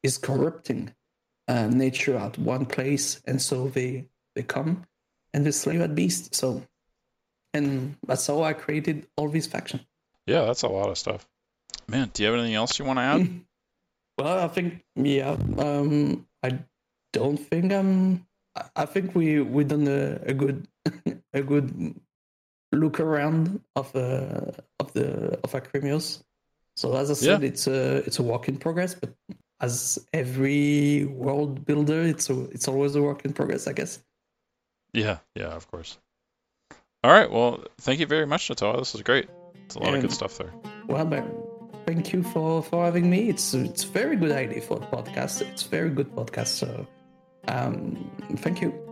is 0.02 0.18
corrupting 0.18 0.94
uh, 1.48 1.66
nature 1.66 2.16
at 2.16 2.38
one 2.38 2.66
place, 2.66 3.20
and 3.26 3.40
so 3.40 3.68
they 3.68 4.06
they 4.34 4.42
come 4.42 4.84
and 5.32 5.44
they 5.44 5.50
slay 5.50 5.76
that 5.76 5.94
beast. 5.94 6.34
So, 6.34 6.62
and 7.54 7.96
that's 8.06 8.26
how 8.26 8.42
I 8.42 8.52
created 8.52 9.06
all 9.16 9.28
these 9.28 9.46
factions. 9.46 9.82
Yeah, 10.26 10.42
that's 10.42 10.62
a 10.62 10.68
lot 10.68 10.88
of 10.88 10.98
stuff. 10.98 11.28
Man, 11.88 12.10
do 12.12 12.22
you 12.22 12.28
have 12.30 12.38
anything 12.38 12.54
else 12.54 12.78
you 12.78 12.84
want 12.84 12.98
to 12.98 13.02
add? 13.02 13.40
well, 14.18 14.44
I 14.44 14.48
think 14.48 14.84
yeah. 14.96 15.36
Um, 15.58 16.26
I 16.42 16.58
don't 17.12 17.36
think 17.36 17.72
I'm. 17.72 18.26
I 18.74 18.86
think 18.86 19.14
we 19.14 19.40
we 19.40 19.64
done 19.64 19.86
a, 19.86 20.18
a 20.26 20.34
good 20.34 20.66
a 21.36 21.42
good 21.42 21.94
look 22.72 23.00
around 23.00 23.60
of 23.74 23.94
uh, 23.94 24.52
of 24.80 24.92
the 24.92 25.38
of 25.44 25.52
Akrimyos. 25.52 26.22
So 26.76 26.94
as 26.96 27.10
I 27.10 27.14
said, 27.14 27.42
yeah. 27.42 27.48
it's 27.48 27.66
a 27.66 27.96
it's 27.98 28.18
a 28.18 28.22
work 28.22 28.48
in 28.48 28.56
progress, 28.58 28.94
but 28.94 29.14
as 29.60 29.98
every 30.12 31.04
world 31.04 31.64
builder, 31.64 32.02
it's 32.02 32.28
a, 32.28 32.44
it's 32.50 32.68
always 32.68 32.94
a 32.94 33.02
work 33.02 33.24
in 33.24 33.32
progress, 33.32 33.66
I 33.66 33.72
guess. 33.72 33.98
Yeah, 34.92 35.18
yeah, 35.34 35.46
of 35.46 35.70
course. 35.70 35.96
All 37.02 37.12
right, 37.12 37.30
well, 37.30 37.64
thank 37.78 38.00
you 38.00 38.06
very 38.06 38.26
much, 38.26 38.48
Natowa. 38.48 38.78
This 38.78 38.92
was 38.92 39.02
great. 39.02 39.28
It's 39.64 39.74
a 39.74 39.78
lot 39.78 39.88
and, 39.88 39.96
of 39.96 40.02
good 40.02 40.12
stuff 40.12 40.38
there. 40.38 40.52
Well, 40.86 41.08
thank 41.86 42.12
you 42.12 42.22
for 42.22 42.62
for 42.62 42.84
having 42.84 43.08
me. 43.08 43.28
It's 43.28 43.54
it's 43.54 43.84
very 43.84 44.16
good 44.16 44.32
idea 44.32 44.60
for 44.60 44.76
a 44.76 44.86
podcast. 44.86 45.42
It's 45.42 45.62
very 45.62 45.90
good 45.90 46.10
podcast. 46.14 46.48
So, 46.48 46.86
um, 47.48 48.10
thank 48.38 48.60
you. 48.60 48.85